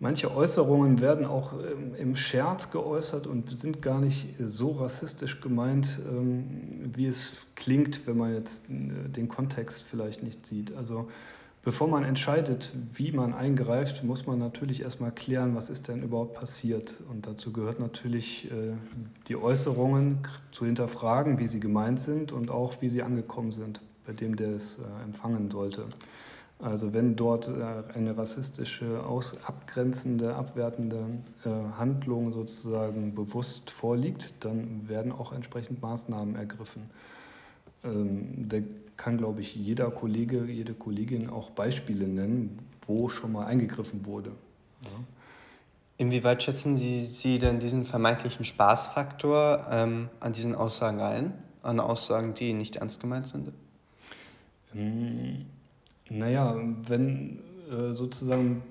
manche 0.00 0.34
Äußerungen 0.34 1.00
werden 1.00 1.24
auch 1.24 1.54
ähm, 1.54 1.94
im 1.94 2.16
Scherz 2.16 2.70
geäußert 2.70 3.26
und 3.26 3.58
sind 3.58 3.80
gar 3.80 4.00
nicht 4.00 4.28
so 4.44 4.72
rassistisch 4.72 5.40
gemeint, 5.40 6.00
ähm, 6.08 6.90
wie 6.94 7.06
es 7.06 7.46
klingt, 7.54 8.06
wenn 8.06 8.18
man 8.18 8.34
jetzt 8.34 8.68
äh, 8.68 9.08
den 9.08 9.28
Kontext 9.28 9.82
vielleicht 9.82 10.22
nicht 10.22 10.44
sieht. 10.44 10.74
Also 10.74 11.08
Bevor 11.64 11.86
man 11.86 12.02
entscheidet, 12.02 12.72
wie 12.92 13.12
man 13.12 13.32
eingreift, 13.32 14.02
muss 14.02 14.26
man 14.26 14.40
natürlich 14.40 14.82
erstmal 14.82 15.12
klären, 15.12 15.54
was 15.54 15.70
ist 15.70 15.86
denn 15.86 16.02
überhaupt 16.02 16.34
passiert. 16.34 17.00
Und 17.08 17.28
dazu 17.28 17.52
gehört 17.52 17.78
natürlich 17.78 18.50
äh, 18.50 18.72
die 19.28 19.36
Äußerungen 19.36 20.26
zu 20.50 20.66
hinterfragen, 20.66 21.38
wie 21.38 21.46
sie 21.46 21.60
gemeint 21.60 22.00
sind 22.00 22.32
und 22.32 22.50
auch 22.50 22.82
wie 22.82 22.88
sie 22.88 23.04
angekommen 23.04 23.52
sind, 23.52 23.80
bei 24.04 24.12
dem, 24.12 24.34
der 24.34 24.56
es 24.56 24.78
äh, 24.78 25.04
empfangen 25.04 25.52
sollte. 25.52 25.86
Also 26.58 26.92
wenn 26.92 27.14
dort 27.14 27.46
äh, 27.46 27.94
eine 27.94 28.18
rassistische, 28.18 29.04
abgrenzende, 29.46 30.34
abwertende 30.34 31.04
Handlung 31.78 32.32
sozusagen 32.32 33.14
bewusst 33.14 33.70
vorliegt, 33.70 34.34
dann 34.40 34.88
werden 34.88 35.12
auch 35.12 35.32
entsprechend 35.32 35.80
Maßnahmen 35.80 36.34
ergriffen. 36.34 36.90
Ähm, 37.84 38.48
da 38.48 38.58
kann, 38.96 39.18
glaube 39.18 39.40
ich, 39.40 39.54
jeder 39.56 39.90
Kollege, 39.90 40.44
jede 40.44 40.74
Kollegin 40.74 41.28
auch 41.28 41.50
Beispiele 41.50 42.06
nennen, 42.06 42.58
wo 42.86 43.08
schon 43.08 43.32
mal 43.32 43.46
eingegriffen 43.46 44.06
wurde. 44.06 44.30
Ja. 44.84 44.90
Inwieweit 45.98 46.42
schätzen 46.42 46.76
Sie, 46.76 47.08
Sie 47.10 47.38
denn 47.38 47.60
diesen 47.60 47.84
vermeintlichen 47.84 48.44
Spaßfaktor 48.44 49.66
ähm, 49.70 50.08
an 50.20 50.32
diesen 50.32 50.54
Aussagen 50.54 51.00
ein? 51.00 51.32
An 51.62 51.78
Aussagen, 51.78 52.34
die 52.34 52.52
nicht 52.52 52.76
ernst 52.76 53.00
gemeint 53.00 53.28
sind? 53.28 53.52
Ähm, 54.74 55.46
naja, 56.10 56.56
wenn 56.88 57.38
äh, 57.70 57.92
sozusagen 57.92 58.62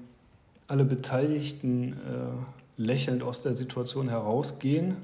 alle 0.68 0.84
Beteiligten 0.86 1.93
äh, 1.93 2.82
lächelnd 2.82 3.24
aus 3.24 3.41
der 3.41 3.55
Situation 3.55 4.09
herausgehen, 4.09 4.97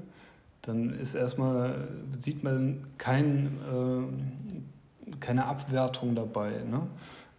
dann 0.68 0.89
ist 0.99 1.13
erstmal, 1.13 1.88
sieht 2.18 2.43
man 2.43 2.88
kein, 2.97 3.57
äh, 5.05 5.15
keine 5.22 5.45
Abwertung 5.45 6.13
dabei. 6.13 6.61
Ne? 6.70 6.82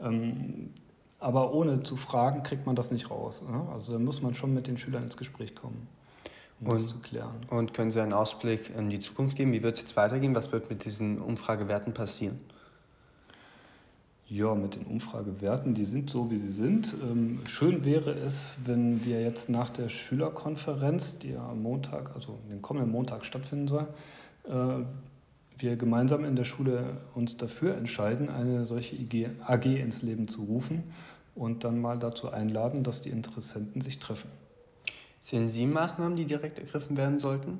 Ähm, 0.01 0.71
aber 1.19 1.53
ohne 1.53 1.83
zu 1.83 1.97
fragen, 1.97 2.43
kriegt 2.43 2.65
man 2.65 2.75
das 2.75 2.91
nicht 2.91 3.11
raus. 3.11 3.45
Ne? 3.47 3.69
Also 3.71 3.93
da 3.93 3.99
muss 3.99 4.23
man 4.23 4.33
schon 4.33 4.55
mit 4.55 4.67
den 4.67 4.79
Schülern 4.79 5.03
ins 5.03 5.19
Gespräch 5.19 5.55
kommen, 5.55 5.87
um 6.61 6.69
und, 6.69 6.77
das 6.77 6.87
zu 6.87 6.99
klären. 7.01 7.37
Und 7.51 7.75
können 7.75 7.91
Sie 7.91 8.01
einen 8.01 8.15
Ausblick 8.15 8.75
in 8.75 8.89
die 8.89 8.99
Zukunft 8.99 9.37
geben? 9.37 9.53
Wie 9.53 9.63
wird 9.63 9.75
es 9.75 9.83
jetzt 9.83 9.97
weitergehen? 9.97 10.35
Was 10.35 10.51
wird 10.51 10.71
mit 10.71 10.87
diesen 10.87 11.21
Umfragewerten 11.21 11.93
passieren? 11.93 12.41
Ja, 14.31 14.55
mit 14.55 14.77
den 14.77 14.85
Umfragewerten, 14.85 15.73
die 15.73 15.87
sind 15.87 16.11
so, 16.11 16.31
wie 16.31 16.37
sie 16.37 16.53
sind. 16.53 16.95
Ähm, 17.03 17.41
schön 17.47 17.87
wäre 17.87 18.11
es, 18.13 18.59
wenn 18.67 19.03
wir 19.07 19.23
jetzt 19.23 19.49
nach 19.49 19.71
der 19.71 19.89
Schülerkonferenz, 19.89 21.19
die 21.19 21.31
ja 21.31 21.49
am 21.49 21.63
Montag, 21.63 22.15
also 22.15 22.39
den 22.51 22.61
kommenden 22.61 22.93
Montag 22.93 23.25
stattfinden 23.25 23.69
soll, 23.69 23.87
äh, 24.45 24.85
wir 25.57 25.77
gemeinsam 25.77 26.27
in 26.27 26.37
der 26.37 26.45
Schule 26.45 26.99
uns 27.15 27.39
dafür 27.39 27.75
entscheiden, 27.77 28.29
eine 28.29 28.67
solche 28.67 28.97
AG 29.47 29.65
ins 29.65 30.03
Leben 30.03 30.29
zu 30.29 30.45
rufen 30.45 30.85
und 31.35 31.65
dann 31.65 31.81
mal 31.81 31.99
dazu 31.99 32.31
einladen, 32.31 32.83
dass 32.83 33.01
die 33.01 33.11
Interessenten 33.11 33.81
sich 33.81 33.99
treffen. 33.99 34.31
Sehen 35.23 35.49
Sie 35.49 35.65
Maßnahmen, 35.65 36.17
die 36.17 36.27
direkt 36.27 36.59
ergriffen 36.59 36.99
werden 36.99 37.19
sollten? 37.19 37.59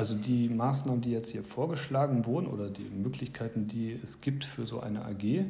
Also 0.00 0.14
die 0.14 0.48
Maßnahmen, 0.48 1.02
die 1.02 1.10
jetzt 1.10 1.28
hier 1.28 1.44
vorgeschlagen 1.44 2.24
wurden 2.24 2.46
oder 2.46 2.70
die 2.70 2.88
Möglichkeiten, 2.88 3.66
die 3.66 4.00
es 4.02 4.22
gibt 4.22 4.44
für 4.44 4.64
so 4.64 4.80
eine 4.80 5.04
AG, 5.04 5.44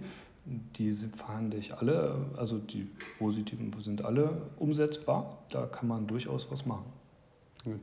die 0.76 0.92
verhandle 1.14 1.56
ich 1.56 1.76
alle, 1.76 2.26
also 2.36 2.58
die 2.58 2.88
positiven 3.20 3.72
sind 3.80 4.04
alle 4.04 4.42
umsetzbar. 4.56 5.38
Da 5.50 5.66
kann 5.66 5.86
man 5.86 6.08
durchaus 6.08 6.50
was 6.50 6.66
machen. 6.66 6.86
Gut. 7.62 7.78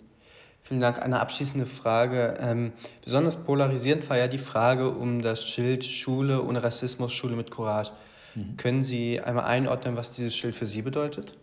Vielen 0.61 0.81
Dank. 0.81 1.01
Eine 1.01 1.21
abschließende 1.21 1.67
Frage. 1.67 2.37
Ähm, 2.41 2.73
besonders 3.01 3.37
polarisierend 3.37 4.09
war 4.09 4.17
ja 4.17 4.27
die 4.27 4.37
Frage 4.37 4.89
um 4.89 5.21
das 5.21 5.45
Schild 5.45 5.85
Schule 5.85 6.43
ohne 6.43 6.61
Rassismus, 6.63 7.13
Schule 7.13 7.37
mit 7.37 7.49
Courage. 7.49 7.93
Mhm. 8.35 8.57
Können 8.57 8.83
Sie 8.83 9.21
einmal 9.21 9.45
einordnen, 9.45 9.95
was 9.95 10.11
dieses 10.11 10.35
Schild 10.35 10.57
für 10.57 10.65
Sie 10.65 10.81
bedeutet? 10.81 11.37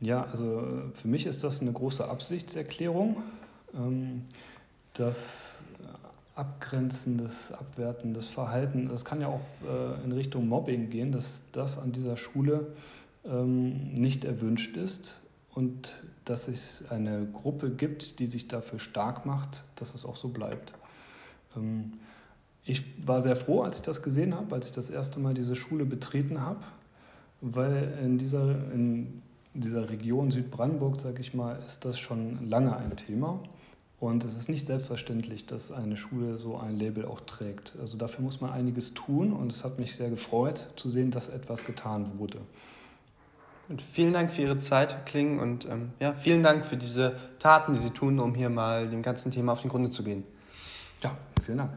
Ja, 0.00 0.24
also 0.24 0.62
für 0.94 1.08
mich 1.08 1.26
ist 1.26 1.42
das 1.42 1.60
eine 1.60 1.72
große 1.72 2.08
Absichtserklärung, 2.08 3.16
ähm, 3.74 4.22
das 4.94 5.62
abgrenzendes, 6.36 7.50
abwertendes 7.50 8.28
Verhalten, 8.28 8.88
das 8.88 9.04
kann 9.04 9.20
ja 9.20 9.26
auch 9.26 9.40
äh, 9.66 10.04
in 10.04 10.12
Richtung 10.12 10.48
Mobbing 10.48 10.88
gehen, 10.88 11.10
dass 11.10 11.42
das 11.50 11.78
an 11.78 11.90
dieser 11.90 12.16
Schule 12.16 12.68
ähm, 13.24 13.92
nicht 13.92 14.24
erwünscht 14.24 14.76
ist 14.76 15.18
und 15.52 15.92
dass 16.24 16.46
es 16.46 16.84
eine 16.90 17.26
Gruppe 17.26 17.70
gibt, 17.70 18.20
die 18.20 18.28
sich 18.28 18.46
dafür 18.46 18.78
stark 18.78 19.26
macht, 19.26 19.64
dass 19.74 19.94
es 19.94 20.04
auch 20.04 20.14
so 20.14 20.28
bleibt. 20.28 20.74
Ähm, 21.56 21.94
ich 22.64 22.84
war 23.04 23.20
sehr 23.20 23.34
froh, 23.34 23.62
als 23.62 23.76
ich 23.76 23.82
das 23.82 24.02
gesehen 24.02 24.34
habe, 24.34 24.54
als 24.54 24.66
ich 24.66 24.72
das 24.72 24.90
erste 24.90 25.18
Mal 25.18 25.34
diese 25.34 25.56
Schule 25.56 25.84
betreten 25.84 26.40
habe, 26.40 26.60
weil 27.40 27.98
in 28.04 28.18
dieser, 28.18 28.50
in 28.72 29.22
dieser 29.60 29.90
Region 29.90 30.30
Südbrandenburg, 30.30 30.96
sage 30.96 31.20
ich 31.20 31.34
mal, 31.34 31.58
ist 31.66 31.84
das 31.84 31.98
schon 31.98 32.48
lange 32.48 32.76
ein 32.76 32.96
Thema. 32.96 33.40
Und 34.00 34.24
es 34.24 34.36
ist 34.36 34.48
nicht 34.48 34.64
selbstverständlich, 34.64 35.46
dass 35.46 35.72
eine 35.72 35.96
Schule 35.96 36.38
so 36.38 36.56
ein 36.56 36.78
Label 36.78 37.04
auch 37.04 37.20
trägt. 37.20 37.74
Also 37.80 37.98
dafür 37.98 38.24
muss 38.24 38.40
man 38.40 38.50
einiges 38.50 38.94
tun 38.94 39.32
und 39.32 39.50
es 39.50 39.64
hat 39.64 39.80
mich 39.80 39.96
sehr 39.96 40.08
gefreut 40.08 40.70
zu 40.76 40.88
sehen, 40.88 41.10
dass 41.10 41.28
etwas 41.28 41.64
getan 41.64 42.12
wurde. 42.18 42.38
Und 43.68 43.82
vielen 43.82 44.12
Dank 44.12 44.30
für 44.30 44.42
Ihre 44.42 44.56
Zeit, 44.56 44.94
Herr 44.94 45.02
Kling, 45.02 45.40
und 45.40 45.66
ähm, 45.66 45.90
ja, 46.00 46.14
vielen 46.14 46.42
Dank 46.42 46.64
für 46.64 46.76
diese 46.76 47.18
Taten, 47.38 47.72
die 47.72 47.78
Sie 47.78 47.90
tun, 47.90 48.18
um 48.20 48.34
hier 48.34 48.48
mal 48.50 48.88
dem 48.88 49.02
ganzen 49.02 49.30
Thema 49.30 49.52
auf 49.52 49.62
den 49.62 49.70
Grund 49.70 49.92
zu 49.92 50.04
gehen. 50.04 50.22
Ja, 51.02 51.16
vielen 51.44 51.58
Dank. 51.58 51.72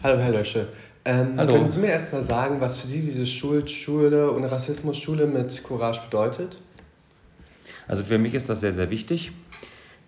Hallo, 0.00 0.18
Herr 0.20 0.30
Lösche. 0.30 0.68
Ähm, 1.08 1.38
Hallo. 1.38 1.54
Können 1.54 1.70
Sie 1.70 1.78
mir 1.78 1.86
erst 1.86 2.12
mal 2.12 2.20
sagen, 2.20 2.60
was 2.60 2.76
für 2.76 2.86
Sie 2.86 3.00
diese 3.00 3.24
Schuld, 3.24 3.70
Schule 3.70 4.30
und 4.30 4.44
Rassismus-Schule 4.44 5.26
mit 5.26 5.64
Courage 5.64 6.02
bedeutet? 6.02 6.60
Also 7.86 8.04
für 8.04 8.18
mich 8.18 8.34
ist 8.34 8.50
das 8.50 8.60
sehr, 8.60 8.74
sehr 8.74 8.90
wichtig. 8.90 9.32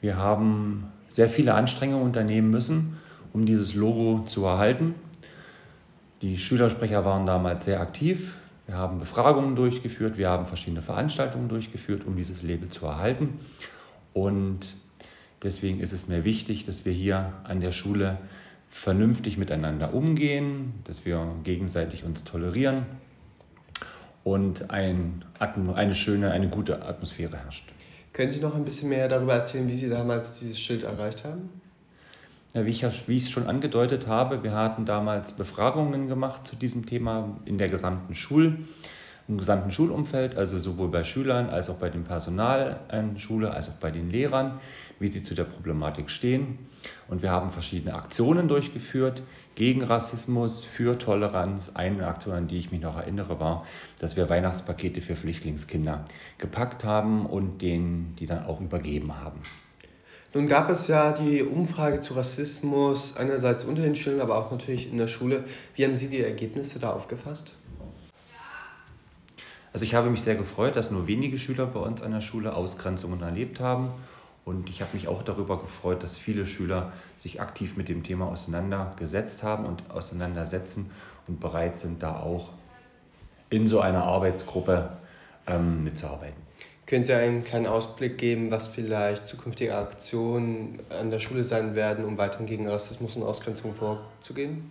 Wir 0.02 0.18
haben 0.18 0.92
sehr 1.08 1.30
viele 1.30 1.54
Anstrengungen 1.54 2.04
unternehmen 2.04 2.50
müssen, 2.50 2.98
um 3.32 3.46
dieses 3.46 3.74
Logo 3.74 4.26
zu 4.26 4.44
erhalten. 4.44 4.94
Die 6.20 6.36
Schülersprecher 6.36 7.02
waren 7.02 7.24
damals 7.24 7.64
sehr 7.64 7.80
aktiv. 7.80 8.36
Wir 8.66 8.76
haben 8.76 8.98
Befragungen 8.98 9.56
durchgeführt, 9.56 10.18
wir 10.18 10.28
haben 10.28 10.44
verschiedene 10.44 10.82
Veranstaltungen 10.82 11.48
durchgeführt, 11.48 12.06
um 12.06 12.14
dieses 12.14 12.42
Label 12.42 12.68
zu 12.68 12.84
erhalten. 12.84 13.40
Und 14.12 14.76
deswegen 15.42 15.80
ist 15.80 15.94
es 15.94 16.08
mir 16.08 16.24
wichtig, 16.24 16.66
dass 16.66 16.84
wir 16.84 16.92
hier 16.92 17.32
an 17.44 17.62
der 17.62 17.72
Schule 17.72 18.18
vernünftig 18.70 19.36
miteinander 19.36 19.92
umgehen, 19.92 20.74
dass 20.84 21.04
wir 21.04 21.26
gegenseitig 21.44 22.04
uns 22.04 22.24
tolerieren 22.24 22.86
und 24.24 24.70
ein, 24.70 25.24
eine 25.38 25.94
schöne, 25.94 26.30
eine 26.30 26.48
gute 26.48 26.82
Atmosphäre 26.86 27.36
herrscht. 27.36 27.72
Können 28.12 28.30
Sie 28.30 28.40
noch 28.40 28.54
ein 28.54 28.64
bisschen 28.64 28.88
mehr 28.88 29.08
darüber 29.08 29.34
erzählen, 29.34 29.68
wie 29.68 29.74
Sie 29.74 29.88
damals 29.88 30.38
dieses 30.38 30.60
Schild 30.60 30.84
erreicht 30.84 31.24
haben? 31.24 31.50
Ja, 32.54 32.66
wie, 32.66 32.70
ich, 32.70 32.84
wie 33.06 33.16
ich 33.16 33.24
es 33.24 33.30
schon 33.30 33.46
angedeutet 33.46 34.08
habe, 34.08 34.42
wir 34.42 34.52
hatten 34.52 34.84
damals 34.84 35.34
Befragungen 35.34 36.08
gemacht 36.08 36.46
zu 36.46 36.56
diesem 36.56 36.86
Thema 36.86 37.36
in 37.44 37.58
der 37.58 37.68
gesamten 37.68 38.14
Schulwelt 38.14 38.58
im 39.30 39.38
gesamten 39.38 39.70
Schulumfeld, 39.70 40.36
also 40.36 40.58
sowohl 40.58 40.88
bei 40.88 41.04
Schülern 41.04 41.48
als 41.50 41.70
auch 41.70 41.76
bei 41.76 41.88
dem 41.88 42.04
Personal 42.04 42.80
an 42.88 43.18
Schule, 43.18 43.52
als 43.52 43.68
auch 43.68 43.74
bei 43.74 43.92
den 43.92 44.10
Lehrern, 44.10 44.60
wie 45.00 45.08
sie 45.08 45.22
zu 45.22 45.34
der 45.34 45.44
Problematik 45.44 46.10
stehen. 46.10 46.58
Und 47.08 47.22
wir 47.22 47.30
haben 47.30 47.50
verschiedene 47.50 47.94
Aktionen 47.94 48.46
durchgeführt 48.46 49.22
gegen 49.56 49.82
Rassismus, 49.82 50.64
für 50.64 50.98
Toleranz. 50.98 51.72
Eine 51.74 52.06
Aktion, 52.06 52.34
an 52.34 52.48
die 52.48 52.58
ich 52.58 52.70
mich 52.70 52.80
noch 52.80 52.96
erinnere, 52.96 53.40
war, 53.40 53.66
dass 53.98 54.16
wir 54.16 54.30
Weihnachtspakete 54.30 55.02
für 55.02 55.16
Flüchtlingskinder 55.16 56.04
gepackt 56.38 56.84
haben 56.84 57.26
und 57.26 57.60
denen 57.60 58.14
die 58.18 58.26
dann 58.26 58.44
auch 58.44 58.60
übergeben 58.60 59.18
haben. 59.18 59.40
Nun 60.32 60.46
gab 60.46 60.70
es 60.70 60.86
ja 60.86 61.12
die 61.12 61.42
Umfrage 61.42 61.98
zu 61.98 62.14
Rassismus 62.14 63.16
einerseits 63.16 63.64
unter 63.64 63.82
den 63.82 63.96
Schülern, 63.96 64.20
aber 64.20 64.36
auch 64.36 64.52
natürlich 64.52 64.88
in 64.88 64.96
der 64.96 65.08
Schule. 65.08 65.44
Wie 65.74 65.84
haben 65.84 65.96
Sie 65.96 66.08
die 66.08 66.20
Ergebnisse 66.20 66.78
da 66.78 66.92
aufgefasst? 66.92 67.54
Also 69.72 69.84
ich 69.84 69.94
habe 69.94 70.10
mich 70.10 70.22
sehr 70.22 70.36
gefreut, 70.36 70.76
dass 70.76 70.90
nur 70.90 71.06
wenige 71.06 71.36
Schüler 71.36 71.66
bei 71.66 71.80
uns 71.80 72.02
an 72.02 72.12
der 72.12 72.20
Schule 72.20 72.54
Ausgrenzungen 72.54 73.20
erlebt 73.22 73.60
haben. 73.60 73.90
Und 74.50 74.68
ich 74.68 74.82
habe 74.82 74.94
mich 74.94 75.06
auch 75.06 75.22
darüber 75.22 75.60
gefreut, 75.60 76.02
dass 76.02 76.18
viele 76.18 76.44
Schüler 76.44 76.92
sich 77.18 77.40
aktiv 77.40 77.76
mit 77.76 77.88
dem 77.88 78.02
Thema 78.02 78.26
auseinandergesetzt 78.26 79.44
haben 79.44 79.64
und 79.64 79.88
auseinandersetzen 79.92 80.90
und 81.28 81.38
bereit 81.38 81.78
sind, 81.78 82.02
da 82.02 82.18
auch 82.18 82.48
in 83.48 83.68
so 83.68 83.78
einer 83.78 84.02
Arbeitsgruppe 84.02 84.90
ähm, 85.46 85.84
mitzuarbeiten. 85.84 86.42
Können 86.84 87.04
Sie 87.04 87.14
einen 87.14 87.44
kleinen 87.44 87.68
Ausblick 87.68 88.18
geben, 88.18 88.50
was 88.50 88.66
vielleicht 88.66 89.28
zukünftige 89.28 89.76
Aktionen 89.76 90.80
an 90.88 91.12
der 91.12 91.20
Schule 91.20 91.44
sein 91.44 91.76
werden, 91.76 92.04
um 92.04 92.18
weiterhin 92.18 92.46
gegen 92.46 92.68
Rassismus 92.68 93.14
und 93.14 93.22
Ausgrenzung 93.22 93.76
vorzugehen? 93.76 94.68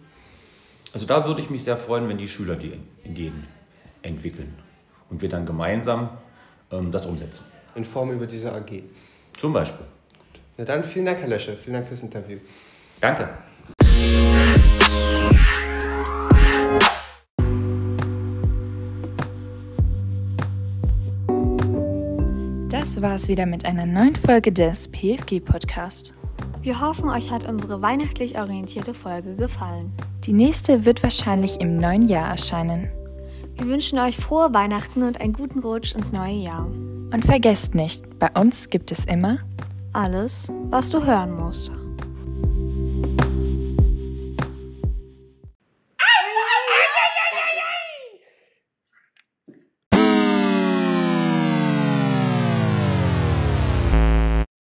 Also 0.92 1.06
da 1.06 1.26
würde 1.26 1.40
ich 1.40 1.50
mich 1.50 1.64
sehr 1.64 1.78
freuen, 1.78 2.10
wenn 2.10 2.18
die 2.18 2.28
Schüler 2.28 2.58
die 2.58 2.78
Ideen 3.06 3.48
entwickeln 4.02 4.54
und 5.10 5.22
wir 5.22 5.30
dann 5.30 5.46
gemeinsam 5.46 6.10
ähm, 6.70 6.92
das 6.92 7.06
umsetzen. 7.06 7.46
In 7.76 7.86
Form 7.86 8.12
über 8.12 8.28
diese 8.28 8.52
AG. 8.52 8.84
Zum 9.40 9.54
Beispiel. 9.54 9.86
Gut. 10.18 10.42
Na 10.58 10.66
dann 10.66 10.84
vielen 10.84 11.06
Dank, 11.06 11.20
Herr 11.20 11.30
Lösche. 11.30 11.56
Vielen 11.56 11.76
Dank 11.76 11.88
fürs 11.88 12.04
Interview. 12.04 12.40
Danke. 13.00 13.30
Das 22.70 23.02
war's 23.02 23.30
wieder 23.30 23.46
mit 23.46 23.64
einer 23.64 23.86
neuen 23.86 24.16
Folge 24.16 24.52
des 24.52 24.90
PFG 24.90 25.40
Podcast. 25.40 26.14
Wir 26.62 26.82
hoffen, 26.82 27.08
euch 27.08 27.32
hat 27.32 27.48
unsere 27.48 27.82
weihnachtlich 27.82 28.38
orientierte 28.38 28.94
Folge 28.94 29.36
gefallen. 29.36 29.94
Die 30.26 30.34
nächste 30.34 30.84
wird 30.86 31.02
wahrscheinlich 31.02 31.62
im 31.62 31.78
neuen 31.78 32.08
Jahr 32.08 32.30
erscheinen. 32.30 32.90
Wir 33.56 33.68
wünschen 33.68 34.00
euch 34.00 34.18
frohe 34.18 34.54
Weihnachten 34.54 35.04
und 35.04 35.22
einen 35.22 35.32
guten 35.32 35.60
Rutsch 35.60 35.96
ins 35.96 36.12
neue 36.12 36.36
Jahr. 36.36 36.70
Und 37.12 37.26
vergesst 37.26 37.74
nicht, 37.74 38.20
bei 38.20 38.30
uns 38.40 38.70
gibt 38.70 38.92
es 38.92 39.06
immer 39.06 39.40
alles, 39.94 40.52
was 40.70 40.90
du 40.90 41.04
hören 41.04 41.36
musst. 41.36 41.72